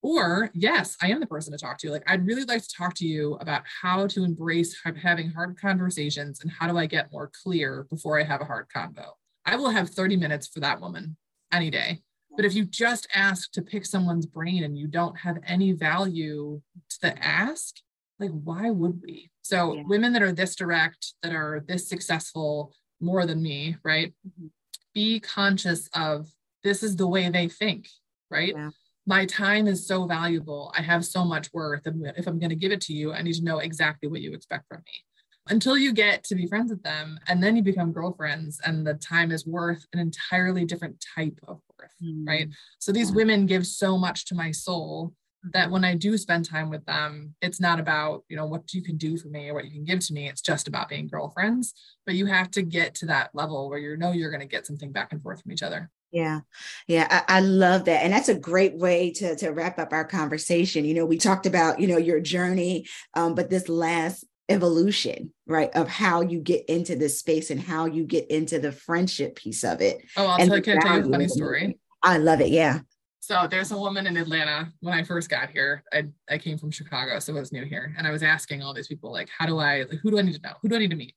or 0.00 0.50
yes, 0.54 0.96
I 1.02 1.10
am 1.10 1.20
the 1.20 1.26
person 1.26 1.52
to 1.52 1.58
talk 1.58 1.76
to. 1.78 1.90
Like, 1.90 2.10
I'd 2.10 2.26
really 2.26 2.44
like 2.44 2.62
to 2.62 2.74
talk 2.74 2.94
to 2.94 3.06
you 3.06 3.34
about 3.34 3.62
how 3.82 4.06
to 4.06 4.24
embrace 4.24 4.74
having 5.02 5.30
hard 5.30 5.60
conversations 5.60 6.40
and 6.40 6.50
how 6.50 6.66
do 6.68 6.78
I 6.78 6.86
get 6.86 7.12
more 7.12 7.30
clear 7.42 7.86
before 7.90 8.18
I 8.18 8.24
have 8.24 8.40
a 8.40 8.46
hard 8.46 8.66
convo. 8.74 9.10
I 9.44 9.56
will 9.56 9.70
have 9.70 9.90
30 9.90 10.16
minutes 10.16 10.48
for 10.48 10.60
that 10.60 10.80
woman 10.80 11.16
any 11.52 11.68
day 11.70 12.00
but 12.36 12.44
if 12.44 12.54
you 12.54 12.64
just 12.64 13.06
ask 13.14 13.52
to 13.52 13.62
pick 13.62 13.84
someone's 13.84 14.26
brain 14.26 14.64
and 14.64 14.76
you 14.76 14.86
don't 14.86 15.18
have 15.18 15.38
any 15.46 15.72
value 15.72 16.60
to 16.90 17.00
the 17.00 17.24
ask, 17.24 17.76
like 18.18 18.30
why 18.30 18.70
would 18.70 19.00
we? 19.02 19.30
So 19.42 19.74
yeah. 19.74 19.82
women 19.86 20.12
that 20.12 20.22
are 20.22 20.32
this 20.32 20.54
direct, 20.54 21.14
that 21.22 21.34
are 21.34 21.64
this 21.66 21.88
successful 21.88 22.72
more 23.00 23.26
than 23.26 23.42
me, 23.42 23.76
right? 23.84 24.14
Mm-hmm. 24.26 24.46
Be 24.94 25.20
conscious 25.20 25.88
of 25.94 26.28
this 26.62 26.82
is 26.82 26.96
the 26.96 27.08
way 27.08 27.28
they 27.28 27.48
think, 27.48 27.88
right? 28.30 28.54
Yeah. 28.56 28.70
My 29.04 29.26
time 29.26 29.66
is 29.66 29.86
so 29.86 30.06
valuable. 30.06 30.72
I 30.76 30.82
have 30.82 31.04
so 31.04 31.24
much 31.24 31.52
worth. 31.52 31.86
And 31.86 32.12
if 32.16 32.26
I'm 32.28 32.38
going 32.38 32.50
to 32.50 32.56
give 32.56 32.70
it 32.70 32.80
to 32.82 32.92
you, 32.92 33.12
I 33.12 33.22
need 33.22 33.34
to 33.34 33.44
know 33.44 33.58
exactly 33.58 34.08
what 34.08 34.20
you 34.20 34.32
expect 34.32 34.68
from 34.68 34.82
me 34.86 35.04
until 35.48 35.76
you 35.76 35.92
get 35.92 36.22
to 36.24 36.34
be 36.34 36.46
friends 36.46 36.70
with 36.70 36.82
them 36.82 37.18
and 37.28 37.42
then 37.42 37.56
you 37.56 37.62
become 37.62 37.92
girlfriends 37.92 38.60
and 38.64 38.86
the 38.86 38.94
time 38.94 39.32
is 39.32 39.46
worth 39.46 39.86
an 39.92 39.98
entirely 39.98 40.64
different 40.64 41.04
type 41.16 41.38
of 41.48 41.60
worth 41.82 41.94
mm-hmm. 42.02 42.24
right 42.26 42.48
so 42.78 42.92
these 42.92 43.12
women 43.12 43.46
give 43.46 43.66
so 43.66 43.98
much 43.98 44.24
to 44.26 44.34
my 44.34 44.50
soul 44.50 45.12
that 45.52 45.70
when 45.70 45.84
i 45.84 45.94
do 45.94 46.16
spend 46.16 46.44
time 46.44 46.70
with 46.70 46.84
them 46.86 47.34
it's 47.40 47.60
not 47.60 47.80
about 47.80 48.22
you 48.28 48.36
know 48.36 48.46
what 48.46 48.72
you 48.72 48.82
can 48.82 48.96
do 48.96 49.16
for 49.16 49.28
me 49.28 49.48
or 49.48 49.54
what 49.54 49.64
you 49.64 49.70
can 49.70 49.84
give 49.84 50.00
to 50.06 50.12
me. 50.12 50.28
It's 50.28 50.40
just 50.40 50.68
about 50.68 50.88
being 50.88 51.08
girlfriends. 51.08 51.74
But 52.06 52.14
you 52.14 52.26
have 52.26 52.50
to 52.52 52.62
get 52.62 52.94
to 52.96 53.06
that 53.06 53.30
level 53.34 53.68
where 53.68 53.78
you 53.78 53.96
know 53.96 54.12
you're 54.12 54.30
going 54.30 54.40
to 54.40 54.46
get 54.46 54.66
something 54.66 54.92
back 54.92 55.12
and 55.12 55.22
forth 55.22 55.42
from 55.42 55.52
each 55.52 55.62
other. 55.62 55.90
Yeah, 56.10 56.40
yeah, 56.86 57.06
I, 57.10 57.38
I, 57.38 57.40
love 57.40 57.86
that, 57.86 58.04
and 58.04 58.12
that's 58.12 58.28
a 58.28 58.34
great 58.34 58.76
way 58.76 59.12
to 59.12 59.34
to 59.36 59.48
wrap 59.48 59.78
up 59.78 59.94
our 59.94 60.04
conversation. 60.04 60.84
You 60.84 60.92
know, 60.92 61.06
we 61.06 61.16
talked 61.16 61.46
about 61.46 61.80
you 61.80 61.86
know 61.86 61.96
your 61.96 62.20
journey, 62.20 62.86
um, 63.14 63.34
but 63.34 63.48
this 63.48 63.66
last 63.66 64.24
evolution, 64.52 65.32
right, 65.46 65.70
of 65.74 65.88
how 65.88 66.20
you 66.20 66.40
get 66.40 66.64
into 66.68 66.96
this 66.96 67.18
space 67.18 67.50
and 67.50 67.60
how 67.60 67.86
you 67.86 68.04
get 68.04 68.30
into 68.30 68.58
the 68.58 68.72
friendship 68.72 69.36
piece 69.36 69.64
of 69.64 69.80
it. 69.80 70.04
Oh, 70.16 70.26
I'll 70.26 70.38
tell, 70.38 70.60
can 70.60 70.78
I 70.78 70.80
tell 70.80 70.98
you 70.98 71.06
a 71.06 71.10
funny 71.10 71.28
story? 71.28 71.78
I 72.02 72.18
love 72.18 72.40
it. 72.40 72.48
Yeah. 72.48 72.80
So 73.20 73.46
there's 73.48 73.70
a 73.70 73.78
woman 73.78 74.08
in 74.08 74.16
Atlanta 74.16 74.72
when 74.80 74.94
I 74.94 75.04
first 75.04 75.30
got 75.30 75.50
here. 75.50 75.84
I, 75.92 76.04
I 76.28 76.38
came 76.38 76.58
from 76.58 76.72
Chicago, 76.72 77.18
so 77.20 77.36
I 77.36 77.40
was 77.40 77.52
new 77.52 77.64
here. 77.64 77.94
And 77.96 78.06
I 78.06 78.10
was 78.10 78.22
asking 78.22 78.62
all 78.62 78.74
these 78.74 78.88
people, 78.88 79.12
like, 79.12 79.28
how 79.36 79.46
do 79.46 79.58
I, 79.58 79.84
like, 79.88 80.00
who 80.02 80.10
do 80.10 80.18
I 80.18 80.22
need 80.22 80.34
to 80.34 80.40
know? 80.42 80.54
Who 80.60 80.68
do 80.68 80.74
I 80.74 80.78
need 80.78 80.90
to 80.90 80.96
meet? 80.96 81.14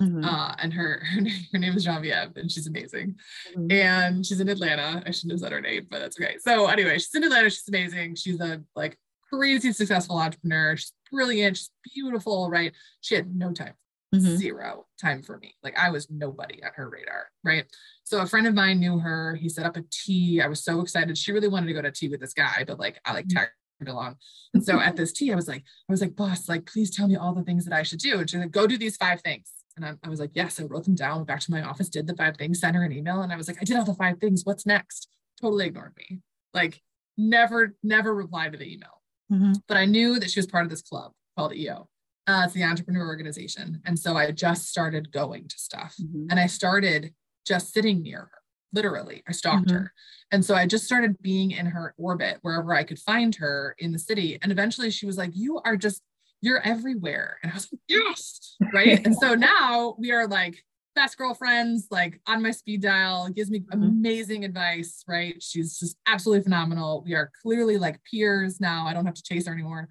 Mm-hmm. 0.00 0.24
Uh, 0.24 0.54
and 0.58 0.72
her, 0.72 1.02
her 1.14 1.20
her 1.52 1.58
name 1.58 1.76
is 1.76 1.84
Genevieve, 1.84 2.36
and 2.36 2.50
she's 2.50 2.66
amazing. 2.66 3.16
Mm-hmm. 3.56 3.72
And 3.72 4.24
she's 4.24 4.40
in 4.40 4.48
Atlanta. 4.48 5.02
I 5.04 5.10
shouldn't 5.10 5.32
have 5.32 5.40
said 5.40 5.52
her 5.52 5.60
name, 5.60 5.86
but 5.90 5.98
that's 5.98 6.20
okay. 6.20 6.36
So 6.38 6.66
anyway, 6.66 6.94
she's 6.94 7.14
in 7.14 7.24
Atlanta. 7.24 7.50
She's 7.50 7.68
amazing. 7.68 8.14
She's 8.14 8.40
a 8.40 8.62
like 8.76 8.96
crazy 9.32 9.72
successful 9.72 10.18
entrepreneur. 10.18 10.76
She's 10.76 10.92
brilliant. 11.10 11.56
She's 11.56 11.70
beautiful, 11.94 12.50
right? 12.50 12.72
She 13.00 13.14
had 13.14 13.34
no 13.34 13.52
time. 13.52 13.74
mm-hmm. 14.14 14.36
zero 14.36 14.86
time 15.00 15.22
for 15.22 15.38
me. 15.38 15.54
Like 15.62 15.78
I 15.78 15.90
was 15.90 16.10
nobody 16.10 16.62
on 16.62 16.70
her 16.74 16.88
radar, 16.88 17.28
right? 17.44 17.64
So 18.04 18.20
a 18.20 18.26
friend 18.26 18.46
of 18.46 18.54
mine 18.54 18.80
knew 18.80 18.98
her. 18.98 19.36
He 19.36 19.48
set 19.48 19.66
up 19.66 19.76
a 19.76 19.84
tea. 19.90 20.40
I 20.40 20.48
was 20.48 20.64
so 20.64 20.80
excited. 20.80 21.16
She 21.18 21.32
really 21.32 21.48
wanted 21.48 21.66
to 21.66 21.72
go 21.72 21.82
to 21.82 21.90
tea 21.90 22.08
with 22.08 22.20
this 22.20 22.34
guy, 22.34 22.64
but 22.66 22.78
like 22.78 23.00
I 23.04 23.12
like 23.12 23.26
mm-hmm. 23.26 23.38
tagged 23.38 23.52
along. 23.86 24.16
And 24.54 24.64
so 24.64 24.80
at 24.80 24.96
this 24.96 25.12
tea, 25.12 25.32
I 25.32 25.36
was 25.36 25.48
like, 25.48 25.62
I 25.88 25.92
was 25.92 26.00
like, 26.00 26.16
boss, 26.16 26.48
like, 26.48 26.66
please 26.66 26.94
tell 26.94 27.06
me 27.06 27.16
all 27.16 27.34
the 27.34 27.44
things 27.44 27.64
that 27.64 27.74
I 27.74 27.82
should 27.82 28.00
do. 28.00 28.18
And 28.18 28.28
she's 28.28 28.40
like, 28.40 28.50
go 28.50 28.66
do 28.66 28.78
these 28.78 28.96
five 28.96 29.20
things. 29.20 29.52
And 29.76 29.84
I, 29.84 29.94
I 30.02 30.08
was 30.08 30.18
like, 30.18 30.32
yes, 30.34 30.58
I 30.58 30.64
wrote 30.64 30.84
them 30.84 30.96
down, 30.96 31.16
went 31.16 31.28
back 31.28 31.40
to 31.40 31.52
my 31.52 31.62
office, 31.62 31.88
did 31.88 32.08
the 32.08 32.16
five 32.16 32.36
things, 32.36 32.60
sent 32.60 32.74
her 32.74 32.82
an 32.82 32.92
email. 32.92 33.22
And 33.22 33.32
I 33.32 33.36
was 33.36 33.46
like, 33.46 33.58
I 33.60 33.64
did 33.64 33.76
all 33.76 33.84
the 33.84 33.94
five 33.94 34.18
things. 34.18 34.42
What's 34.44 34.66
next? 34.66 35.08
Totally 35.40 35.66
ignored 35.66 35.92
me. 35.96 36.18
Like 36.52 36.82
never, 37.16 37.76
never 37.84 38.12
replied 38.12 38.52
to 38.52 38.58
the 38.58 38.72
email. 38.72 38.97
Mm-hmm. 39.32 39.52
But 39.66 39.76
I 39.76 39.84
knew 39.84 40.18
that 40.18 40.30
she 40.30 40.38
was 40.38 40.46
part 40.46 40.64
of 40.64 40.70
this 40.70 40.82
club 40.82 41.12
called 41.36 41.54
EO. 41.54 41.88
Uh, 42.26 42.42
it's 42.44 42.52
the 42.52 42.64
entrepreneur 42.64 43.06
organization. 43.06 43.80
And 43.86 43.98
so 43.98 44.16
I 44.16 44.30
just 44.32 44.68
started 44.68 45.10
going 45.12 45.48
to 45.48 45.58
stuff 45.58 45.94
mm-hmm. 46.00 46.26
and 46.30 46.38
I 46.38 46.46
started 46.46 47.14
just 47.46 47.72
sitting 47.72 48.02
near 48.02 48.20
her. 48.20 48.30
Literally, 48.72 49.22
I 49.26 49.32
stalked 49.32 49.68
mm-hmm. 49.68 49.76
her. 49.76 49.92
And 50.30 50.44
so 50.44 50.54
I 50.54 50.66
just 50.66 50.84
started 50.84 51.22
being 51.22 51.52
in 51.52 51.64
her 51.64 51.94
orbit 51.96 52.38
wherever 52.42 52.74
I 52.74 52.84
could 52.84 52.98
find 52.98 53.34
her 53.36 53.74
in 53.78 53.92
the 53.92 53.98
city. 53.98 54.38
And 54.42 54.52
eventually 54.52 54.90
she 54.90 55.06
was 55.06 55.16
like, 55.16 55.30
You 55.32 55.60
are 55.64 55.76
just, 55.76 56.02
you're 56.42 56.60
everywhere. 56.60 57.38
And 57.42 57.50
I 57.50 57.54
was 57.54 57.68
like, 57.72 57.80
Yes. 57.88 58.56
Right. 58.74 59.00
and 59.06 59.16
so 59.16 59.34
now 59.34 59.96
we 59.98 60.12
are 60.12 60.26
like 60.26 60.62
best 60.98 61.16
girlfriends, 61.16 61.86
like 61.90 62.20
on 62.26 62.42
my 62.42 62.50
speed 62.50 62.82
dial, 62.82 63.28
gives 63.28 63.50
me 63.50 63.60
mm-hmm. 63.60 63.82
amazing 63.82 64.44
advice. 64.44 65.04
Right. 65.06 65.40
She's 65.40 65.78
just 65.78 65.96
absolutely 66.06 66.42
phenomenal. 66.42 67.04
We 67.06 67.14
are 67.14 67.30
clearly 67.42 67.78
like 67.78 68.00
peers 68.02 68.60
now. 68.60 68.86
I 68.86 68.92
don't 68.92 69.06
have 69.06 69.14
to 69.14 69.22
chase 69.22 69.46
her 69.46 69.52
anymore 69.52 69.88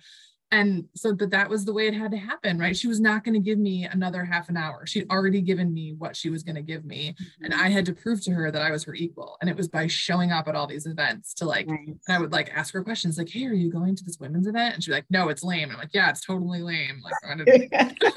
and 0.51 0.85
so 0.95 1.13
but 1.13 1.29
that 1.29 1.49
was 1.49 1.65
the 1.65 1.73
way 1.73 1.87
it 1.87 1.93
had 1.93 2.11
to 2.11 2.17
happen 2.17 2.57
right 2.57 2.77
she 2.77 2.87
was 2.87 3.01
not 3.01 3.23
going 3.23 3.33
to 3.33 3.39
give 3.39 3.59
me 3.59 3.83
another 3.83 4.23
half 4.23 4.47
an 4.47 4.55
hour 4.55 4.85
she'd 4.85 5.09
already 5.11 5.41
given 5.41 5.73
me 5.73 5.93
what 5.97 6.15
she 6.15 6.29
was 6.29 6.41
going 6.41 6.55
to 6.55 6.61
give 6.61 6.85
me 6.85 7.13
mm-hmm. 7.13 7.45
and 7.45 7.53
i 7.53 7.69
had 7.69 7.85
to 7.85 7.93
prove 7.93 8.23
to 8.23 8.31
her 8.31 8.49
that 8.49 8.61
i 8.61 8.71
was 8.71 8.83
her 8.83 8.93
equal 8.93 9.37
and 9.41 9.49
it 9.49 9.57
was 9.57 9.67
by 9.67 9.87
showing 9.87 10.31
up 10.31 10.47
at 10.47 10.55
all 10.55 10.65
these 10.65 10.85
events 10.85 11.33
to 11.33 11.45
like 11.45 11.67
nice. 11.67 11.79
and 11.85 11.99
i 12.09 12.17
would 12.17 12.31
like 12.31 12.49
ask 12.55 12.73
her 12.73 12.83
questions 12.83 13.17
like 13.17 13.29
hey 13.29 13.45
are 13.45 13.53
you 13.53 13.69
going 13.69 13.95
to 13.95 14.05
this 14.05 14.19
women's 14.19 14.47
event 14.47 14.75
and 14.75 14.83
she'd 14.83 14.91
be 14.91 14.95
like 14.95 15.05
no 15.09 15.27
it's 15.27 15.43
lame 15.43 15.69
i'm 15.69 15.77
like 15.77 15.93
yeah 15.93 16.09
it's 16.09 16.25
totally 16.25 16.61
lame 16.61 17.01
like 17.03 17.13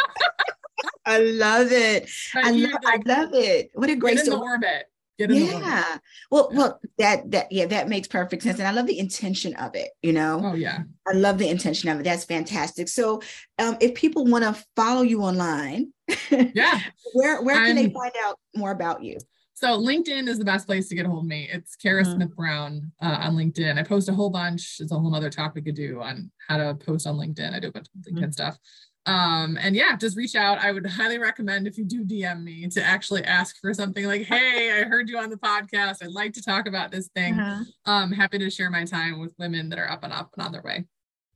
I 1.11 1.19
love 1.19 1.73
it. 1.73 2.09
I 2.35 2.51
love, 2.51 2.81
I 2.85 2.99
love 3.05 3.31
it. 3.35 3.71
What 3.75 3.91
a 3.91 3.97
great 3.97 4.19
story. 4.21 4.41
orbit. 4.41 4.87
Yeah. 5.29 5.99
well 6.31 6.51
well 6.55 6.81
that 6.97 7.31
that 7.31 7.53
yeah 7.53 7.67
that 7.67 7.91
makes 7.91 8.09
perfect 8.09 8.43
sense 8.43 8.59
and 8.59 8.67
i 8.67 8.71
love 8.71 8.87
the 8.87 8.99
intention 8.99 9.55
of 9.57 9.75
it 9.75 9.91
you 10.03 10.15
know? 10.15 10.41
Oh 10.43 10.55
yeah. 10.55 10.79
I 11.07 11.13
love 11.13 11.37
the 11.37 11.49
intention 11.49 11.91
of 11.91 12.01
it. 12.01 12.05
That's 12.05 12.25
fantastic. 12.25 12.89
So 12.89 13.21
um 13.59 13.77
if 13.81 13.95
people 13.95 14.25
want 14.25 14.45
to 14.45 14.65
follow 14.77 15.03
you 15.03 15.23
online 15.23 15.93
yeah. 16.31 16.81
where 17.13 17.43
where 17.43 17.57
can 17.57 17.77
I'm, 17.77 17.77
they 17.77 17.93
find 17.93 18.13
out 18.25 18.39
more 18.55 18.71
about 18.71 19.03
you 19.03 19.19
so 19.61 19.79
LinkedIn 19.79 20.27
is 20.27 20.39
the 20.39 20.45
best 20.45 20.67
place 20.67 20.89
to 20.89 20.95
get 20.95 21.05
a 21.05 21.09
hold 21.11 21.25
of 21.25 21.29
me. 21.29 21.47
It's 21.53 21.77
Kara 21.77 22.03
mm-hmm. 22.03 22.15
Smith 22.15 22.35
Brown 22.35 22.91
uh, 23.03 23.19
on 23.21 23.37
LinkedIn. 23.37 23.79
I 23.79 23.83
post 23.83 24.09
a 24.09 24.15
whole 24.15 24.31
bunch. 24.31 24.77
It's 24.81 24.91
a 24.91 24.99
whole 24.99 25.15
other 25.15 25.29
topic 25.29 25.67
to 25.67 25.73
do 25.73 26.01
on 26.01 26.31
how 26.49 26.57
to 26.57 26.75
post 26.75 27.07
on 27.07 27.17
LinkedIn. 27.17 27.53
I 27.53 27.61
do 27.61 27.69
a 27.69 27.73
bunch 27.73 27.89
of 27.89 28.11
LinkedIn 28.11 28.23
mm-hmm. 28.23 28.31
stuff. 28.31 28.59
Um, 29.05 29.59
and 29.61 29.77
yeah, 29.77 29.97
just 29.97 30.17
reach 30.17 30.35
out. 30.35 30.61
I 30.61 30.73
would 30.73 30.87
highly 30.87 31.19
recommend 31.19 31.67
if 31.67 31.77
you 31.77 31.85
do 31.85 32.07
DM 32.07 32.43
me 32.43 32.69
to 32.69 32.83
actually 32.83 33.23
ask 33.25 33.61
for 33.61 33.75
something 33.75 34.07
like, 34.07 34.23
hey, 34.23 34.81
I 34.81 34.85
heard 34.85 35.11
you 35.11 35.19
on 35.19 35.29
the 35.29 35.37
podcast. 35.37 36.03
I'd 36.03 36.13
like 36.13 36.33
to 36.35 36.43
talk 36.43 36.67
about 36.67 36.91
this 36.91 37.09
thing. 37.09 37.39
Uh-huh. 37.39 37.65
Um, 37.85 38.13
happy 38.13 38.39
to 38.39 38.49
share 38.49 38.71
my 38.71 38.85
time 38.85 39.21
with 39.21 39.35
women 39.39 39.69
that 39.69 39.79
are 39.79 39.91
up 39.91 40.05
and 40.05 40.13
up 40.13 40.31
and 40.39 40.47
on 40.47 40.53
their 40.53 40.63
way. 40.63 40.87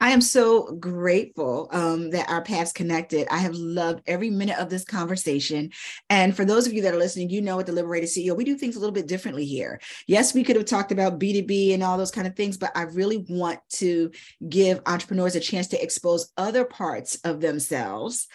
I 0.00 0.10
am 0.10 0.20
so 0.20 0.72
grateful 0.72 1.68
um, 1.72 2.10
that 2.10 2.28
our 2.28 2.42
paths 2.42 2.72
connected. 2.72 3.26
I 3.30 3.38
have 3.38 3.54
loved 3.54 4.02
every 4.06 4.28
minute 4.28 4.58
of 4.58 4.68
this 4.68 4.84
conversation. 4.84 5.70
And 6.10 6.36
for 6.36 6.44
those 6.44 6.66
of 6.66 6.72
you 6.72 6.82
that 6.82 6.94
are 6.94 6.98
listening, 6.98 7.30
you 7.30 7.40
know, 7.40 7.58
at 7.60 7.66
the 7.66 7.72
Liberated 7.72 8.10
CEO, 8.10 8.36
we 8.36 8.44
do 8.44 8.56
things 8.56 8.76
a 8.76 8.80
little 8.80 8.92
bit 8.92 9.06
differently 9.06 9.46
here. 9.46 9.80
Yes, 10.06 10.34
we 10.34 10.44
could 10.44 10.56
have 10.56 10.64
talked 10.64 10.92
about 10.92 11.18
B2B 11.18 11.72
and 11.72 11.82
all 11.82 11.96
those 11.96 12.10
kind 12.10 12.26
of 12.26 12.36
things, 12.36 12.56
but 12.56 12.72
I 12.74 12.82
really 12.82 13.24
want 13.28 13.60
to 13.74 14.10
give 14.48 14.80
entrepreneurs 14.86 15.36
a 15.36 15.40
chance 15.40 15.68
to 15.68 15.82
expose 15.82 16.30
other 16.36 16.64
parts 16.64 17.16
of 17.24 17.40
themselves 17.40 18.26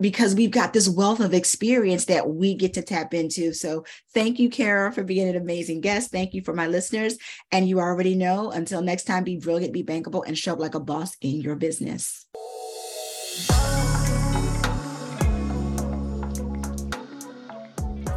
because 0.00 0.34
we've 0.34 0.50
got 0.50 0.72
this 0.72 0.88
wealth 0.88 1.20
of 1.20 1.34
experience 1.34 2.06
that 2.06 2.28
we 2.28 2.54
get 2.54 2.74
to 2.74 2.82
tap 2.82 3.12
into. 3.14 3.52
So 3.52 3.84
thank 4.14 4.38
you, 4.38 4.48
Kara, 4.48 4.92
for 4.92 5.04
being 5.04 5.28
an 5.28 5.36
amazing 5.36 5.80
guest. 5.80 6.10
Thank 6.10 6.34
you 6.34 6.42
for 6.42 6.54
my 6.54 6.66
listeners. 6.66 7.18
And 7.52 7.68
you 7.68 7.80
already 7.80 8.14
know, 8.14 8.50
until 8.50 8.82
next 8.82 9.04
time, 9.04 9.24
be 9.24 9.36
brilliant, 9.36 9.72
be 9.72 9.84
bankable, 9.84 10.24
and 10.26 10.36
show 10.36 10.54
up 10.54 10.58
like 10.58 10.74
a 10.74 10.80
boss 10.80 11.16
in 11.20 11.40
your 11.40 11.56
business. 11.56 12.26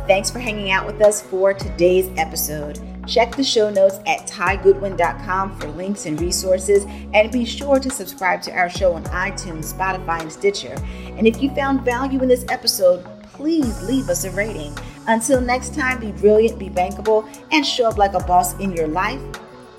Thanks 0.05 0.29
for 0.29 0.39
hanging 0.39 0.71
out 0.71 0.85
with 0.85 1.01
us 1.01 1.21
for 1.21 1.53
today's 1.53 2.09
episode. 2.17 2.77
Check 3.07 3.35
the 3.35 3.43
show 3.43 3.69
notes 3.69 3.99
at 4.07 4.27
tygoodwin.com 4.27 5.59
for 5.59 5.67
links 5.69 6.05
and 6.05 6.19
resources, 6.19 6.85
and 7.13 7.31
be 7.31 7.45
sure 7.45 7.79
to 7.79 7.89
subscribe 7.89 8.41
to 8.43 8.51
our 8.51 8.69
show 8.69 8.93
on 8.93 9.03
iTunes, 9.05 9.73
Spotify, 9.73 10.21
and 10.21 10.31
Stitcher. 10.31 10.75
And 11.17 11.27
if 11.27 11.41
you 11.41 11.49
found 11.53 11.81
value 11.81 12.21
in 12.21 12.29
this 12.29 12.45
episode, 12.49 13.05
please 13.33 13.83
leave 13.83 14.09
us 14.09 14.23
a 14.23 14.31
rating. 14.31 14.77
Until 15.07 15.41
next 15.41 15.75
time, 15.75 15.99
be 15.99 16.11
brilliant, 16.11 16.57
be 16.57 16.69
bankable, 16.69 17.27
and 17.51 17.65
show 17.65 17.89
up 17.89 17.97
like 17.97 18.13
a 18.13 18.23
boss 18.23 18.57
in 18.59 18.71
your 18.71 18.87
life 18.87 19.21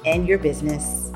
and 0.05 0.29
your 0.29 0.39
business. 0.39 1.14